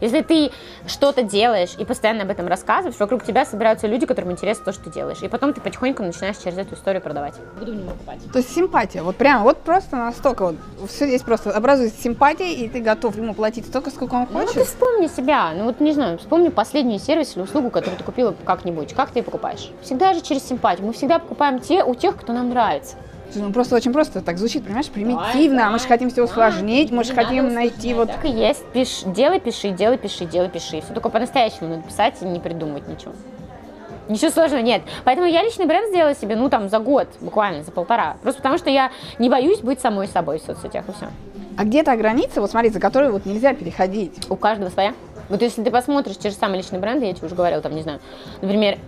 Если 0.00 0.20
ты 0.22 0.50
что-то 0.86 1.22
делаешь 1.22 1.74
и 1.78 1.84
постоянно 1.84 2.22
об 2.22 2.30
этом 2.30 2.46
рассказываешь, 2.46 2.98
вокруг 2.98 3.24
тебя 3.24 3.44
собираются 3.44 3.86
люди, 3.86 4.06
которым 4.06 4.32
интересно 4.32 4.64
то, 4.66 4.72
что 4.72 4.84
ты 4.84 4.90
делаешь. 4.90 5.22
И 5.22 5.28
потом 5.28 5.52
ты 5.52 5.60
потихоньку 5.60 6.02
начинаешь 6.02 6.36
через 6.36 6.58
эту 6.58 6.74
историю 6.74 7.02
продавать. 7.02 7.34
Буду 7.58 7.72
в 7.72 7.74
него 7.76 7.90
покупать. 7.90 8.18
То 8.32 8.38
есть 8.38 8.54
симпатия, 8.54 9.02
вот 9.02 9.16
прям, 9.16 9.42
вот 9.42 9.58
просто 9.58 9.96
настолько 9.96 10.46
вот, 10.46 10.56
все 10.90 11.06
здесь 11.06 11.22
просто 11.22 11.50
образуется 11.50 12.00
симпатия, 12.02 12.52
и 12.52 12.68
ты 12.68 12.80
готов 12.80 13.16
ему 13.16 13.34
платить 13.34 13.66
столько, 13.66 13.90
сколько 13.90 14.14
он 14.14 14.26
Ну 14.30 14.38
вот 14.38 14.48
хочет. 14.48 14.54
ты 14.54 14.64
вспомни 14.64 15.06
себя, 15.08 15.52
ну 15.54 15.64
вот 15.64 15.80
не 15.80 15.92
знаю, 15.92 16.18
вспомни 16.18 16.48
последний 16.48 16.98
сервис 16.98 17.36
или 17.36 17.42
услугу, 17.42 17.70
которую 17.70 17.98
ты 17.98 18.04
купила 18.04 18.34
как-нибудь, 18.44 18.94
как 18.94 19.10
ты 19.10 19.20
ее 19.20 19.22
покупаешь. 19.22 19.70
Всегда 19.82 20.14
же 20.14 20.20
через 20.20 20.46
симпатию. 20.46 20.86
Мы 20.86 20.92
всегда 20.92 21.18
покупаем 21.18 21.58
те 21.60 21.82
у 21.84 21.94
тех, 21.94 22.16
кто 22.16 22.32
нам 22.32 22.50
нравится. 22.50 22.96
Ну, 23.34 23.52
просто 23.52 23.74
очень 23.74 23.92
просто 23.92 24.22
так 24.22 24.38
звучит, 24.38 24.64
понимаешь, 24.64 24.86
примитивно, 24.86 25.66
а 25.66 25.70
мы 25.70 25.78
же 25.78 25.86
хотим 25.86 26.10
все 26.10 26.22
усложнить, 26.24 26.90
мы 26.90 27.04
же 27.04 27.12
хотим 27.12 27.52
найти 27.52 27.92
вот... 27.92 28.10
Так 28.10 28.24
и 28.24 28.30
есть. 28.30 28.64
Пиш, 28.72 29.02
делай, 29.04 29.40
пиши, 29.40 29.70
делай, 29.70 29.98
пиши, 29.98 30.24
делай, 30.24 30.48
пиши. 30.48 30.80
Все 30.80 30.94
только 30.94 31.08
по-настоящему 31.08 31.68
надо 31.68 31.82
писать 31.82 32.14
и 32.20 32.24
не 32.24 32.40
придумывать 32.40 32.88
ничего. 32.88 33.12
Ничего 34.08 34.30
сложного 34.30 34.62
нет. 34.62 34.82
Поэтому 35.04 35.26
я 35.26 35.42
личный 35.42 35.66
бренд 35.66 35.88
сделала 35.88 36.14
себе, 36.14 36.36
ну, 36.36 36.48
там, 36.48 36.68
за 36.68 36.78
год, 36.78 37.08
буквально, 37.20 37.64
за 37.64 37.72
полтора. 37.72 38.16
Просто 38.22 38.40
потому 38.40 38.56
что 38.56 38.70
я 38.70 38.90
не 39.18 39.28
боюсь 39.28 39.60
быть 39.60 39.80
самой 39.80 40.06
собой 40.06 40.38
в 40.38 40.42
соцсетях, 40.42 40.88
и 40.88 40.92
все. 40.92 41.08
А 41.58 41.64
где 41.64 41.82
та 41.82 41.96
граница, 41.96 42.40
вот 42.40 42.50
смотри, 42.50 42.70
за 42.70 42.78
которую 42.78 43.12
вот 43.12 43.26
нельзя 43.26 43.54
переходить? 43.54 44.30
У 44.30 44.36
каждого 44.36 44.70
своя. 44.70 44.94
Вот 45.28 45.42
если 45.42 45.64
ты 45.64 45.70
посмотришь 45.72 46.16
те 46.18 46.30
же 46.30 46.36
самые 46.36 46.58
личные 46.58 46.80
бренды, 46.80 47.06
я 47.06 47.12
тебе 47.14 47.26
уже 47.26 47.34
говорила, 47.34 47.60
там, 47.60 47.74
не 47.74 47.82
знаю, 47.82 47.98
например, 48.42 48.78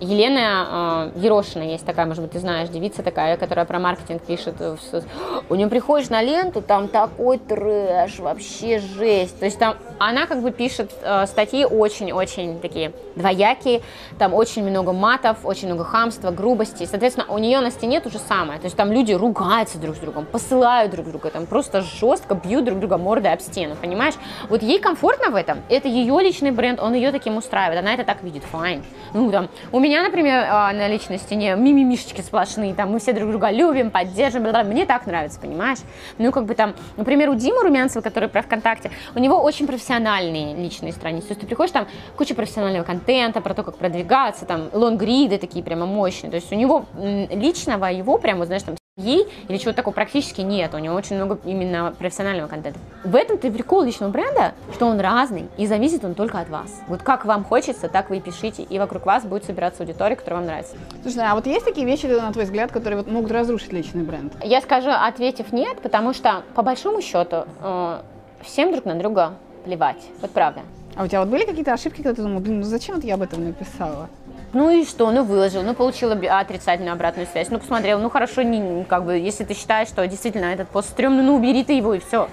Елена 0.00 1.12
э, 1.16 1.20
Ерошина 1.20 1.62
есть 1.62 1.86
такая, 1.86 2.06
может 2.06 2.22
быть, 2.22 2.32
ты 2.32 2.38
знаешь, 2.38 2.68
девица 2.68 3.02
такая, 3.02 3.36
которая 3.36 3.64
про 3.64 3.78
маркетинг 3.78 4.22
пишет. 4.22 4.60
соц- 4.60 5.04
У 5.48 5.54
нее 5.54 5.68
приходишь 5.68 6.10
на 6.10 6.22
ленту, 6.22 6.60
там 6.62 6.88
такой 6.88 7.38
трэш, 7.38 8.18
вообще 8.18 8.78
жесть. 8.78 9.38
То 9.38 9.46
есть 9.46 9.58
там 9.58 9.76
она 9.98 10.26
как 10.26 10.42
бы 10.42 10.50
пишет 10.50 10.90
э, 11.02 11.26
статьи 11.26 11.64
очень-очень 11.64 12.60
такие 12.60 12.92
двоякие, 13.14 13.80
там 14.18 14.34
очень 14.34 14.68
много 14.68 14.92
матов, 14.92 15.38
очень 15.44 15.68
много 15.68 15.84
хамства, 15.84 16.30
грубости. 16.30 16.84
Соответственно, 16.84 17.26
у 17.28 17.38
нее 17.38 17.60
на 17.60 17.70
стене 17.70 18.00
то 18.00 18.10
же 18.10 18.18
самое. 18.18 18.58
То 18.58 18.66
есть 18.66 18.76
там 18.76 18.92
люди 18.92 19.12
ругаются 19.12 19.78
друг 19.78 19.96
с 19.96 19.98
другом, 19.98 20.26
посылают 20.26 20.92
друг 20.92 21.06
друга, 21.08 21.30
там 21.30 21.46
просто 21.46 21.80
жестко 21.80 22.34
бьют 22.34 22.64
друг 22.64 22.78
друга 22.80 22.98
мордой 22.98 23.32
об 23.32 23.40
стену, 23.40 23.74
понимаешь? 23.80 24.14
Вот 24.50 24.62
ей 24.62 24.78
комфортно 24.78 25.30
в 25.30 25.34
этом, 25.34 25.58
это 25.70 25.88
ее 25.88 26.20
личный 26.20 26.50
бренд, 26.50 26.80
он 26.80 26.92
ее 26.94 27.12
таким 27.12 27.36
устраивает, 27.38 27.80
она 27.80 27.94
это 27.94 28.04
так 28.04 28.22
видит, 28.22 28.42
fine. 28.44 28.84
Ну 29.14 29.30
там, 29.30 29.48
у 29.72 29.78
меня, 29.86 30.02
например, 30.02 30.46
а, 30.50 30.72
на 30.72 30.88
личной 30.88 31.18
стене 31.18 31.54
мимимишечки 31.54 32.20
сплошные, 32.20 32.74
там 32.74 32.90
мы 32.90 32.98
все 32.98 33.12
друг 33.12 33.30
друга 33.30 33.50
любим, 33.50 33.92
поддерживаем, 33.92 34.66
мне 34.66 34.84
так 34.84 35.06
нравится, 35.06 35.38
понимаешь? 35.38 35.78
Ну 36.18 36.32
как 36.32 36.44
бы 36.44 36.54
там, 36.54 36.74
например, 36.96 37.30
у 37.30 37.34
Димы 37.34 37.62
Румянцева, 37.62 38.02
который 38.02 38.28
про 38.28 38.42
ВКонтакте, 38.42 38.90
у 39.14 39.20
него 39.20 39.40
очень 39.40 39.66
профессиональные 39.66 40.56
личные 40.56 40.92
страницы, 40.92 41.28
то 41.28 41.32
есть 41.32 41.40
ты 41.42 41.46
приходишь, 41.46 41.72
там 41.72 41.86
куча 42.16 42.34
профессионального 42.34 42.82
контента, 42.82 43.40
про 43.40 43.54
то, 43.54 43.62
как 43.62 43.76
продвигаться, 43.76 44.44
там 44.44 44.70
лонгриды 44.72 45.38
такие 45.38 45.64
прямо 45.64 45.86
мощные, 45.86 46.30
то 46.30 46.36
есть 46.36 46.50
у 46.50 46.56
него 46.56 46.86
личного 47.30 47.86
его 47.86 48.18
прямо, 48.18 48.44
знаешь, 48.44 48.64
там 48.64 48.74
ей 48.98 49.28
или 49.48 49.58
чего-то 49.58 49.76
такого 49.76 49.92
практически 49.92 50.40
нет. 50.40 50.74
У 50.74 50.78
него 50.78 50.94
очень 50.94 51.16
много 51.16 51.38
именно 51.44 51.94
профессионального 51.98 52.48
контента. 52.48 52.80
В 53.04 53.14
этом-то 53.14 53.46
и 53.46 53.50
прикол 53.50 53.82
личного 53.82 54.10
бренда, 54.10 54.54
что 54.72 54.86
он 54.86 54.98
разный, 55.00 55.50
и 55.58 55.66
зависит 55.66 56.02
он 56.02 56.14
только 56.14 56.40
от 56.40 56.48
вас. 56.48 56.80
Вот 56.88 57.02
как 57.02 57.26
вам 57.26 57.44
хочется, 57.44 57.88
так 57.90 58.08
вы 58.08 58.16
и 58.16 58.20
пишите, 58.20 58.62
и 58.62 58.78
вокруг 58.78 59.04
вас 59.04 59.24
будет 59.24 59.44
собираться 59.44 59.82
аудитория, 59.82 60.16
которая 60.16 60.40
вам 60.40 60.46
нравится. 60.46 60.76
Слушай, 61.02 61.24
а 61.26 61.34
вот 61.34 61.46
есть 61.46 61.66
такие 61.66 61.86
вещи, 61.86 62.06
на 62.06 62.32
твой 62.32 62.46
взгляд, 62.46 62.72
которые 62.72 62.96
вот 62.96 63.10
могут 63.10 63.30
разрушить 63.30 63.70
личный 63.70 64.02
бренд? 64.02 64.32
Я 64.42 64.62
скажу, 64.62 64.88
ответив 64.90 65.52
нет, 65.52 65.78
потому 65.82 66.14
что, 66.14 66.42
по 66.54 66.62
большому 66.62 67.02
счету, 67.02 67.44
э, 67.62 68.00
всем 68.40 68.72
друг 68.72 68.86
на 68.86 68.94
друга 68.94 69.34
плевать. 69.66 70.02
Вот 70.22 70.30
правда. 70.30 70.62
А 70.94 71.04
у 71.04 71.06
тебя 71.06 71.20
вот 71.20 71.28
были 71.28 71.44
какие-то 71.44 71.74
ошибки, 71.74 71.96
когда 71.96 72.14
ты 72.14 72.22
думал, 72.22 72.40
блин, 72.40 72.60
ну 72.60 72.64
зачем 72.64 72.94
вот 72.94 73.04
я 73.04 73.16
об 73.16 73.22
этом 73.22 73.44
написала? 73.44 74.08
Ну 74.56 74.70
и 74.70 74.86
что? 74.86 75.12
Ну 75.12 75.22
выложил, 75.22 75.60
ну 75.62 75.74
получила 75.74 76.14
би- 76.14 76.28
отрицательную 76.28 76.94
обратную 76.94 77.28
связь, 77.30 77.50
ну 77.50 77.58
посмотрел, 77.58 77.98
ну 78.00 78.08
хорошо, 78.08 78.40
не, 78.40 78.84
как 78.84 79.04
бы, 79.04 79.18
если 79.18 79.44
ты 79.44 79.52
считаешь, 79.52 79.86
что 79.88 80.06
действительно 80.06 80.46
этот 80.46 80.70
пост 80.70 80.88
стрёмный, 80.88 81.22
ну 81.22 81.36
убери 81.36 81.62
ты 81.62 81.74
его 81.74 81.92
и 81.92 81.98
все. 81.98 82.30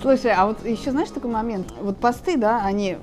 Слушай, 0.00 0.34
а 0.36 0.46
вот 0.46 0.64
еще 0.64 0.92
знаешь 0.92 1.10
такой 1.10 1.32
момент? 1.32 1.66
Вот 1.80 1.96
посты, 1.96 2.36
да, 2.36 2.62
они 2.64 2.96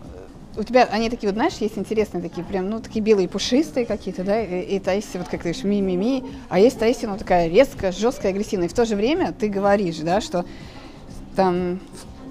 у 0.55 0.63
тебя 0.63 0.87
они 0.89 1.09
такие 1.09 1.27
вот, 1.29 1.35
знаешь, 1.35 1.55
есть 1.55 1.77
интересные 1.77 2.23
такие, 2.23 2.45
прям, 2.45 2.69
ну, 2.69 2.79
такие 2.79 3.01
белые 3.01 3.27
пушистые 3.27 3.85
какие-то, 3.85 4.23
да, 4.23 4.41
и, 4.41 4.61
и 4.61 4.79
Таисия, 4.79 5.19
вот 5.19 5.27
как 5.27 5.41
ты 5.41 5.49
говоришь, 5.49 5.65
ми-ми-ми, 5.65 6.23
а 6.47 6.59
есть 6.59 6.79
Таисия, 6.79 7.09
ну, 7.09 7.17
такая 7.17 7.49
резкая, 7.49 7.91
жесткая, 7.91 8.31
агрессивная. 8.31 8.67
И 8.67 8.71
в 8.71 8.73
то 8.73 8.85
же 8.85 8.95
время 8.95 9.33
ты 9.37 9.49
говоришь, 9.49 9.97
да, 9.97 10.21
что 10.21 10.45
там 11.35 11.81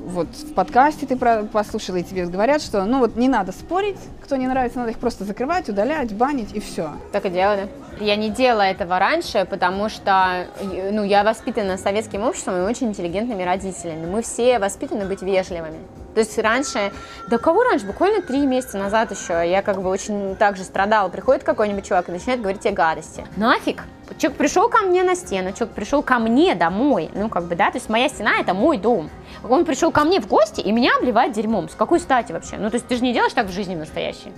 вот 0.09 0.29
в 0.29 0.55
подкасте 0.55 1.07
ты 1.07 1.17
про- 1.17 1.43
и 1.43 2.03
тебе 2.03 2.27
говорят, 2.27 2.63
что, 2.63 2.85
ну, 2.85 2.99
вот 2.99 3.17
не 3.17 3.29
надо 3.29 3.53
спорить, 3.53 3.99
кто 4.25 4.37
не 4.37 4.47
нравится, 4.47 4.79
надо 4.79 4.91
их 4.91 4.99
просто 4.99 5.25
закрывать, 5.25 5.69
удалять, 5.69 6.13
банить, 6.15 6.53
и 6.53 6.61
все. 6.61 6.91
Так 7.13 7.27
и 7.27 7.31
дело, 7.31 7.57
да? 7.57 8.05
Я 8.05 8.17
не 8.17 8.31
делала 8.31 8.63
этого 8.63 8.99
раньше, 8.99 9.47
потому 9.49 9.89
что 9.89 10.47
ну, 10.93 11.03
я 11.03 11.25
воспитана 11.25 11.77
советским 11.77 12.23
обществом 12.23 12.57
и 12.59 12.61
очень 12.61 12.89
интеллигентными 12.89 13.43
родителями. 13.43 14.07
Мы 14.07 14.23
все 14.23 14.59
воспитаны 14.59 15.05
быть 15.05 15.23
вежливыми. 15.23 15.79
То 16.15 16.21
есть 16.21 16.39
раньше, 16.39 16.93
да 17.29 17.39
кого 17.39 17.63
раньше, 17.63 17.87
буквально 17.87 18.23
три 18.23 18.45
месяца 18.47 18.79
назад 18.79 19.11
еще, 19.11 19.49
я 19.49 19.63
как 19.63 19.83
бы 19.83 19.89
очень 19.89 20.37
так 20.37 20.57
же 20.57 20.65
страдала. 20.65 21.09
Приходит 21.09 21.45
какой-нибудь 21.45 21.87
чувак 21.87 22.09
и 22.09 22.13
начинает 22.13 22.41
говорить 22.41 22.61
тебе 22.63 22.75
гадости. 22.75 23.25
Нафиг! 23.37 23.85
Человек 24.17 24.39
пришел 24.39 24.69
ко 24.69 24.79
мне 24.85 25.05
на 25.05 25.15
стену, 25.15 25.53
человек 25.53 25.75
пришел 25.75 26.03
ко 26.03 26.19
мне 26.19 26.55
домой, 26.55 27.11
ну 27.15 27.29
как 27.29 27.45
бы, 27.45 27.55
да, 27.55 27.71
то 27.71 27.77
есть 27.77 27.89
моя 27.89 28.09
стена 28.09 28.41
это 28.41 28.55
мой 28.55 28.79
дом. 28.79 29.11
Он 29.49 29.65
пришел 29.65 29.91
ко 29.91 30.05
мне 30.05 30.21
в 30.21 30.27
гости 30.27 30.61
и 30.61 30.73
меня 30.73 30.93
обливает 30.99 31.33
дерьмом. 31.33 31.69
С 31.69 31.75
какой 31.75 32.01
стати 32.01 32.33
вообще? 32.33 32.57
Ну 32.57 32.71
то 32.71 32.77
есть 32.77 32.87
ты 32.89 32.97
же 32.97 33.03
не 33.03 33.13
делаешь 33.13 33.33
так 33.33 33.47
в 33.47 33.53
жизни 33.53 33.75
настоящей. 33.75 34.33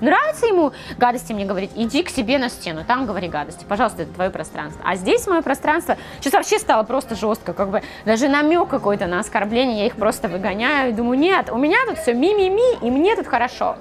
Нравится 0.00 0.46
ему 0.46 0.72
гадости 0.98 1.32
мне 1.32 1.44
говорить, 1.44 1.70
иди 1.76 2.02
к 2.02 2.10
себе 2.10 2.38
на 2.38 2.48
стену, 2.50 2.82
там 2.84 3.06
говори 3.06 3.28
гадости, 3.28 3.64
пожалуйста, 3.66 4.02
это 4.02 4.12
твое 4.12 4.28
пространство. 4.28 4.82
А 4.84 4.96
здесь 4.96 5.26
мое 5.28 5.40
пространство, 5.40 5.96
сейчас 6.20 6.32
вообще 6.32 6.58
стало 6.58 6.82
просто 6.82 7.14
жестко, 7.14 7.52
как 7.52 7.70
бы 7.70 7.80
даже 8.04 8.28
намек 8.28 8.68
какой-то 8.68 9.06
на 9.06 9.20
оскорбление, 9.20 9.78
я 9.78 9.86
их 9.86 9.94
просто 9.94 10.26
выгоняю 10.28 10.90
и 10.90 10.92
думаю, 10.92 11.16
нет, 11.18 11.48
у 11.50 11.56
меня 11.56 11.78
тут 11.86 11.98
все 11.98 12.12
ми-ми-ми, 12.12 12.86
и 12.86 12.90
мне 12.90 13.14
тут 13.14 13.28
хорошо. 13.28 13.76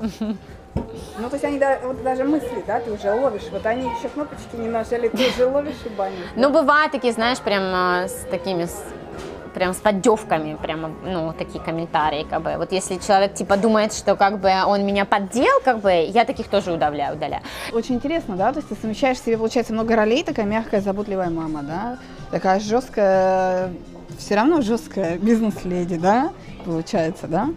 Ну, 1.17 1.29
то 1.29 1.33
есть 1.33 1.43
они, 1.43 1.59
да, 1.59 1.79
вот 1.83 2.01
даже 2.03 2.23
мысли, 2.23 2.63
да, 2.65 2.79
ты 2.79 2.91
уже 2.91 3.11
ловишь, 3.11 3.47
вот 3.51 3.65
они 3.65 3.83
еще 3.83 4.07
кнопочки 4.09 4.55
не 4.55 4.67
нажали, 4.69 5.09
ты 5.09 5.29
уже 5.29 5.45
ловишь 5.47 5.75
и 5.85 5.89
банишь. 5.89 6.17
Ну, 6.35 6.49
бывают 6.51 6.91
такие, 6.91 7.11
знаешь, 7.13 7.39
прям 7.39 7.63
а, 7.63 8.07
с 8.07 8.25
такими, 8.29 8.65
с- 8.65 8.83
прям 9.53 9.73
с 9.73 9.77
поддевками, 9.77 10.57
прямо, 10.61 10.91
ну, 11.03 11.33
такие 11.33 11.63
комментарии, 11.63 12.25
как 12.29 12.41
бы. 12.41 12.55
Вот 12.57 12.71
если 12.71 12.97
человек, 12.97 13.33
типа, 13.33 13.57
думает, 13.57 13.93
что, 13.93 14.15
как 14.15 14.39
бы, 14.39 14.51
он 14.65 14.85
меня 14.85 15.05
поддел, 15.05 15.61
как 15.63 15.79
бы, 15.79 15.91
я 15.91 16.25
таких 16.25 16.47
тоже 16.47 16.71
удаляю, 16.73 17.15
удаляю. 17.15 17.43
Очень 17.71 17.95
интересно, 17.95 18.35
да, 18.35 18.51
то 18.51 18.59
есть 18.59 18.69
ты 18.69 18.75
совмещаешь 18.75 19.17
в 19.17 19.25
себе, 19.25 19.37
получается, 19.37 19.73
много 19.73 19.95
ролей, 19.95 20.23
такая 20.23 20.45
мягкая, 20.45 20.81
заботливая 20.81 21.29
мама, 21.29 21.61
да, 21.63 21.97
такая 22.31 22.59
жесткая, 22.59 23.71
все 24.17 24.35
равно 24.35 24.61
жесткая 24.61 25.17
бизнес-леди, 25.17 25.97
да, 25.97 26.31
получается, 26.65 27.27
да? 27.27 27.49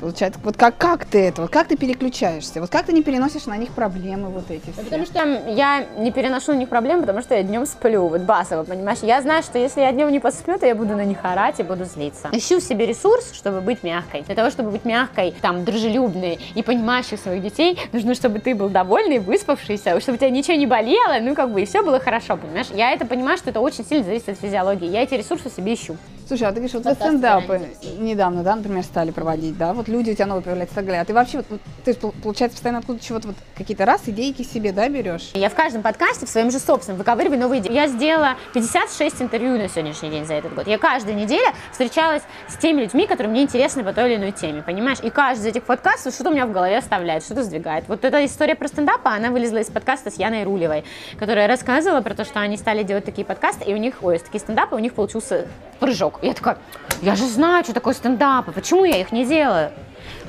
Получается, 0.00 0.40
вот 0.42 0.56
как, 0.56 0.78
как 0.78 1.04
ты 1.04 1.18
это, 1.26 1.42
вот 1.42 1.50
как 1.50 1.68
ты 1.68 1.76
переключаешься, 1.76 2.60
вот 2.60 2.70
как 2.70 2.86
ты 2.86 2.92
не 2.92 3.02
переносишь 3.02 3.44
на 3.44 3.56
них 3.56 3.70
проблемы 3.70 4.28
вот 4.28 4.50
эти 4.50 4.70
все? 4.72 4.82
Потому 4.82 5.04
что 5.04 5.22
я 5.50 5.84
не 5.98 6.10
переношу 6.10 6.52
на 6.52 6.56
них 6.56 6.68
проблем, 6.68 7.00
потому 7.00 7.20
что 7.20 7.34
я 7.34 7.42
днем 7.42 7.66
сплю, 7.66 8.06
вот 8.06 8.22
базово, 8.22 8.64
понимаешь? 8.64 8.98
Я 9.02 9.20
знаю, 9.20 9.42
что 9.42 9.58
если 9.58 9.82
я 9.82 9.92
днем 9.92 10.10
не 10.10 10.18
посплю, 10.18 10.58
то 10.58 10.66
я 10.66 10.74
буду 10.74 10.96
на 10.96 11.04
них 11.04 11.18
орать 11.22 11.60
и 11.60 11.62
буду 11.62 11.84
злиться. 11.84 12.30
Ищу 12.32 12.60
в 12.60 12.62
себе 12.62 12.86
ресурс, 12.86 13.32
чтобы 13.32 13.60
быть 13.60 13.82
мягкой. 13.82 14.22
Для 14.22 14.34
того, 14.34 14.50
чтобы 14.50 14.70
быть 14.70 14.84
мягкой, 14.84 15.34
там, 15.42 15.64
дружелюбной 15.64 16.38
и 16.54 16.62
понимающей 16.62 17.18
своих 17.18 17.42
детей, 17.42 17.78
нужно, 17.92 18.14
чтобы 18.14 18.38
ты 18.38 18.54
был 18.54 18.70
довольный, 18.70 19.18
выспавшийся, 19.18 20.00
чтобы 20.00 20.16
у 20.16 20.18
тебя 20.18 20.30
ничего 20.30 20.56
не 20.56 20.66
болело, 20.66 21.18
ну, 21.20 21.34
как 21.34 21.50
бы, 21.52 21.60
и 21.60 21.66
все 21.66 21.82
было 21.82 22.00
хорошо, 22.00 22.38
понимаешь? 22.38 22.68
Я 22.74 22.92
это 22.92 23.04
понимаю, 23.04 23.36
что 23.36 23.50
это 23.50 23.60
очень 23.60 23.84
сильно 23.84 24.04
зависит 24.04 24.30
от 24.30 24.38
физиологии. 24.38 24.88
Я 24.88 25.02
эти 25.02 25.14
ресурсы 25.14 25.50
себе 25.50 25.74
ищу. 25.74 25.96
Слушай, 26.26 26.44
а 26.44 26.52
ты 26.52 26.60
говоришь, 26.60 26.74
вот 26.74 26.94
стендапы 26.94 27.60
недавно, 27.98 28.44
да, 28.44 28.54
например, 28.54 28.84
стали 28.84 29.10
проводить, 29.10 29.58
да, 29.58 29.72
вот 29.72 29.88
люди 29.90 30.10
у 30.10 30.14
тебя 30.14 30.26
новые 30.26 30.42
появляются, 30.42 30.74
так 30.74 30.86
далее. 30.86 31.02
А 31.02 31.04
ты 31.04 31.12
вообще, 31.12 31.38
вот, 31.48 31.60
ты, 31.84 31.94
пол- 31.94 32.14
получается, 32.22 32.56
постоянно 32.56 32.78
откуда 32.78 33.00
чего-то 33.00 33.28
вот 33.28 33.36
какие-то 33.56 33.84
раз 33.84 34.02
идейки 34.06 34.42
себе, 34.42 34.72
да, 34.72 34.88
берешь? 34.88 35.30
Я 35.34 35.50
в 35.50 35.54
каждом 35.54 35.82
подкасте 35.82 36.26
в 36.26 36.28
своем 36.28 36.50
же 36.50 36.58
собственном 36.58 36.98
выковыриваю 36.98 37.38
новые 37.38 37.60
идеи. 37.60 37.72
Я 37.72 37.88
сделала 37.88 38.36
56 38.54 39.22
интервью 39.22 39.58
на 39.58 39.68
сегодняшний 39.68 40.10
день 40.10 40.24
за 40.24 40.34
этот 40.34 40.54
год. 40.54 40.66
Я 40.66 40.78
каждую 40.78 41.16
неделю 41.16 41.52
встречалась 41.72 42.22
с 42.48 42.56
теми 42.56 42.82
людьми, 42.82 43.06
которые 43.06 43.30
мне 43.30 43.42
интересны 43.42 43.84
по 43.84 43.92
той 43.92 44.12
или 44.12 44.16
иной 44.16 44.32
теме, 44.32 44.62
понимаешь? 44.62 44.98
И 45.02 45.10
каждый 45.10 45.42
из 45.42 45.46
этих 45.46 45.64
подкастов 45.64 46.14
что-то 46.14 46.30
у 46.30 46.32
меня 46.32 46.46
в 46.46 46.52
голове 46.52 46.78
оставляет, 46.78 47.24
что-то 47.24 47.42
сдвигает. 47.42 47.84
Вот 47.88 48.04
эта 48.04 48.24
история 48.24 48.54
про 48.54 48.68
стендапа, 48.68 49.12
она 49.12 49.30
вылезла 49.30 49.58
из 49.58 49.66
подкаста 49.66 50.10
с 50.10 50.18
Яной 50.18 50.44
Рулевой, 50.44 50.84
которая 51.18 51.48
рассказывала 51.48 52.00
про 52.00 52.14
то, 52.14 52.24
что 52.24 52.40
они 52.40 52.56
стали 52.56 52.82
делать 52.82 53.04
такие 53.04 53.24
подкасты, 53.24 53.64
и 53.64 53.74
у 53.74 53.76
них, 53.76 53.96
ой, 54.02 54.18
такие 54.18 54.40
стендапы, 54.40 54.76
у 54.76 54.78
них 54.78 54.94
получился 54.94 55.48
прыжок. 55.80 56.20
Я 56.22 56.34
такая, 56.34 56.58
я 57.02 57.16
же 57.16 57.26
знаю, 57.26 57.64
что 57.64 57.72
такое 57.72 57.94
стендапы, 57.94 58.52
почему 58.52 58.84
я 58.84 59.00
их 59.00 59.12
не 59.12 59.24
делаю? 59.24 59.72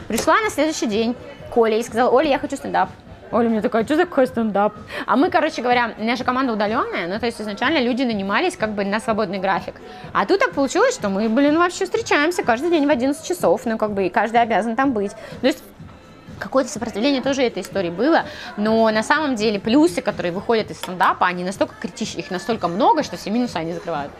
Пришла 0.07 0.39
на 0.41 0.49
следующий 0.49 0.87
день 0.87 1.15
к 1.51 1.57
Оле 1.57 1.79
и 1.79 1.83
сказала, 1.83 2.09
Оля, 2.09 2.29
я 2.29 2.39
хочу 2.39 2.55
стендап. 2.55 2.89
Оля 3.31 3.49
мне 3.49 3.61
такая, 3.61 3.85
что 3.85 3.95
такое 3.95 4.25
стендап? 4.25 4.73
А 5.05 5.15
мы, 5.15 5.29
короче 5.29 5.61
говоря, 5.61 5.93
наша 5.97 6.23
команда 6.23 6.53
удаленная, 6.53 7.07
ну, 7.07 7.19
то 7.19 7.25
есть 7.25 7.39
изначально 7.39 7.79
люди 7.79 8.03
нанимались 8.03 8.57
как 8.57 8.71
бы 8.71 8.83
на 8.83 8.99
свободный 8.99 9.39
график. 9.39 9.75
А 10.13 10.25
тут 10.25 10.39
так 10.39 10.51
получилось, 10.51 10.93
что 10.93 11.09
мы, 11.09 11.29
блин, 11.29 11.57
вообще 11.57 11.85
встречаемся 11.85 12.43
каждый 12.43 12.69
день 12.69 12.85
в 12.85 12.89
11 12.89 13.25
часов, 13.25 13.61
ну, 13.65 13.77
как 13.77 13.93
бы, 13.93 14.07
и 14.07 14.09
каждый 14.09 14.41
обязан 14.41 14.75
там 14.75 14.91
быть. 14.91 15.11
То 15.39 15.47
есть 15.47 15.63
какое-то 16.39 16.69
сопротивление 16.69 17.21
тоже 17.21 17.43
этой 17.43 17.61
истории 17.61 17.89
было, 17.89 18.25
но 18.57 18.89
на 18.89 19.03
самом 19.03 19.35
деле 19.35 19.59
плюсы, 19.59 20.01
которые 20.01 20.33
выходят 20.33 20.71
из 20.71 20.77
стендапа, 20.77 21.27
они 21.27 21.43
настолько 21.43 21.75
критичны, 21.79 22.19
их 22.19 22.31
настолько 22.31 22.67
много, 22.67 23.03
что 23.03 23.15
все 23.15 23.29
минусы 23.29 23.55
они 23.55 23.73
закрывают. 23.73 24.11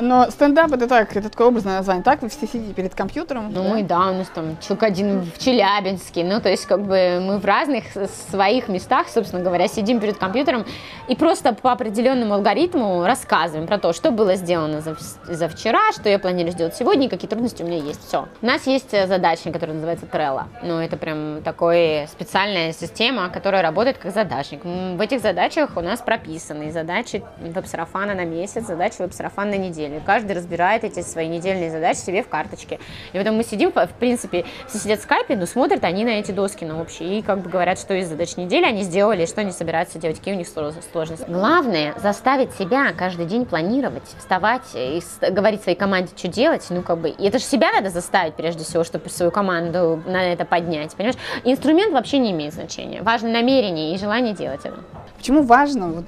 Но 0.00 0.30
стендап 0.30 0.72
это 0.72 0.88
так, 0.88 1.16
это 1.16 1.30
такое 1.30 1.48
образное 1.48 1.76
название. 1.76 2.02
Так 2.02 2.22
вы 2.22 2.28
все 2.28 2.46
сидите 2.46 2.72
перед 2.74 2.94
компьютером. 2.94 3.52
Ну, 3.52 3.62
да? 3.62 3.68
мы, 3.68 3.82
да, 3.82 4.10
у 4.10 4.14
нас 4.14 4.28
там 4.28 4.56
человек 4.60 4.82
один 4.82 5.22
в 5.22 5.38
Челябинске. 5.38 6.24
Ну, 6.24 6.40
то 6.40 6.48
есть, 6.48 6.66
как 6.66 6.82
бы 6.82 7.20
мы 7.20 7.38
в 7.38 7.44
разных 7.44 7.84
своих 8.30 8.68
местах, 8.68 9.08
собственно 9.08 9.42
говоря, 9.42 9.68
сидим 9.68 10.00
перед 10.00 10.18
компьютером 10.18 10.64
и 11.08 11.14
просто 11.14 11.54
по 11.54 11.72
определенному 11.72 12.34
алгоритму 12.34 13.04
рассказываем 13.04 13.66
про 13.66 13.78
то, 13.78 13.92
что 13.92 14.10
было 14.10 14.34
сделано 14.34 14.80
за, 14.80 14.96
за 15.26 15.48
вчера, 15.48 15.92
что 15.92 16.08
я 16.08 16.18
планирую 16.18 16.52
сделать 16.52 16.74
сегодня, 16.74 17.06
и 17.06 17.10
какие 17.10 17.28
трудности 17.28 17.62
у 17.62 17.66
меня 17.66 17.78
есть. 17.78 18.06
Все. 18.06 18.26
У 18.42 18.46
нас 18.46 18.66
есть 18.66 18.92
э, 18.92 19.06
задачник, 19.06 19.52
который 19.52 19.74
называется 19.74 20.06
Trello. 20.06 20.44
Ну, 20.62 20.78
это 20.78 20.96
прям 20.96 21.42
такой 21.42 22.08
специальная 22.08 22.72
система, 22.72 23.28
которая 23.28 23.62
работает 23.62 23.98
как 23.98 24.12
задачник. 24.12 24.64
В 24.64 25.00
этих 25.00 25.20
задачах 25.20 25.76
у 25.76 25.80
нас 25.80 26.00
прописаны 26.00 26.72
задачи 26.72 27.22
веб-сарафана 27.40 28.14
на 28.14 28.24
месяц, 28.24 28.66
задачи 28.66 28.96
веб-сарафана 28.98 29.52
на 29.52 29.56
неделю 29.56 29.83
недели. 29.88 30.02
Каждый 30.04 30.36
разбирает 30.36 30.84
эти 30.84 31.00
свои 31.00 31.28
недельные 31.28 31.70
задачи 31.70 31.98
себе 31.98 32.22
в 32.22 32.28
карточке. 32.28 32.78
И 33.12 33.18
потом 33.18 33.36
мы 33.36 33.44
сидим, 33.44 33.72
в 33.72 33.88
принципе, 33.98 34.44
все 34.68 34.78
сидят 34.78 35.00
в 35.00 35.02
скайпе, 35.02 35.36
но 35.36 35.46
смотрят 35.46 35.84
они 35.84 36.04
на 36.04 36.10
эти 36.10 36.32
доски 36.32 36.64
на 36.64 36.80
общие. 36.80 37.18
И 37.18 37.22
как 37.22 37.40
бы 37.40 37.50
говорят, 37.50 37.78
что 37.78 37.94
из 37.94 38.08
задач 38.08 38.36
недели 38.36 38.64
они 38.64 38.82
сделали, 38.82 39.26
что 39.26 39.40
они 39.40 39.52
собираются 39.52 39.98
делать, 39.98 40.18
какие 40.18 40.34
у 40.34 40.36
них 40.36 40.48
сложности. 40.48 41.24
Главное 41.28 41.94
заставить 41.98 42.52
себя 42.54 42.92
каждый 42.96 43.26
день 43.26 43.46
планировать, 43.46 44.04
вставать 44.18 44.62
и 44.74 45.02
говорить 45.30 45.62
своей 45.62 45.78
команде, 45.78 46.10
что 46.16 46.28
делать. 46.28 46.66
Ну, 46.70 46.82
как 46.82 46.98
бы, 46.98 47.10
и 47.10 47.26
это 47.26 47.38
же 47.38 47.44
себя 47.44 47.72
надо 47.72 47.90
заставить, 47.90 48.34
прежде 48.34 48.64
всего, 48.64 48.84
чтобы 48.84 49.08
свою 49.10 49.30
команду 49.30 50.02
на 50.06 50.32
это 50.32 50.44
поднять, 50.44 50.94
понимаешь? 50.94 51.16
Инструмент 51.44 51.92
вообще 51.92 52.18
не 52.18 52.32
имеет 52.32 52.54
значения. 52.54 53.02
Важно 53.02 53.30
намерение 53.30 53.94
и 53.94 53.98
желание 53.98 54.34
делать 54.34 54.60
это. 54.64 54.78
Почему 55.16 55.42
важно 55.42 55.88
вот, 55.88 56.04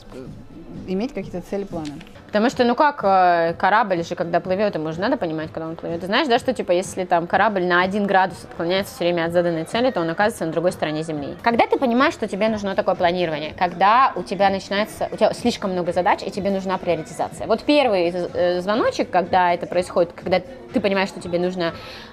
иметь 0.86 1.14
какие-то 1.14 1.42
цели, 1.48 1.64
планы? 1.64 1.92
Потому 2.26 2.50
что, 2.50 2.64
ну 2.64 2.74
как, 2.74 3.00
э, 3.04 3.54
корабль 3.54 4.02
же, 4.04 4.14
когда 4.14 4.40
плывет, 4.40 4.74
ему 4.74 4.92
же 4.92 5.00
надо 5.00 5.16
понимать, 5.16 5.52
когда 5.52 5.68
он 5.68 5.76
плывет. 5.76 6.00
Ты 6.00 6.06
знаешь, 6.06 6.28
да, 6.28 6.38
что, 6.38 6.52
типа, 6.52 6.72
если 6.72 7.04
там 7.04 7.26
корабль 7.26 7.64
на 7.64 7.82
один 7.82 8.06
градус 8.06 8.44
отклоняется 8.44 8.94
все 8.94 9.04
время 9.04 9.26
от 9.26 9.32
заданной 9.32 9.64
цели, 9.64 9.90
то 9.90 10.00
он 10.00 10.10
оказывается 10.10 10.46
на 10.46 10.52
другой 10.52 10.72
стороне 10.72 11.02
Земли. 11.02 11.36
Когда 11.42 11.66
ты 11.66 11.78
понимаешь, 11.78 12.14
что 12.14 12.28
тебе 12.28 12.48
нужно 12.48 12.74
такое 12.74 12.94
планирование? 12.94 13.54
Когда 13.56 14.12
у 14.16 14.22
тебя 14.22 14.50
начинается, 14.50 15.08
у 15.12 15.16
тебя 15.16 15.32
слишком 15.32 15.72
много 15.72 15.92
задач, 15.92 16.20
и 16.24 16.30
тебе 16.30 16.50
нужна 16.50 16.78
приоритизация. 16.78 17.46
Вот 17.46 17.62
первый 17.62 18.10
э, 18.10 18.60
звоночек, 18.60 19.10
когда 19.10 19.54
это 19.54 19.66
происходит, 19.66 20.12
когда 20.12 20.40
ты 20.72 20.80
понимаешь, 20.80 21.08
что 21.08 21.20
тебе 21.20 21.38
нужно 21.38 21.72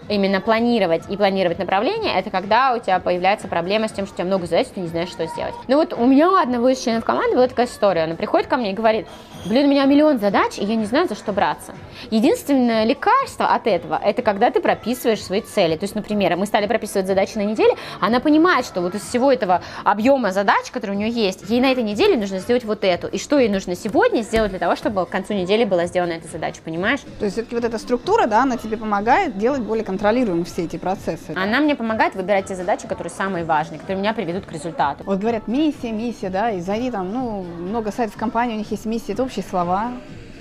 именно 0.09 0.41
планировать 0.41 1.03
и 1.09 1.17
планировать 1.17 1.59
направление, 1.59 2.17
это 2.17 2.29
когда 2.29 2.73
у 2.73 2.79
тебя 2.79 2.99
появляется 2.99 3.47
проблема 3.47 3.87
с 3.87 3.91
тем, 3.91 4.05
что 4.05 4.15
у 4.15 4.17
тебя 4.17 4.25
много 4.25 4.45
задач, 4.45 4.67
ты 4.73 4.79
не 4.79 4.87
знаешь, 4.87 5.09
что 5.09 5.25
сделать. 5.27 5.53
Ну 5.67 5.77
вот 5.77 5.93
у 5.93 6.05
меня 6.05 6.31
у 6.31 6.35
одного 6.35 6.69
из 6.69 6.81
членов 6.81 7.05
команды 7.05 7.35
была 7.35 7.47
такая 7.47 7.67
история. 7.67 8.03
Она 8.03 8.15
приходит 8.15 8.47
ко 8.47 8.57
мне 8.57 8.71
и 8.71 8.73
говорит, 8.73 9.07
блин, 9.45 9.65
у 9.65 9.69
меня 9.69 9.85
миллион 9.85 10.19
задач, 10.19 10.57
и 10.57 10.63
я 10.63 10.75
не 10.75 10.85
знаю, 10.85 11.07
за 11.07 11.15
что 11.15 11.33
браться. 11.33 11.73
Единственное 12.11 12.85
лекарство 12.85 13.47
от 13.47 13.67
этого, 13.67 13.99
это 14.03 14.21
когда 14.21 14.51
ты 14.51 14.59
прописываешь 14.59 15.21
свои 15.21 15.41
цели. 15.41 15.75
То 15.75 15.83
есть, 15.83 15.95
например, 15.95 16.35
мы 16.35 16.45
стали 16.45 16.67
прописывать 16.67 17.07
задачи 17.07 17.37
на 17.37 17.43
неделе, 17.43 17.73
она 17.99 18.19
понимает, 18.19 18.65
что 18.65 18.81
вот 18.81 18.95
из 18.95 19.01
всего 19.01 19.31
этого 19.31 19.61
объема 19.83 20.31
задач, 20.31 20.71
которые 20.71 20.97
у 20.97 20.99
нее 20.99 21.09
есть, 21.09 21.49
ей 21.49 21.61
на 21.61 21.71
этой 21.71 21.83
неделе 21.83 22.17
нужно 22.17 22.39
сделать 22.39 22.63
вот 22.63 22.83
эту. 22.83 23.07
И 23.07 23.17
что 23.17 23.39
ей 23.39 23.49
нужно 23.49 23.75
сегодня 23.75 24.21
сделать 24.21 24.51
для 24.51 24.59
того, 24.59 24.75
чтобы 24.75 25.05
к 25.05 25.09
концу 25.09 25.33
недели 25.33 25.63
была 25.63 25.85
сделана 25.85 26.13
эта 26.13 26.27
задача, 26.27 26.61
понимаешь? 26.63 26.99
То 27.19 27.25
есть 27.25 27.35
все-таки 27.35 27.55
вот 27.55 27.63
эта 27.63 27.77
структура, 27.77 28.27
да, 28.27 28.43
она 28.43 28.57
тебе 28.57 28.77
помогает 28.77 29.37
делать 29.37 29.61
более 29.61 29.85
контролируемым 29.93 30.43
все 30.43 30.63
эти 30.63 30.77
процессы. 30.77 31.33
Она 31.35 31.59
мне 31.59 31.75
помогает 31.75 32.15
выбирать 32.15 32.47
те 32.47 32.55
задачи, 32.55 32.87
которые 32.87 33.11
самые 33.11 33.45
важные, 33.45 33.79
которые 33.79 33.99
меня 33.99 34.13
приведут 34.13 34.45
к 34.45 34.51
результату. 34.51 35.03
Вот 35.05 35.19
говорят, 35.19 35.47
миссия, 35.47 35.91
миссия, 35.91 36.29
да, 36.29 36.49
и 36.49 36.61
зови 36.61 36.89
там, 36.89 37.11
ну, 37.13 37.43
много 37.43 37.91
сайтов 37.91 38.17
компании, 38.17 38.55
у 38.55 38.57
них 38.57 38.71
есть 38.71 38.85
миссия, 38.85 39.13
это 39.13 39.21
общие 39.21 39.45
слова, 39.47 39.91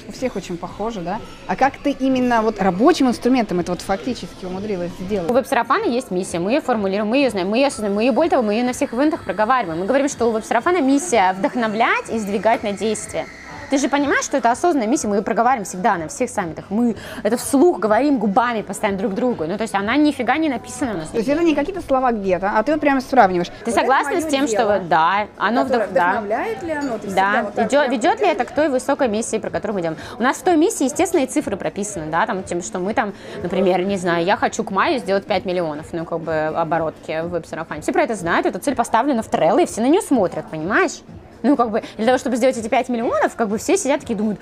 у 0.08 0.12
всех 0.12 0.36
очень 0.36 0.56
похоже, 0.56 1.02
да? 1.02 1.20
А 1.46 1.54
как 1.54 1.76
ты 1.76 1.90
именно 1.90 2.40
вот 2.40 2.60
рабочим 2.62 3.08
инструментом 3.08 3.60
это 3.60 3.72
вот 3.72 3.82
фактически 3.82 4.46
умудрилась 4.46 4.90
сделать? 4.98 5.30
У 5.30 5.34
веб-сарафана 5.34 5.84
есть 5.84 6.10
миссия, 6.10 6.38
мы 6.38 6.52
ее 6.52 6.60
формулируем, 6.62 7.08
мы 7.08 7.18
ее 7.18 7.30
знаем, 7.30 7.50
мы 7.50 7.58
ее 7.58 7.70
сознаем, 7.70 7.94
мы 7.94 8.04
ее, 8.04 8.12
более 8.12 8.30
того, 8.30 8.42
мы 8.42 8.54
ее 8.54 8.64
на 8.64 8.72
всех 8.72 8.94
ивентах 8.94 9.22
проговариваем. 9.22 9.78
Мы 9.78 9.86
говорим, 9.86 10.08
что 10.08 10.26
у 10.26 10.30
веб-сарафана 10.30 10.80
миссия 10.80 11.34
вдохновлять 11.34 12.08
и 12.10 12.18
сдвигать 12.18 12.62
на 12.62 12.72
действие. 12.72 13.26
Ты 13.72 13.78
же 13.78 13.88
понимаешь, 13.88 14.26
что 14.26 14.36
это 14.36 14.50
осознанная 14.50 14.86
миссия, 14.86 15.08
мы 15.08 15.16
ее 15.16 15.22
проговариваем 15.22 15.64
всегда 15.64 15.96
на 15.96 16.06
всех 16.08 16.28
саммитах. 16.28 16.66
Мы 16.68 16.94
это 17.22 17.38
вслух 17.38 17.78
говорим 17.78 18.18
губами 18.18 18.60
постоянно 18.60 18.98
друг 18.98 19.14
другу. 19.14 19.46
Ну, 19.46 19.56
то 19.56 19.62
есть 19.62 19.74
она 19.74 19.96
нифига 19.96 20.36
не 20.36 20.50
написана 20.50 20.92
у 20.92 20.96
нас. 20.98 21.08
То 21.08 21.16
есть 21.16 21.26
это 21.26 21.42
не 21.42 21.54
какие-то 21.54 21.80
слова 21.80 22.12
где-то, 22.12 22.52
а 22.54 22.62
ты 22.64 22.72
вот 22.72 22.82
прямо 22.82 23.00
сравниваешь. 23.00 23.48
Ты 23.64 23.70
вот 23.70 23.74
согласна 23.74 24.20
с 24.20 24.26
тем, 24.26 24.44
дело, 24.44 24.76
что 24.76 24.84
да, 24.90 25.26
оно 25.38 25.64
вдох... 25.64 25.86
вдохновляет 25.86 26.62
ли 26.62 26.72
оно? 26.72 26.98
Ты 26.98 27.14
да, 27.14 27.44
вот 27.44 27.56
ведет, 27.56 27.90
ведет 27.90 28.20
ли 28.20 28.26
это 28.26 28.44
к 28.44 28.50
той 28.50 28.68
высокой 28.68 29.08
миссии, 29.08 29.38
про 29.38 29.48
которую 29.48 29.76
мы 29.76 29.80
идем? 29.80 29.96
У 30.18 30.22
нас 30.22 30.36
в 30.36 30.42
той 30.42 30.58
миссии, 30.58 30.84
естественно, 30.84 31.22
и 31.22 31.26
цифры 31.26 31.56
прописаны, 31.56 32.10
да, 32.10 32.26
там, 32.26 32.42
тем, 32.42 32.60
что 32.60 32.78
мы 32.78 32.92
там, 32.92 33.14
например, 33.42 33.80
не 33.84 33.96
знаю, 33.96 34.22
я 34.26 34.36
хочу 34.36 34.64
к 34.64 34.70
маю 34.70 34.98
сделать 34.98 35.24
5 35.24 35.46
миллионов, 35.46 35.94
ну, 35.94 36.04
как 36.04 36.20
бы, 36.20 36.34
оборотки 36.54 37.22
в 37.22 37.30
веб-сарафане. 37.30 37.80
Все 37.80 37.92
про 37.92 38.02
это 38.02 38.16
знают, 38.16 38.44
эта 38.44 38.58
цель 38.58 38.74
поставлена 38.74 39.22
в 39.22 39.30
Trello, 39.30 39.62
и 39.62 39.64
все 39.64 39.80
на 39.80 39.86
нее 39.86 40.02
смотрят, 40.02 40.44
понимаешь? 40.50 41.00
Ну, 41.42 41.56
как 41.56 41.70
бы, 41.70 41.82
для 41.96 42.06
того, 42.06 42.18
чтобы 42.18 42.36
сделать 42.36 42.56
эти 42.56 42.68
5 42.68 42.88
миллионов, 42.88 43.34
как 43.36 43.48
бы 43.48 43.58
все 43.58 43.76
сидят 43.76 44.00
такие 44.00 44.16
думают, 44.16 44.38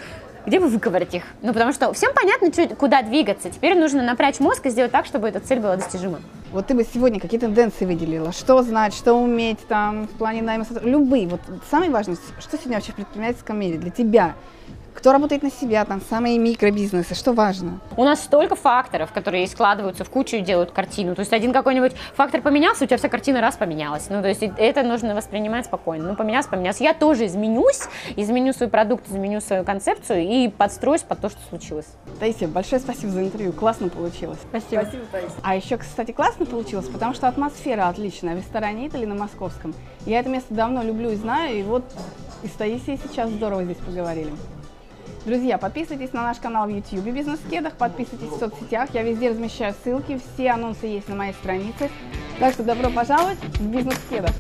где 0.47 0.59
бы 0.59 0.69
выковырять 0.69 1.15
их? 1.15 1.25
Ну, 1.43 1.53
потому 1.53 1.73
что 1.73 1.93
всем 1.93 2.13
понятно, 2.15 2.53
что, 2.53 2.75
куда 2.75 3.03
двигаться. 3.03 3.51
Теперь 3.51 3.79
нужно 3.79 4.03
напрячь 4.03 4.41
мозг 4.41 4.67
и 4.67 4.71
сделать 4.71 4.93
так, 4.93 5.07
чтобы 5.07 5.29
эта 5.29 5.41
цель 5.41 5.61
была 5.61 5.77
достижима. 5.77 6.21
Вот 6.53 6.67
ты 6.67 6.75
бы 6.75 6.85
сегодня 6.85 7.21
какие 7.21 7.39
тенденции 7.39 7.85
выделила? 7.85 8.33
Что 8.33 8.63
знать, 8.63 8.95
что 8.95 9.15
уметь 9.15 9.61
там 9.69 10.09
в 10.09 10.11
плане 10.11 10.43
найма 10.43 10.65
Любые. 10.83 11.29
Вот 11.29 11.41
самое 11.71 11.91
важное, 11.91 12.17
что 12.39 12.57
сегодня 12.57 12.77
вообще 12.77 12.93
в 12.93 12.97
предпринимательском 12.97 13.59
мире 13.59 13.79
для 13.79 13.91
тебя? 13.91 14.35
Кто 15.01 15.13
работает 15.13 15.43
на 15.43 15.51
себя, 15.51 15.87
там 15.87 16.03
самые 16.03 16.39
микробизнесы, 16.39 17.15
что 17.15 17.33
важно? 17.33 17.81
У 17.97 18.05
нас 18.05 18.23
столько 18.23 18.55
факторов, 18.55 19.13
которые 19.13 19.47
складываются 19.49 20.05
в 20.05 20.11
кучу 20.11 20.37
и 20.37 20.41
делают 20.41 20.73
картину. 20.73 21.15
То 21.15 21.21
есть 21.21 21.33
один 21.33 21.55
какой-нибудь 21.55 21.93
фактор 22.15 22.43
поменялся, 22.43 22.85
у 22.85 22.87
тебя 22.87 22.99
вся 22.99 23.09
картина 23.09 23.41
раз 23.41 23.57
поменялась. 23.57 24.09
Ну, 24.11 24.21
то 24.21 24.29
есть 24.29 24.43
это 24.43 24.83
нужно 24.83 25.15
воспринимать 25.15 25.65
спокойно. 25.65 26.11
Ну, 26.11 26.17
поменялся, 26.17 26.51
поменялся. 26.51 26.85
Я 26.85 26.93
тоже 26.93 27.25
изменюсь, 27.25 27.81
изменю 28.15 28.53
свой 28.53 28.69
продукт, 28.69 29.09
изменю 29.09 29.41
свою 29.41 29.65
концепцию 29.65 30.21
и 30.21 30.49
подстроюсь 30.49 31.01
под 31.01 31.19
то, 31.21 31.31
что 31.31 31.39
случилось. 31.49 31.87
Таисия, 32.19 32.47
большое 32.47 32.83
спасибо 32.83 33.11
за 33.11 33.23
интервью. 33.23 33.55
Классно 33.55 33.89
получилось. 33.89 34.39
Спасибо. 34.51 34.83
Спасибо, 34.83 35.05
Таисия. 35.11 35.31
А 35.43 35.57
еще, 35.57 35.79
кстати, 35.79 36.13
классно 36.13 36.45
получилось, 36.45 36.89
потому 36.89 37.15
что 37.15 37.27
атмосфера 37.27 37.89
отличная 37.89 38.35
в 38.35 38.39
ресторане 38.39 38.89
Итали 38.89 39.07
на 39.07 39.15
Московском. 39.15 39.73
Я 40.05 40.21
это 40.21 40.29
место 40.29 40.53
давно 40.53 40.83
люблю 40.83 41.09
и 41.09 41.15
знаю, 41.15 41.59
и 41.59 41.63
вот 41.63 41.85
и 42.43 42.49
с 42.49 42.53
Таисией 42.53 43.01
сейчас 43.03 43.31
здорово 43.31 43.65
здесь 43.65 43.79
поговорили. 43.79 44.33
Друзья, 45.27 45.59
подписывайтесь 45.59 46.15
на 46.15 46.23
наш 46.23 46.39
канал 46.39 46.67
в 46.67 46.71
YouTube 46.71 47.05
«Бизнес 47.05 47.41
в 47.41 47.51
кедах», 47.51 47.75
подписывайтесь 47.75 48.31
в 48.31 48.39
соцсетях, 48.39 48.89
я 48.95 49.03
везде 49.03 49.29
размещаю 49.29 49.75
ссылки, 49.85 50.19
все 50.19 50.49
анонсы 50.49 50.87
есть 50.87 51.09
на 51.09 51.15
моей 51.15 51.35
странице. 51.35 51.91
Так 52.39 52.55
что 52.55 52.63
добро 52.63 52.89
пожаловать 52.89 53.39
в 53.39 53.71
«Бизнес 53.71 53.97
в 53.97 54.09
кедах». 54.09 54.33